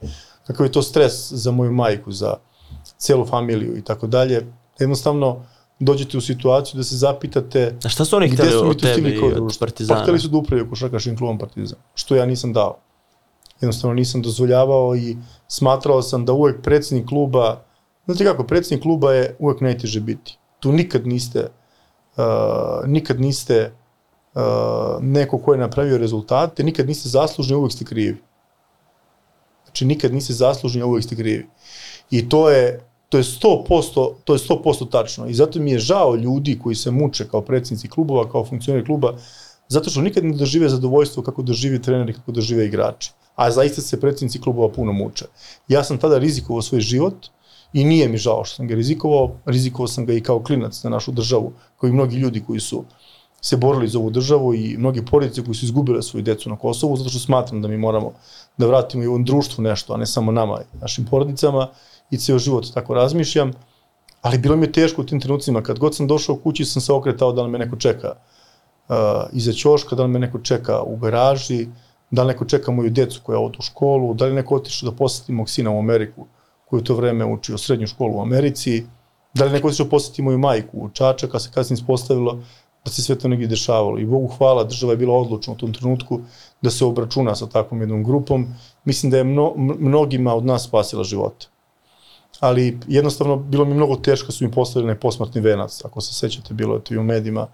[0.47, 2.35] Kakav je to stres za moju majku, za
[2.97, 4.45] celu familiju i tako dalje.
[4.79, 5.45] Jednostavno,
[5.79, 9.57] dođete u situaciju da se zapitate A šta su oni hteli od tebe i od
[9.59, 9.99] Partizana?
[9.99, 12.77] Pa hteli su da upravljaju košarkaškim klubom Partizan, što ja nisam dao.
[13.61, 17.63] Jednostavno nisam dozvoljavao i smatrao sam da uvek predsednik kluba,
[18.05, 20.37] znate kako, predsednik kluba je uvek najteže biti.
[20.59, 21.47] Tu nikad niste,
[22.17, 22.23] uh,
[22.87, 23.71] nikad niste
[25.01, 28.17] neko ko je napravio rezultate, nikad niste zaslužni, uvek ste krivi.
[29.65, 31.47] Znači, nikad niste zaslužni, uvek ste krivi.
[32.11, 35.27] I to je, to je 100%, to je 100% tačno.
[35.27, 39.13] I zato mi je žao ljudi koji se muče kao predsjednici klubova, kao funkcioneri kluba,
[39.67, 43.11] zato što nikad ne dožive zadovoljstvo kako dožive treneri, kako dožive igrači.
[43.35, 45.25] A zaista se predsjednici klubova puno muče.
[45.67, 47.27] Ja sam tada rizikovao svoj život
[47.73, 49.31] i nije mi žao što sam ga rizikovao.
[49.45, 52.83] Rizikovao sam ga i kao klinac na našu državu, koji mnogi ljudi koji su
[53.41, 56.97] se borili za ovu državu i mnogi porodice koji su izgubile svoju decu na Kosovu,
[56.97, 58.11] zato što smatram da mi moramo
[58.57, 61.67] da vratimo i ovom društvu nešto, a ne samo nama, našim porodicama
[62.11, 63.51] i ceo život tako razmišljam.
[64.21, 66.93] Ali bilo mi je teško u tim trenucima, kad god sam došao kući sam se
[66.93, 68.13] okretao da li me neko čeka
[68.89, 68.95] uh,
[69.33, 71.67] iza ćoška, da li me neko čeka u garaži,
[72.11, 74.95] da li neko čeka moju decu koja odu u školu, da li neko otišao da
[74.95, 76.25] poseti mog sina u Ameriku,
[76.65, 78.85] koji u to vreme učio srednju školu u Americi,
[79.33, 82.39] da li neko otišao da poseti moju majku u Čačak, a se kasnije ispostavilo
[82.87, 83.99] da se sve to negdje dešavalo.
[83.99, 86.19] I Bogu hvala, država je bila odlučna u tom trenutku
[86.61, 88.47] da se obračuna sa takvom jednom grupom.
[88.85, 91.47] Mislim da je mno, mnogima od nas spasila živote.
[92.39, 96.53] Ali jednostavno bilo mi mnogo teško su mi postavili onaj posmrtni venac, ako se sećate,
[96.53, 97.47] bilo je to i u medijima,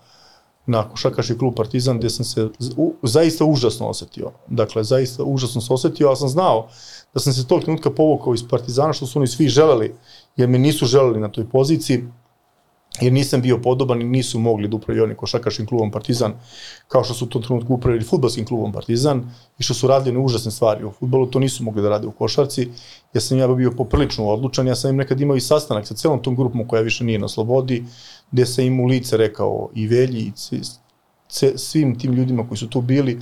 [0.65, 2.47] na košakaški klub Partizan, gde sam se
[2.77, 4.31] u, zaista užasno osetio.
[4.47, 6.67] Dakle, zaista užasno se osetio, ali sam znao
[7.13, 9.95] da sam se tog trenutka povukao iz Partizana, što su oni svi želeli,
[10.37, 12.03] jer me nisu želeli na toj poziciji,
[13.01, 16.33] jer nisam bio podoban i nisu mogli da upravljaju oni košakaškim klubom Partizan,
[16.87, 19.23] kao što su u tom trenutku upravili futbalskim klubom Partizan
[19.59, 22.69] i što su radili užasne stvari u futbolu, to nisu mogli da rade u košarci.
[23.13, 26.21] Ja sam ja bio poprilično odlučan, ja sam im nekad imao i sastanak sa celom
[26.21, 27.83] tom grupom koja više nije na slobodi,
[28.31, 30.61] gde sam im u lice rekao i Velji i
[31.55, 33.19] svim tim ljudima koji su tu bili,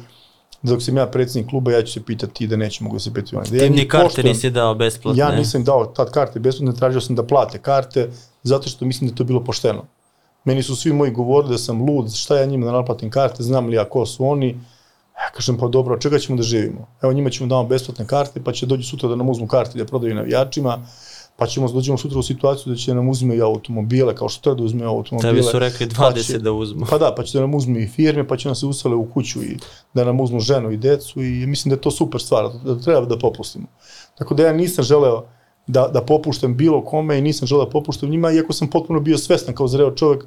[0.61, 3.13] da dok sam ja predsednik kluba, ja ću se pitati da neće mogu da se
[3.13, 3.51] pitati.
[3.51, 5.19] Da ja ni karte nisi dao besplatne.
[5.19, 8.09] Ja nisam dao tad karte besplatne, tražio sam da plate karte,
[8.43, 9.85] zato što mislim da to bilo pošteno.
[10.43, 13.67] Meni su svi moji govorili da sam lud, šta ja njima da naplatim karte, znam
[13.67, 14.47] li ja ko su oni.
[15.21, 16.87] Ja kažem, pa dobro, čega ćemo da živimo?
[17.01, 19.77] Evo njima ćemo da damo besplatne karte, pa će dođu sutra da nam uzmu karte
[19.77, 20.85] da prodaju navijačima,
[21.37, 24.57] pa ćemo da dođemo sutra u situaciju da će nam uzme automobile, kao što treba
[24.57, 25.31] da uzme automobile.
[25.31, 26.85] Tebi su rekli 20 pa će, da uzmu.
[26.89, 29.05] Pa da, pa će da nam uzme i firme, pa će nam se usale u
[29.13, 29.57] kuću i
[29.93, 33.05] da nam uzmu ženu i decu i mislim da je to super stvar, da treba
[33.05, 33.67] da popustimo.
[34.17, 35.25] Tako da ja nisam želeo
[35.71, 39.17] da, da popuštam bilo kome i nisam želeo da popuštam njima, iako sam potpuno bio
[39.17, 40.25] svestan kao zreo čovjek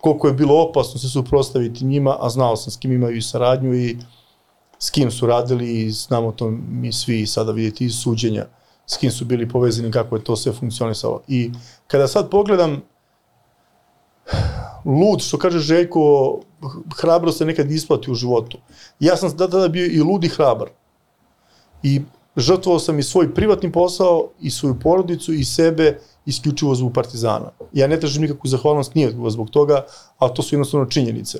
[0.00, 3.74] koliko je bilo opasno se suprostaviti njima, a znao sam s kim imaju i saradnju
[3.74, 3.96] i
[4.78, 8.46] s kim su radili i znamo to mi svi sada vidjeti iz suđenja
[8.86, 11.22] s kim su bili povezani, kako je to sve funkcionisalo.
[11.28, 11.50] I
[11.86, 12.82] kada sad pogledam
[14.84, 16.40] lud, što kaže Željko,
[17.00, 18.58] hrabro se nekad isplati u životu.
[19.00, 20.68] Ja sam tada bio i lud i hrabar.
[21.82, 22.02] I
[22.36, 27.50] žrtvovao sam i svoj privatni posao, i svoju porodicu, i sebe, isključivo zbog Partizana.
[27.72, 29.84] Ja ne tražim nikakvu zahvalnost nije zbog toga,
[30.18, 31.38] ali to su jednostavno činjenice.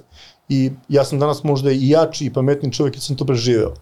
[0.48, 3.74] I ja sam danas možda i jači i pametni čovjek jer sam to preživeo.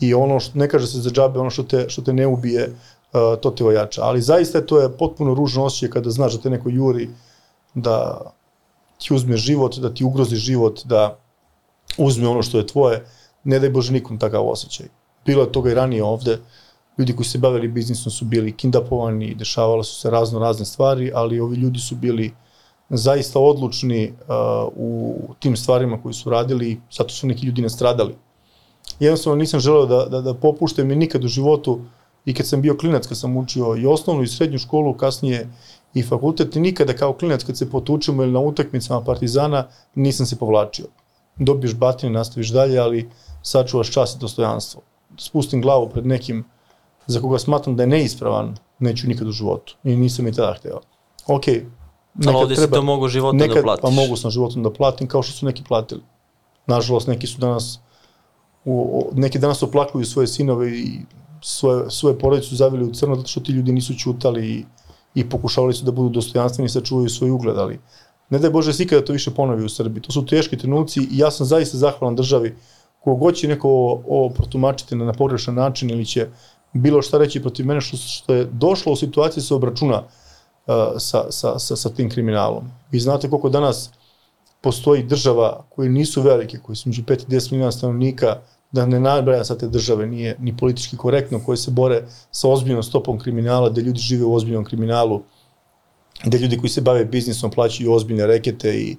[0.00, 2.68] I ono što, ne kaže se za džabe, ono što te, što te ne ubije,
[2.68, 4.02] uh, to te ojača.
[4.02, 7.08] Ali zaista to je potpuno ružno osjećaj kada znaš da te neko juri
[7.74, 8.20] da
[8.98, 11.18] ti uzme život, da ti ugrozi život, da
[11.98, 13.04] uzme ono što je tvoje.
[13.44, 14.86] Ne daj Bože nikom takav osjećaj.
[15.28, 16.38] Bilo je toga i ranije ovde,
[16.98, 21.40] ljudi koji se bavili biznisom su bili kindapovani, dešavalo su se razno razne stvari, ali
[21.40, 22.30] ovi ljudi su bili
[22.90, 28.14] zaista odlučni uh, u tim stvarima koji su radili, zato su neki ljudi nastradali.
[29.00, 31.80] Jednostavno nisam želeo da, da, da popuštam i nikad u životu,
[32.24, 35.48] i kad sam bio klinac, kad sam učio i osnovnu i srednju školu, kasnije
[35.94, 40.86] i fakultet, nikada kao klinac kad se potučemo ili na utakmicama Partizana, nisam se povlačio.
[41.36, 43.08] Dobiješ batine, nastaviš dalje, ali
[43.42, 44.87] sačuvaš čas i dostojanstvo.
[45.18, 46.44] Spustim glavu pred nekim
[47.06, 49.76] za koga smatram da je neispravan, neću nikad u životu.
[49.84, 50.80] I nisam i tada hteo.
[51.26, 51.68] Ok, nekad
[52.26, 53.82] Ali ovdje treba, si to mogu životom da nekad, da platiš.
[53.82, 56.02] Pa mogu sam životom da platim kao što su neki platili.
[56.66, 57.80] Nažalost, neki su danas
[58.64, 61.00] u, neki danas oplakuju svoje sinove i
[61.40, 64.64] svoje, svoje porodice su zavili u crno zato što ti ljudi nisu čutali i,
[65.14, 67.80] i pokušavali su da budu dostojanstveni i sačuvaju svoj ugled, ali
[68.30, 70.02] ne daj Bože da to više ponovi u Srbiji.
[70.02, 72.56] To su teški trenuci i ja sam zaista zahvalan državi
[73.08, 73.68] kogod će neko
[74.08, 76.26] ovo, protumačiti na, na pogrešan način ili će
[76.72, 81.24] bilo šta reći protiv mene što, što je došlo u situaciji se obračuna uh, sa,
[81.30, 82.70] sa, sa, sa tim kriminalom.
[82.90, 83.90] Vi znate koliko danas
[84.60, 88.36] postoji država koje nisu velike, koje su među 5 i 10 milijuna stanovnika,
[88.72, 92.82] da ne nabraja sa te države, nije ni politički korektno, koje se bore sa ozbiljnom
[92.82, 95.22] stopom kriminala, da ljudi žive u ozbiljnom kriminalu,
[96.24, 98.96] da ljudi koji se bave biznisom plaćaju ozbiljne rekete i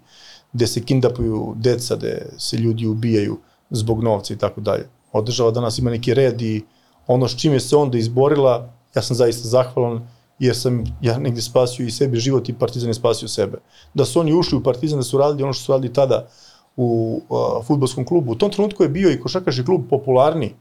[0.53, 3.37] gde se kindapuju deca, gde se ljudi ubijaju
[3.69, 4.87] zbog novca i tako dalje.
[5.11, 6.63] Ova država danas ima neki red i
[7.07, 10.07] ono s čim je se onda izborila, ja sam zaista zahvalan,
[10.39, 13.57] jer sam ja negde spasio i sebi život i Partizan je spasio sebe.
[13.93, 16.27] Da su oni ušli u Partizan, da su radili ono što su radili tada,
[16.79, 18.31] u uh, futbolskom klubu.
[18.31, 20.53] U tom trenutku je bio i košarkaški klub popularni.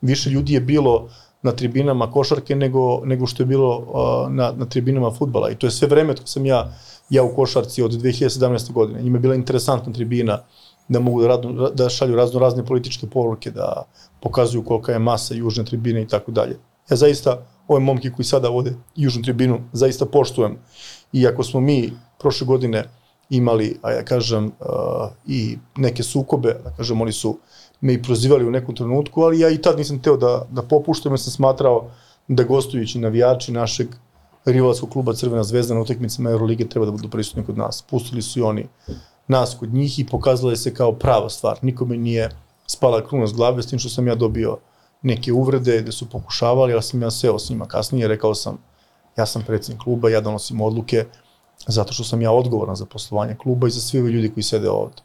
[0.00, 1.08] Više ljudi je bilo
[1.42, 5.50] na tribinama košarke nego, nego što je bilo uh, na, na tribinama futbala.
[5.50, 6.72] I to je sve vreme dok sam ja,
[7.10, 8.72] ja u košarci od 2017.
[8.72, 9.02] godine.
[9.02, 10.42] Njima je bila interesantna tribina
[10.90, 13.84] da mogu da, radno, da šalju razno razne političke poruke, da
[14.20, 16.58] pokazuju kolika je masa južne tribine i tako dalje.
[16.90, 17.36] Ja zaista,
[17.68, 20.58] ove momke koji sada vode južnu tribinu, zaista poštujem.
[21.12, 22.84] Iako smo mi prošle godine
[23.30, 27.38] imali, a ja kažem, uh, i neke sukobe, da kažem, oni su
[27.80, 31.12] me i prozivali u nekom trenutku, ali ja i tad nisam teo da, da popuštam,
[31.12, 31.90] jer sam smatrao
[32.28, 33.88] da gostujući navijači našeg
[34.44, 37.84] rivalskog kluba Crvena zvezda na utakmicama Eurolige treba da budu prisutni kod nas.
[37.90, 38.66] Pustili su i oni
[39.30, 41.58] nas kod njih i pokazala je se kao prava stvar.
[41.62, 42.28] Nikome nije
[42.66, 44.58] spala kruna s glave, s tim što sam ja dobio
[45.02, 48.58] neke uvrede gde su pokušavali, ali sam ja seo s njima kasnije, rekao sam,
[49.16, 51.04] ja sam predsednik kluba, ja donosim odluke,
[51.66, 54.70] zato što sam ja odgovoran za poslovanje kluba i za sve ove ljudi koji sede
[54.70, 55.02] ovde.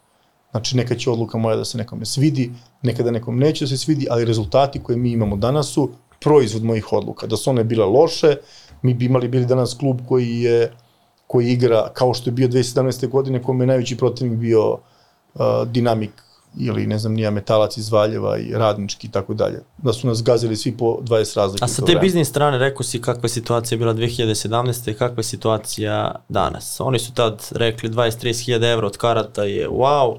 [0.50, 2.50] Znači, neka će odluka moja da se nekome svidi,
[2.82, 5.90] nekada nekom neće da se svidi, ali rezultati koje mi imamo danas su
[6.20, 7.26] proizvod mojih odluka.
[7.26, 8.36] Da su one bile loše,
[8.82, 10.72] mi bi imali bili danas klub koji je
[11.26, 13.08] koji igra kao što je bio 2017.
[13.08, 14.80] godine, kome je najveći protivnik bio uh,
[15.66, 16.26] Dinamik
[16.58, 19.62] ili ne znam nija Metalac iz Valjeva i Radnički i tako dalje.
[19.78, 21.64] Da su nas gazili svi po 20 razlika.
[21.64, 24.90] A sa te biznis strane rekao si kakva je situacija bila 2017.
[24.90, 26.80] i kakva je situacija danas.
[26.80, 30.18] Oni su tad rekli 20-30 hiljada evra od karata je wow,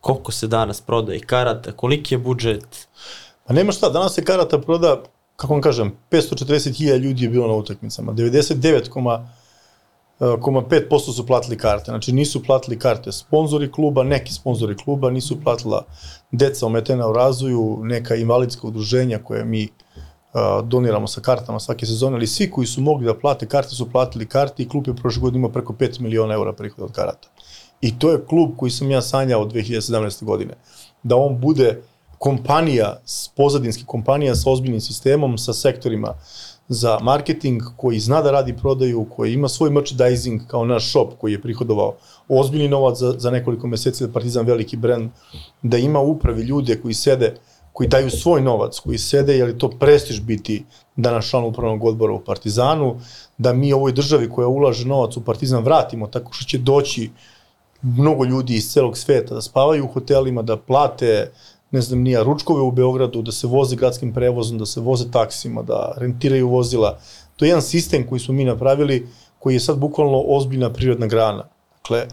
[0.00, 2.88] koliko se danas prodaje karata, koliki je budžet?
[3.46, 5.02] Pa nema šta, danas se karata proda,
[5.36, 8.88] kako vam kažem, 540.000 ljudi je bilo na utakmicama, 99,
[10.22, 11.84] 5% su platili karte.
[11.84, 15.84] Znači nisu platili karte sponzori kluba, neki sponzori kluba, nisu platila
[16.30, 22.16] deca ometena u razvoju, neka invalidska udruženja koje mi uh, doniramo sa kartama svake sezone,
[22.16, 25.20] ali svi koji su mogli da plate karte su platili karte i klub je prošle
[25.20, 27.28] godine imao preko 5 miliona eura prihoda od karata.
[27.80, 30.24] I to je klub koji sam ja sanjao od 2017.
[30.24, 30.54] godine.
[31.02, 31.82] Da on bude
[32.18, 33.00] kompanija,
[33.36, 36.16] pozadinski kompanija sa ozbiljnim sistemom, sa sektorima uh,
[36.72, 41.32] za marketing, koji zna da radi prodaju, koji ima svoj merchandising kao naš shop koji
[41.32, 41.94] je prihodovao
[42.28, 45.10] ozbiljni novac za, za nekoliko meseci da Partizan veliki brend,
[45.62, 47.34] da ima upravi ljude koji sede,
[47.72, 50.64] koji daju svoj novac, koji sede, je to prestiž biti
[50.96, 53.00] danas član upravnog odbora u Partizanu,
[53.38, 57.10] da mi ovoj državi koja ulaže novac u Partizan vratimo tako što će doći
[57.82, 61.30] mnogo ljudi iz celog sveta da spavaju u hotelima, da plate
[61.72, 65.62] ne znam, nija ručkove u Beogradu, da se voze gradskim prevozom, da se voze taksima,
[65.62, 66.98] da rentiraju vozila.
[67.36, 69.08] To je jedan sistem koji smo mi napravili,
[69.38, 71.48] koji je sad bukvalno ozbiljna prirodna grana.
[71.76, 72.06] Dakle,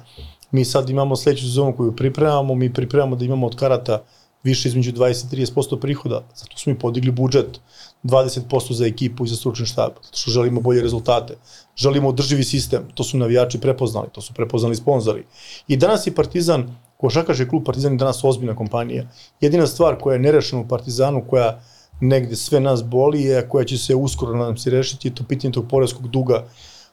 [0.52, 4.04] mi sad imamo sledeću sezonu koju pripremamo, mi pripremamo da imamo od karata
[4.44, 7.60] više između 20 i 30% prihoda, zato smo mi podigli budžet
[8.04, 11.36] 20% za ekipu i za stručni štab, zato što želimo bolje rezultate.
[11.76, 15.26] Želimo održivi sistem, to su navijači prepoznali, to su prepoznali sponzori.
[15.68, 19.06] I danas je Partizan Košakaški klub Partizan je danas ozbiljna kompanija.
[19.42, 21.62] Jedina stvar koja je nerešena u Partizanu, koja
[22.02, 25.54] negde sve nas boli, je koja će se uskoro, nadam se, rešiti, je to pitanje
[25.54, 26.44] tog porezkog duga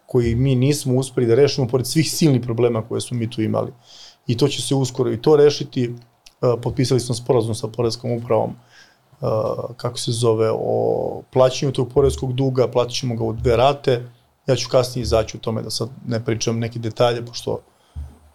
[0.06, 3.72] koji mi nismo uspeli da rešimo pored svih silnih problema koje smo mi tu imali.
[4.26, 5.94] I to će se uskoro i to rešiti.
[6.62, 8.54] Potpisali smo sporazum sa porezkom upravom
[9.76, 14.02] kako se zove, o plaćanju tog porezkog duga, platit ćemo ga u dve rate.
[14.46, 17.58] Ja ću kasnije izaći u tome da sad ne pričam neke detalje, pošto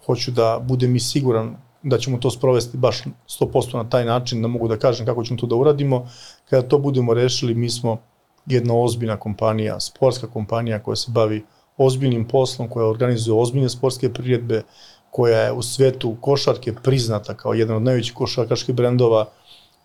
[0.06, 4.48] hoću da budem i siguran da ćemo to sprovesti baš 100% na taj način, da
[4.48, 6.08] mogu da kažem kako ćemo to da uradimo.
[6.50, 7.98] Kada to budemo rešili, mi smo
[8.46, 11.44] jedna ozbiljna kompanija, sportska kompanija koja se bavi
[11.78, 14.64] ozbiljnim poslom, koja organizuje ozbiljne sportske priredbe,
[15.12, 19.26] koja je u svetu košarke priznata kao jedan od najvećih košarkaških brendova,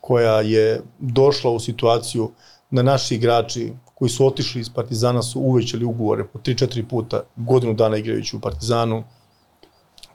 [0.00, 2.30] koja je došla u situaciju
[2.70, 7.74] da naši igrači koji su otišli iz Partizana su uvećali ugovore po 3-4 puta godinu
[7.74, 9.04] dana igrajući u Partizanu,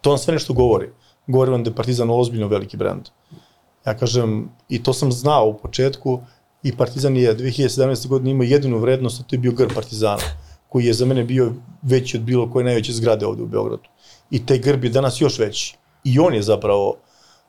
[0.01, 0.89] To vam sve nešto govori.
[1.27, 3.09] Govori vam da je Partizan ozbiljno veliki brend.
[3.85, 6.19] Ja kažem, i to sam znao u početku,
[6.63, 8.07] i Partizan je 2017.
[8.07, 10.23] godine imao jedinu vrednost, a to je bio grb Partizana,
[10.69, 13.89] koji je za mene bio veći od bilo koje najveće zgrade ovde u Beogradu.
[14.31, 15.75] I taj grb je danas još veći.
[16.03, 16.95] I on je zapravo uh,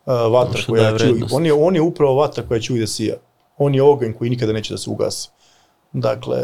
[0.07, 3.17] vatra Možda koja će, on je, on je upravo vatra koja će uvijek da sija.
[3.59, 5.29] On je oganj koji nikada neće da se ugasi.
[5.93, 6.39] Dakle,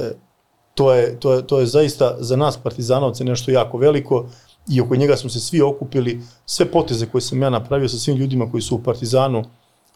[0.74, 4.26] to je, to je, to je zaista za nas partizanovce nešto jako veliko
[4.70, 8.16] i oko njega smo se svi okupili, sve poteze koje sam ja napravio sa svim
[8.16, 9.44] ljudima koji su u Partizanu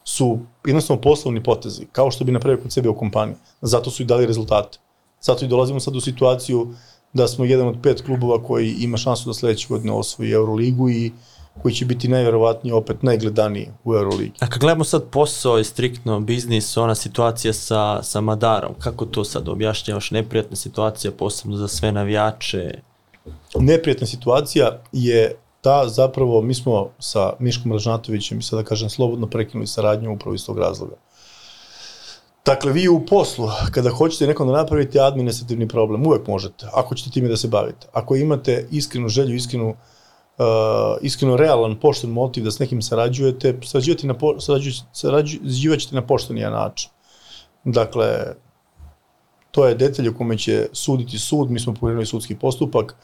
[0.05, 3.37] su jednostavno poslovni potezi, kao što bi napravio kod sebe u kompaniji.
[3.61, 4.79] Zato su i dali rezultate.
[5.21, 6.75] Zato i dolazimo sad u situaciju
[7.13, 11.13] da smo jedan od pet klubova koji ima šansu da sledeće godine osvoji Euroligu i
[11.63, 14.33] koji će biti najverovatnije opet najgledaniji u Euroligi.
[14.41, 19.25] A kad gledamo sad posao i striktno biznis, ona situacija sa, sa Madarom, kako to
[19.25, 22.81] sad objašnjavaš, neprijatna situacija posebno za sve navijače,
[23.61, 29.67] neprijatna situacija je ta zapravo, mi smo sa Miškom Ražnatovićem i sada kažem slobodno prekinuli
[29.67, 30.97] saradnju upravo iz tog razloga.
[32.45, 37.11] Dakle, vi u poslu, kada hoćete nekom da napravite administrativni problem, uvek možete, ako ćete
[37.11, 37.87] time da se bavite.
[37.93, 39.77] Ako imate iskrenu želju, iskrenu, uh,
[41.03, 46.53] iskreno realan, pošten motiv da s nekim sarađujete, sarađujete na, po, sarađuj, sarađujućete na poštenijan
[46.53, 46.91] način.
[47.65, 48.35] Dakle,
[49.53, 52.95] to je detalj u kome će suditi sud, mi smo pokrenuli sudski postupak,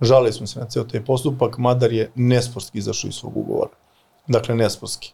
[0.00, 3.70] žalili smo se na ceo taj postupak, Madar je nesportski izašao iz svog ugovora.
[4.26, 5.12] Dakle, nesportski.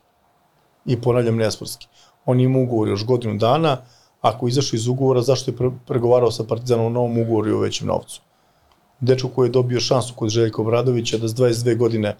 [0.87, 1.87] I ponavljam, nesportski.
[2.27, 3.77] On ima ugovor još godinu dana,
[4.21, 7.59] ako izašao iz ugovora, zašto je pre pregovarao sa Partizanom o novom ugovoru i o
[7.59, 8.21] većem novcu?
[9.01, 12.17] Dečko koji je dobio šansu kod Željka Obradovića da s 22 godine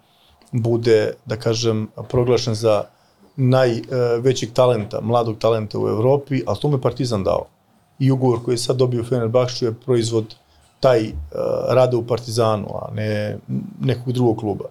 [0.53, 2.85] bude, da kažem, proglašen za
[3.37, 7.47] najvećeg talenta, mladog talenta u Evropi, ali to mu je Partizan dao.
[7.99, 10.35] I ugovor koji je sad dobio Fenerbahču je proizvod
[10.81, 11.15] taj uh,
[11.69, 13.39] rada u Partizanu, a ne
[13.81, 14.65] nekog drugog kluba.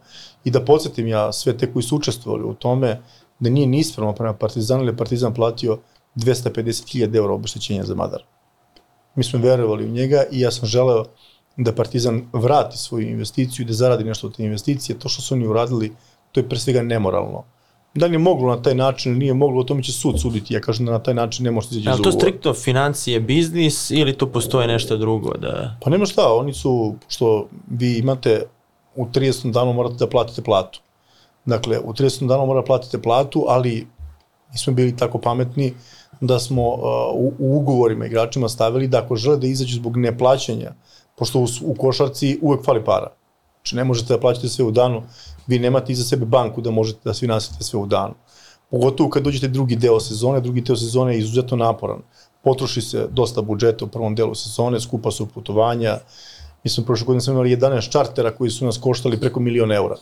[0.43, 2.99] I da podsjetim ja sve te koji su učestvovali u tome,
[3.39, 3.83] da nije ni
[4.17, 5.79] prema Partizanu, ili je Partizan platio
[6.15, 8.23] 250.000 eura obeštećenja za Madar.
[9.15, 11.05] Mi smo verovali u njega i ja sam želeo
[11.57, 14.99] da Partizan vrati svoju investiciju i da zaradi nešto od te investicije.
[14.99, 15.95] To što su oni uradili,
[16.31, 17.43] to je pre svega nemoralno.
[17.93, 20.53] Da li je moglo na taj način, nije moglo, o tome će sud suditi.
[20.53, 23.91] Ja kažem da na taj način ne može se izaći iz to striktno financije, biznis
[23.91, 25.33] ili tu postoje nešto drugo?
[25.37, 25.77] Da...
[25.81, 28.43] Pa nema šta, oni su, što vi imate
[28.95, 30.81] u 30 danu morate da platite platu.
[31.45, 33.87] Dakle, u 30 dana mora da platite platu, ali
[34.51, 35.73] nismo bili tako pametni
[36.21, 36.79] da smo uh,
[37.13, 40.71] u, u ugovorima igračima stavili da ako žele da izađu zbog neplaćanja,
[41.15, 43.07] pošto u, u košarci uvek fali para.
[43.63, 45.03] Znači ne možete da plaćate sve u danu,
[45.47, 48.13] vi nemate iza sebe banku da možete da svi nasite sve u danu.
[48.69, 52.01] Pogotovo kad dođete drugi deo sezone, drugi deo sezone je izuzetno naporan.
[52.43, 55.97] Potroši se dosta budžeta u prvom delu sezone, skupa su putovanja.
[56.63, 59.95] Mi smo prošle godine imali 11 čartera koji su nas koštali preko milion eura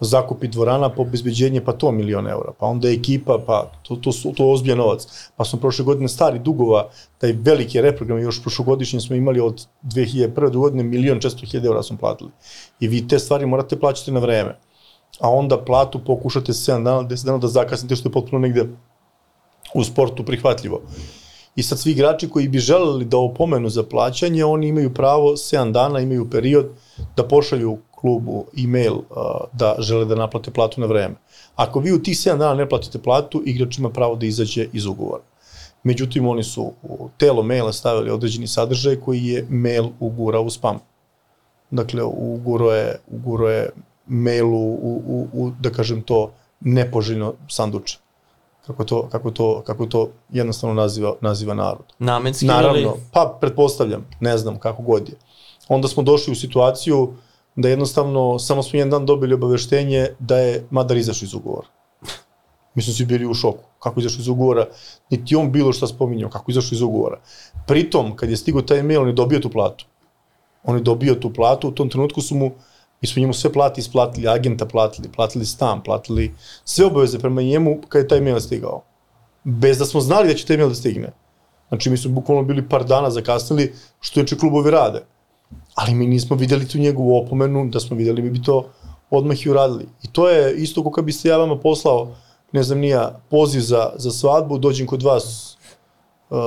[0.00, 4.44] zakupi dvorana, pa obezbeđenje, pa to milion eura, pa onda ekipa, pa to, to, to
[4.44, 5.06] je ozbiljan novac.
[5.36, 6.88] Pa smo prošle godine stari dugova,
[7.18, 10.50] taj veliki reprogram, još prošlogodišnji smo imali od 2001.
[10.50, 12.30] do godine milion često hiljada eura smo platili.
[12.80, 14.58] I vi te stvari morate plaćati na vreme.
[15.20, 18.68] A onda platu pokušate 7 dana, 10 dana da zakasnite, što je potpuno negde
[19.74, 20.80] u sportu prihvatljivo.
[21.56, 25.72] I sad svi igrači koji bi želeli da opomenu za plaćanje, oni imaju pravo 7
[25.72, 26.66] dana, imaju period
[27.16, 29.04] da pošalju klubu e-mail uh,
[29.52, 31.14] da žele da naplate platu na vreme.
[31.56, 34.86] Ako vi u tih 7 dana ne platite platu, igrač ima pravo da izađe iz
[34.86, 35.22] ugovora.
[35.82, 40.78] Međutim, oni su u telo maila stavili određeni sadržaj koji je mail ugura u spam.
[41.70, 43.70] Dakle, uguro je, uguro je
[44.06, 47.98] mail u, u, u, da kažem to, nepoželjno sanduče.
[48.66, 51.92] Kako to, kako to, kako to jednostavno naziva, naziva narod.
[51.98, 52.90] Namenski Naravno, ili?
[53.12, 55.14] pa pretpostavljam, ne znam kako god je.
[55.68, 57.14] Onda smo došli u situaciju uh,
[57.58, 61.66] da jednostavno samo smo jedan dan dobili obaveštenje da je Madar izašao iz ugovora.
[62.74, 63.64] Mi smo svi bili u šoku.
[63.78, 64.66] Kako izašao iz ugovora?
[65.10, 67.20] Niti on bilo šta spominjao, kako izašao iz ugovora.
[67.66, 69.86] Pritom, kad je stigao taj mail, on je dobio tu platu.
[70.64, 72.52] On je dobio tu platu, u tom trenutku su mu,
[73.00, 77.80] mi smo njemu sve plati isplatili, agenta platili, platili stan, platili sve obaveze prema njemu
[77.88, 78.82] kad je taj mail stigao.
[79.44, 81.12] Bez da smo znali da će taj mail da stigne.
[81.68, 85.02] Znači, mi smo bukvalno bili par dana zakasnili, što je klubovi rade
[85.74, 88.68] ali mi nismo videli tu njegovu opomenu, da smo videli mi bi to
[89.10, 89.86] odmah i uradili.
[90.02, 92.14] I to je isto kako bi se ja vama poslao,
[92.52, 95.56] ne znam nija, poziv za, za svadbu, dođem kod vas
[96.30, 96.38] uh,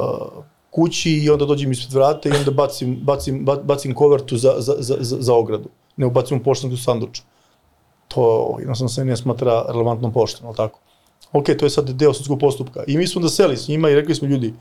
[0.71, 4.95] kući i onda dođem ispred vrata i onda bacim, bacim, bacim kovertu za, za, za,
[4.99, 5.69] za, ogradu.
[5.97, 7.21] Ne ubacim u poštenu sanduču.
[8.07, 10.79] To jednostavno se ne smatra relevantnom poštom, ali tako?
[11.33, 12.83] Ok, to je sad deo sudskog postupka.
[12.87, 14.53] I mi smo da seli s njima i rekli smo ljudi,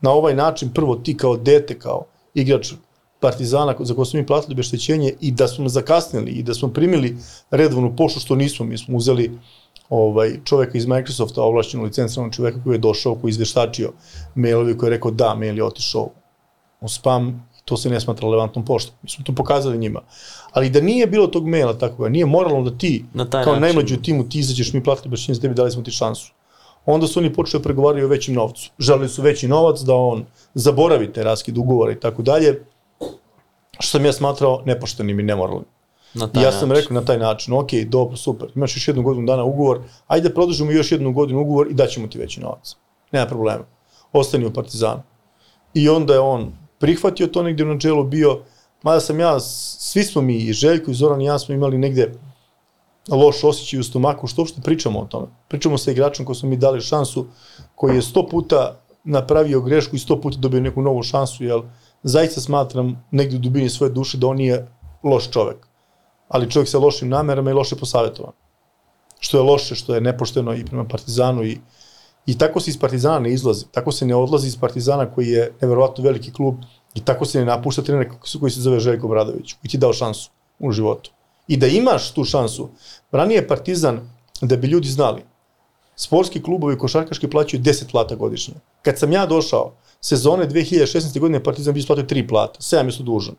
[0.00, 2.04] na ovaj način, prvo ti kao dete, kao
[2.34, 2.72] igrač
[3.20, 7.16] Partizana za koje smo mi platili obeštećenje i da smo zakasnili i da smo primili
[7.50, 9.38] redovnu poštu što nismo, mi smo uzeli
[9.90, 13.92] ovaj čoveka iz Microsofta, ovlašćenog licenciranog čoveka koji je došao, koji je izveštačio
[14.34, 16.10] mailovi koji je rekao da, mail je otišao
[16.80, 18.94] u spam to se ne smatra relevantnom poštom.
[19.02, 20.00] Mi smo to pokazali njima.
[20.52, 23.60] Ali da nije bilo tog maila tako, da nije moralno da ti, Na kao način.
[23.60, 26.32] najmlađi u timu, ti izađeš, mi platili obeštećenje za tebi, dali smo ti šansu.
[26.86, 28.70] Onda su oni počeli da pregovaraju o većem novcu.
[28.78, 30.24] Želeli su veći novac da on
[30.54, 32.64] zaboravi te raskid ugovora i tako dalje
[33.78, 35.64] što sam ja smatrao nepoštenim i nemoralnim.
[36.14, 36.82] Na taj ja sam način.
[36.82, 40.70] rekao na taj način, ok, dobro, super, imaš još jednu godinu dana ugovor, ajde produžimo
[40.70, 42.76] još jednu godinu ugovor i daćemo ti veći novac.
[43.12, 43.64] Nema problema.
[44.12, 45.02] Ostani u Partizanu.
[45.74, 48.40] I onda je on prihvatio to negde u načelu bio,
[48.82, 52.12] mada sam ja, svi smo mi, i Željko, i Zoran i ja smo imali negde
[53.08, 55.26] loš osjećaj u stomaku, što uopšte pričamo o tome.
[55.48, 57.26] Pričamo sa igračom koji smo mi dali šansu,
[57.74, 61.62] koji je sto puta napravio grešku i sto puta dobio neku novu šansu, jel,
[62.02, 64.66] zaista smatram negde u dubini svoje duše da on nije
[65.02, 65.66] loš čovek.
[66.28, 68.32] ali čovjek sa lošim namerama i loše posavjetovan.
[69.20, 71.58] Što je loše, što je nepošteno i prema Partizanu i
[72.28, 73.66] I tako se iz Partizana ne izlazi.
[73.72, 76.54] Tako se ne odlazi iz Partizana koji je neverovatno veliki klub
[76.94, 78.10] i tako se ne napušta trener
[78.40, 81.10] koji se zove Željko Bradović, koji ti dao šansu u životu.
[81.48, 82.68] I da imaš tu šansu,
[83.12, 84.00] ranije Partizan,
[84.40, 85.24] da bi ljudi znali,
[85.96, 88.54] sportski klubovi košarkaški plaćaju 10 plata godišnje.
[88.82, 91.20] Kad sam ja došao, sezone 2016.
[91.20, 93.34] godine Partizan bi isplatio 3 plata, 7 je su dužan.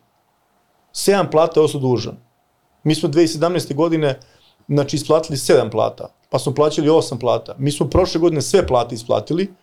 [0.94, 2.18] 7 plata je su dužan.
[2.84, 3.76] Mi smo 2017.
[3.76, 4.20] godine
[4.68, 7.56] znači isplatili 7 plata, pa smo plaćali 8 plata.
[7.58, 9.54] Mi smo prošle godine sve plate isplatili,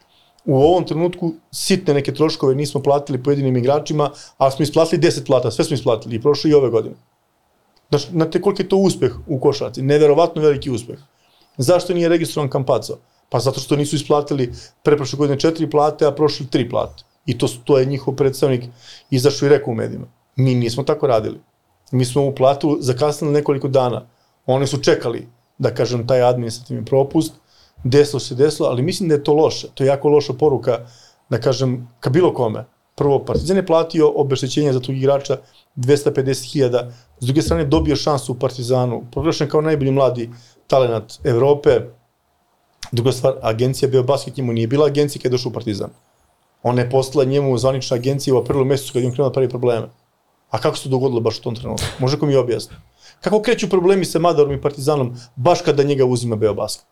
[0.46, 5.50] u ovom trenutku sitne neke troškove nismo platili pojedinim igračima, ali smo isplatili 10 plata,
[5.50, 6.94] sve smo isplatili i prošle i ove godine.
[7.88, 9.82] Znaš, znate koliko je to uspeh u košarci?
[9.82, 10.98] Neverovatno veliki uspeh.
[11.56, 12.98] Zašto nije registrovan Kampaco?
[13.28, 17.04] Pa zato što nisu isplatili preprošle godine četiri plate, a prošli tri plate.
[17.26, 18.64] I to, to je njihov predstavnik
[19.10, 20.06] izašao i rekao u medijima.
[20.36, 21.40] Mi nismo tako radili.
[21.92, 24.06] Mi smo u platu zakasnili nekoliko dana.
[24.46, 25.28] Oni su čekali,
[25.58, 27.32] da kažem, taj administrativni propust,
[27.84, 29.68] desilo se desilo, ali mislim da je to loše.
[29.74, 30.78] To je jako loša poruka,
[31.30, 32.64] da kažem, ka bilo kome.
[32.94, 35.36] Prvo, Partizan je platio obeštećenje za tog igrača
[35.76, 36.90] 250.000,
[37.20, 40.30] s druge strane dobio šansu u Partizanu, proglašen kao najbolji mladi
[40.66, 41.80] talenat Evrope.
[42.92, 45.90] Druga stvar, agencija Beobasket njemu nije bila agencija kada je došao u Partizan.
[46.62, 49.88] Ona je postala njemu zvanična agencija u aprilu mesecu kada je krenuo da pravi probleme.
[50.50, 51.86] A kako se dogodilo baš u tom trenutku?
[51.98, 52.76] Može ko mi objasni?
[53.20, 56.86] Kako kreću problemi sa Madarom i Partizanom baš kada njega uzima Beobasket?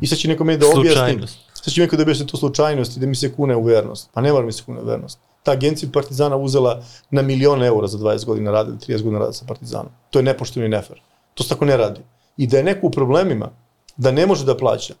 [0.00, 3.00] I sad će neko meni da objasni, sad će neko da objasni to slučajnost i
[3.00, 4.10] da mi se kune u vernost.
[4.14, 5.18] Pa ne mora mi se kune u vernost.
[5.42, 9.32] Ta agencija Partizana uzela na milion eura za 20 godina rada ili 30 godina rada
[9.32, 9.92] sa Partizanom.
[10.10, 11.00] To je nepošteno i nefer.
[11.34, 12.00] To se tako ne radi.
[12.36, 13.50] I da je neko u problemima,
[13.96, 14.94] da ne može da plaća,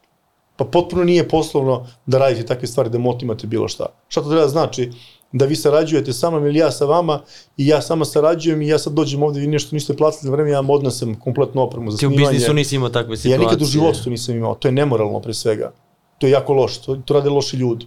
[0.58, 3.86] pa potpuno nije poslovno da radite takve stvari, da motimate bilo šta.
[4.08, 4.90] Šta to treba da znači?
[5.32, 7.20] Da vi sarađujete sa mnom ili ja sa vama
[7.56, 10.50] i ja sama sarađujem i ja sad dođem ovde, vi nešto niste platili na vreme,
[10.50, 12.30] ja vam odnesem kompletnu opremu za Ti u snimanje.
[12.30, 13.32] biznisu nisi imao takve situacije.
[13.32, 14.54] Ja nikad u životu to nisam imao.
[14.54, 15.72] To je nemoralno pre svega.
[16.18, 16.80] To je jako loše.
[16.82, 17.86] To, to rade loši ljudi.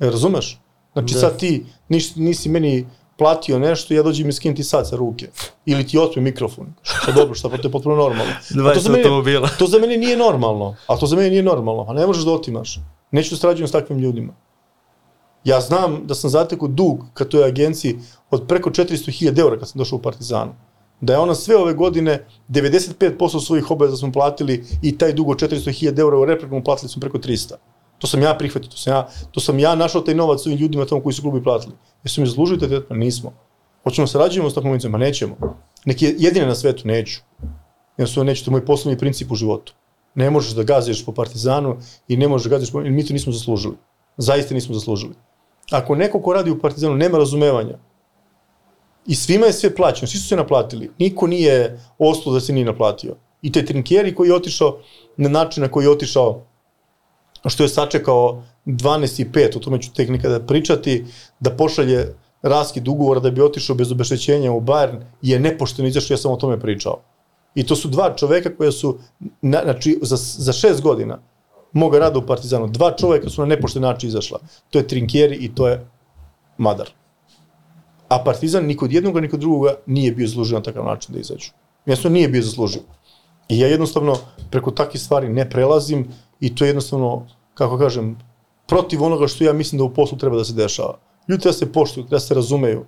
[0.00, 0.58] E, razumeš?
[0.92, 1.20] Znači Da.
[1.20, 2.86] sad ti nis, nisi meni
[3.16, 5.28] platio nešto, ja dođem i skinem ti sad sa ruke.
[5.66, 6.74] Ili ti otme mikrofon.
[7.06, 8.32] Pa dobro, šta, pa to je potpuno normalno.
[8.50, 9.48] A 20 to za mene, automobila.
[9.58, 10.76] to za mene nije normalno.
[10.86, 11.84] A to za mene nije normalno.
[11.88, 12.78] A ne možeš da otimaš.
[13.10, 14.32] Neću da sarađujem s takvim ljudima.
[15.44, 17.98] Ja znam da sam zatekao dug ka toj agenciji
[18.30, 20.52] od preko 400.000 eura kad sam došao u Partizanu.
[21.00, 25.40] Da je ona sve ove godine 95% svojih obaveza smo platili i taj dug od
[25.40, 27.52] 400.000 eura u reprekomu platili smo preko 300.
[28.02, 30.86] To sam ja prihvatio, to sam ja, to sam ja našao taj novac ovim ljudima
[30.86, 31.74] tamo koji su klubi platili.
[32.04, 32.98] Jesu mi zaslužili taj tretman?
[32.98, 33.32] Nismo.
[33.84, 34.78] Hoćemo da sarađujemo s takvom?
[34.88, 35.36] Ma nećemo.
[35.84, 37.20] Neki je jedine na svetu, neću.
[37.96, 39.74] Jednostavno neću, to je moj poslovni princip u životu.
[40.14, 41.76] Ne možeš da gaziš po Partizanu
[42.08, 42.80] i ne možeš da gaziš po...
[42.80, 43.76] mi to nismo zaslužili.
[44.16, 45.14] Zaista nismo zaslužili.
[45.70, 47.78] Ako neko ko radi u Partizanu nema razumevanja
[49.06, 52.64] i svima je sve plaćeno, svi su se naplatili, niko nije ostalo da se nije
[52.64, 53.16] naplatio.
[53.42, 54.78] I te trinkjeri koji je otišao
[55.16, 56.46] na način na koji je otišao,
[57.50, 61.04] što je sačekao 12 i 5, o tome ću tek nekada pričati,
[61.40, 66.18] da pošalje raskid ugovora da bi otišao bez obeštećenja u Bayern, je nepošteno izašao, ja
[66.18, 67.00] sam o tome pričao.
[67.54, 68.98] I to su dva čoveka koja su,
[69.40, 71.18] na, znači, za, za šest godina
[71.72, 74.38] moga rada u Partizanu, dva čoveka su na nepošten način izašla.
[74.70, 75.86] To je Trinkieri i to je
[76.58, 76.90] Madar.
[78.08, 81.20] A Partizan ni kod jednoga ni kod drugoga nije bio zaslužio na takav način da
[81.20, 81.50] izađu.
[81.86, 82.82] Jednostavno nije bio zaslužio.
[83.48, 84.16] I ja jednostavno
[84.50, 86.08] preko takvih stvari ne prelazim
[86.42, 88.16] i to je jednostavno, kako kažem,
[88.66, 90.98] protiv onoga što ja mislim da u poslu treba da se dešava.
[91.28, 92.84] Ljudi treba da se poštuju, treba da se razumeju.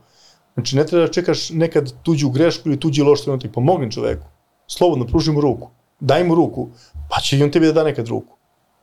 [0.54, 3.52] Znači, ne treba da čekaš nekad tuđu grešku ili tuđi loš trenutak.
[3.52, 4.26] Pomogni čoveku.
[4.66, 5.70] Slobodno, pruži mu ruku.
[6.00, 6.68] Daj mu ruku,
[7.10, 8.36] pa će i on tebi da da nekad ruku.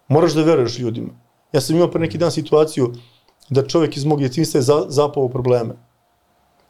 [0.07, 1.11] Moraš da veruješ ljudima.
[1.53, 2.93] Ja sam imao pre neki dan situaciju
[3.49, 5.75] da čovek iz mog djetinjstva je za, zapao probleme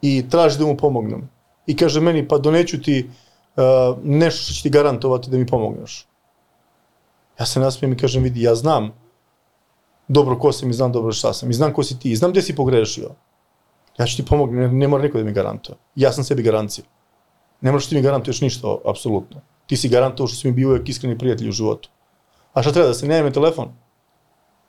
[0.02, 1.30] i traži da mu pomognem.
[1.68, 6.08] I kaže meni, pa doneću ti uh, nešto što će ti garantovati da mi pomogneš.
[7.42, 8.92] Ja se nasmijem i kažem, vidi, ja znam
[10.08, 12.32] dobro ko sam i znam dobro šta sam i znam ko si ti i znam
[12.32, 13.10] gde si pogrešio.
[13.98, 15.76] Ja ću ti pomognem, ne, ne mora niko da mi garantuje.
[15.96, 16.86] Ja sam sebi garancija.
[17.62, 19.42] Ne moraš ti mi garantuješ ništa, apsolutno.
[19.66, 21.90] Ti si garantovao što si mi bio uvek iskreni prijatelj u životu.
[22.54, 23.74] A šta treba, da se ne telefon?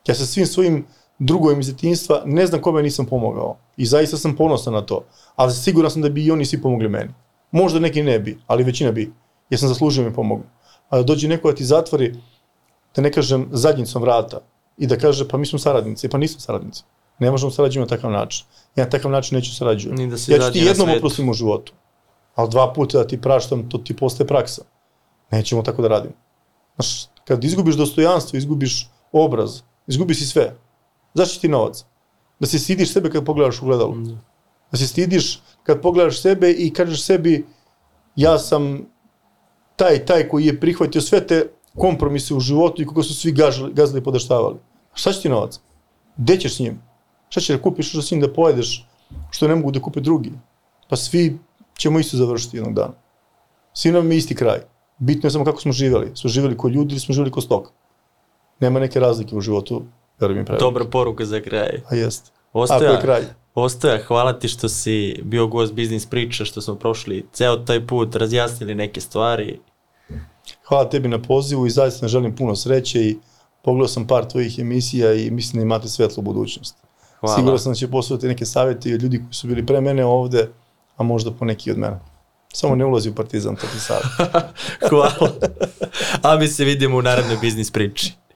[0.07, 0.87] Ja sa svim svojim
[1.19, 3.57] drugovim iz detinjstva ne znam kome nisam pomogao.
[3.77, 5.05] I zaista sam ponosan na to.
[5.37, 7.13] Ali siguran sam da bi i oni svi pomogli meni.
[7.51, 9.13] Možda neki ne bi, ali većina bi.
[9.51, 10.43] Ja sam zaslužio da mi pomogu.
[10.89, 12.15] A da dođe neko da ti zatvori,
[12.97, 14.41] da ne kažem zadnjicom vrata
[14.79, 16.83] i da kaže pa mi smo saradnici, pa nismo saradnici.
[17.19, 18.47] Ne možemo sarađivati na takav način.
[18.77, 20.03] Ja na takav način neću sarađivati.
[20.03, 21.73] Ni da se ja ću ti jednom oprostim u životu.
[22.35, 24.63] Ali dva puta da ti praštam, to ti postaje praksa.
[25.31, 26.15] Nećemo tako da radimo.
[26.75, 30.57] Znaš, kad izgubiš dostojanstvo, izgubiš obraz, izgubiš i sve.
[31.15, 31.85] Zašto ti novac?
[32.41, 33.97] Da se stidiš sebe kad pogledaš u gledalo.
[34.71, 37.47] Da se stidiš kad pogledaš sebe i kažeš sebi
[38.17, 38.87] ja sam
[39.77, 41.49] taj, taj koji je prihvatio sve te
[41.79, 44.57] kompromise u životu i koga su svi gažali, gazili i podaštavali.
[44.95, 45.61] Šta će ti novac?
[46.17, 46.83] Gde ćeš s njim?
[47.29, 48.87] Šta će da kupiš što s njim da pojedeš,
[49.31, 50.33] što ne mogu da kupe drugi?
[50.89, 51.39] Pa svi
[51.79, 52.93] ćemo isto završiti jednog dana.
[53.73, 54.59] Svi nam je isti kraj.
[54.99, 56.11] Bitno je samo kako smo živeli.
[56.15, 57.71] Smo živeli ko ljudi ili smo živeli ko stoka.
[58.61, 59.83] Nema neke razlike u životu,
[60.21, 60.59] verujem mi.
[60.59, 61.81] Dobra poruka za kraj.
[61.91, 62.31] A jeste.
[62.53, 63.23] Ostoja, Ako je kraj.
[63.55, 68.17] Ostoja, hvala ti što si bio gost Biznis priča, što smo prošli ceo taj put,
[68.17, 69.61] razjasnili neke stvari.
[70.73, 73.17] Hvala tebi na pozivu i zaista želim puno sreće i
[73.63, 76.77] pogledao sam par tvojih emisija i mislim da imate svetlu budućnost.
[77.21, 77.37] Hvala.
[77.37, 80.05] Siguran sam da će poslušati neke savjete i od ljudi koji su bili pre mene
[80.05, 80.49] ovde,
[80.97, 82.01] a možda po neki od mene.
[82.53, 84.07] Samo ne ulazi u partizan, to ti savjet.
[84.89, 85.33] Hvala.
[86.23, 88.15] A mi se vidimo u narednoj biznis priči.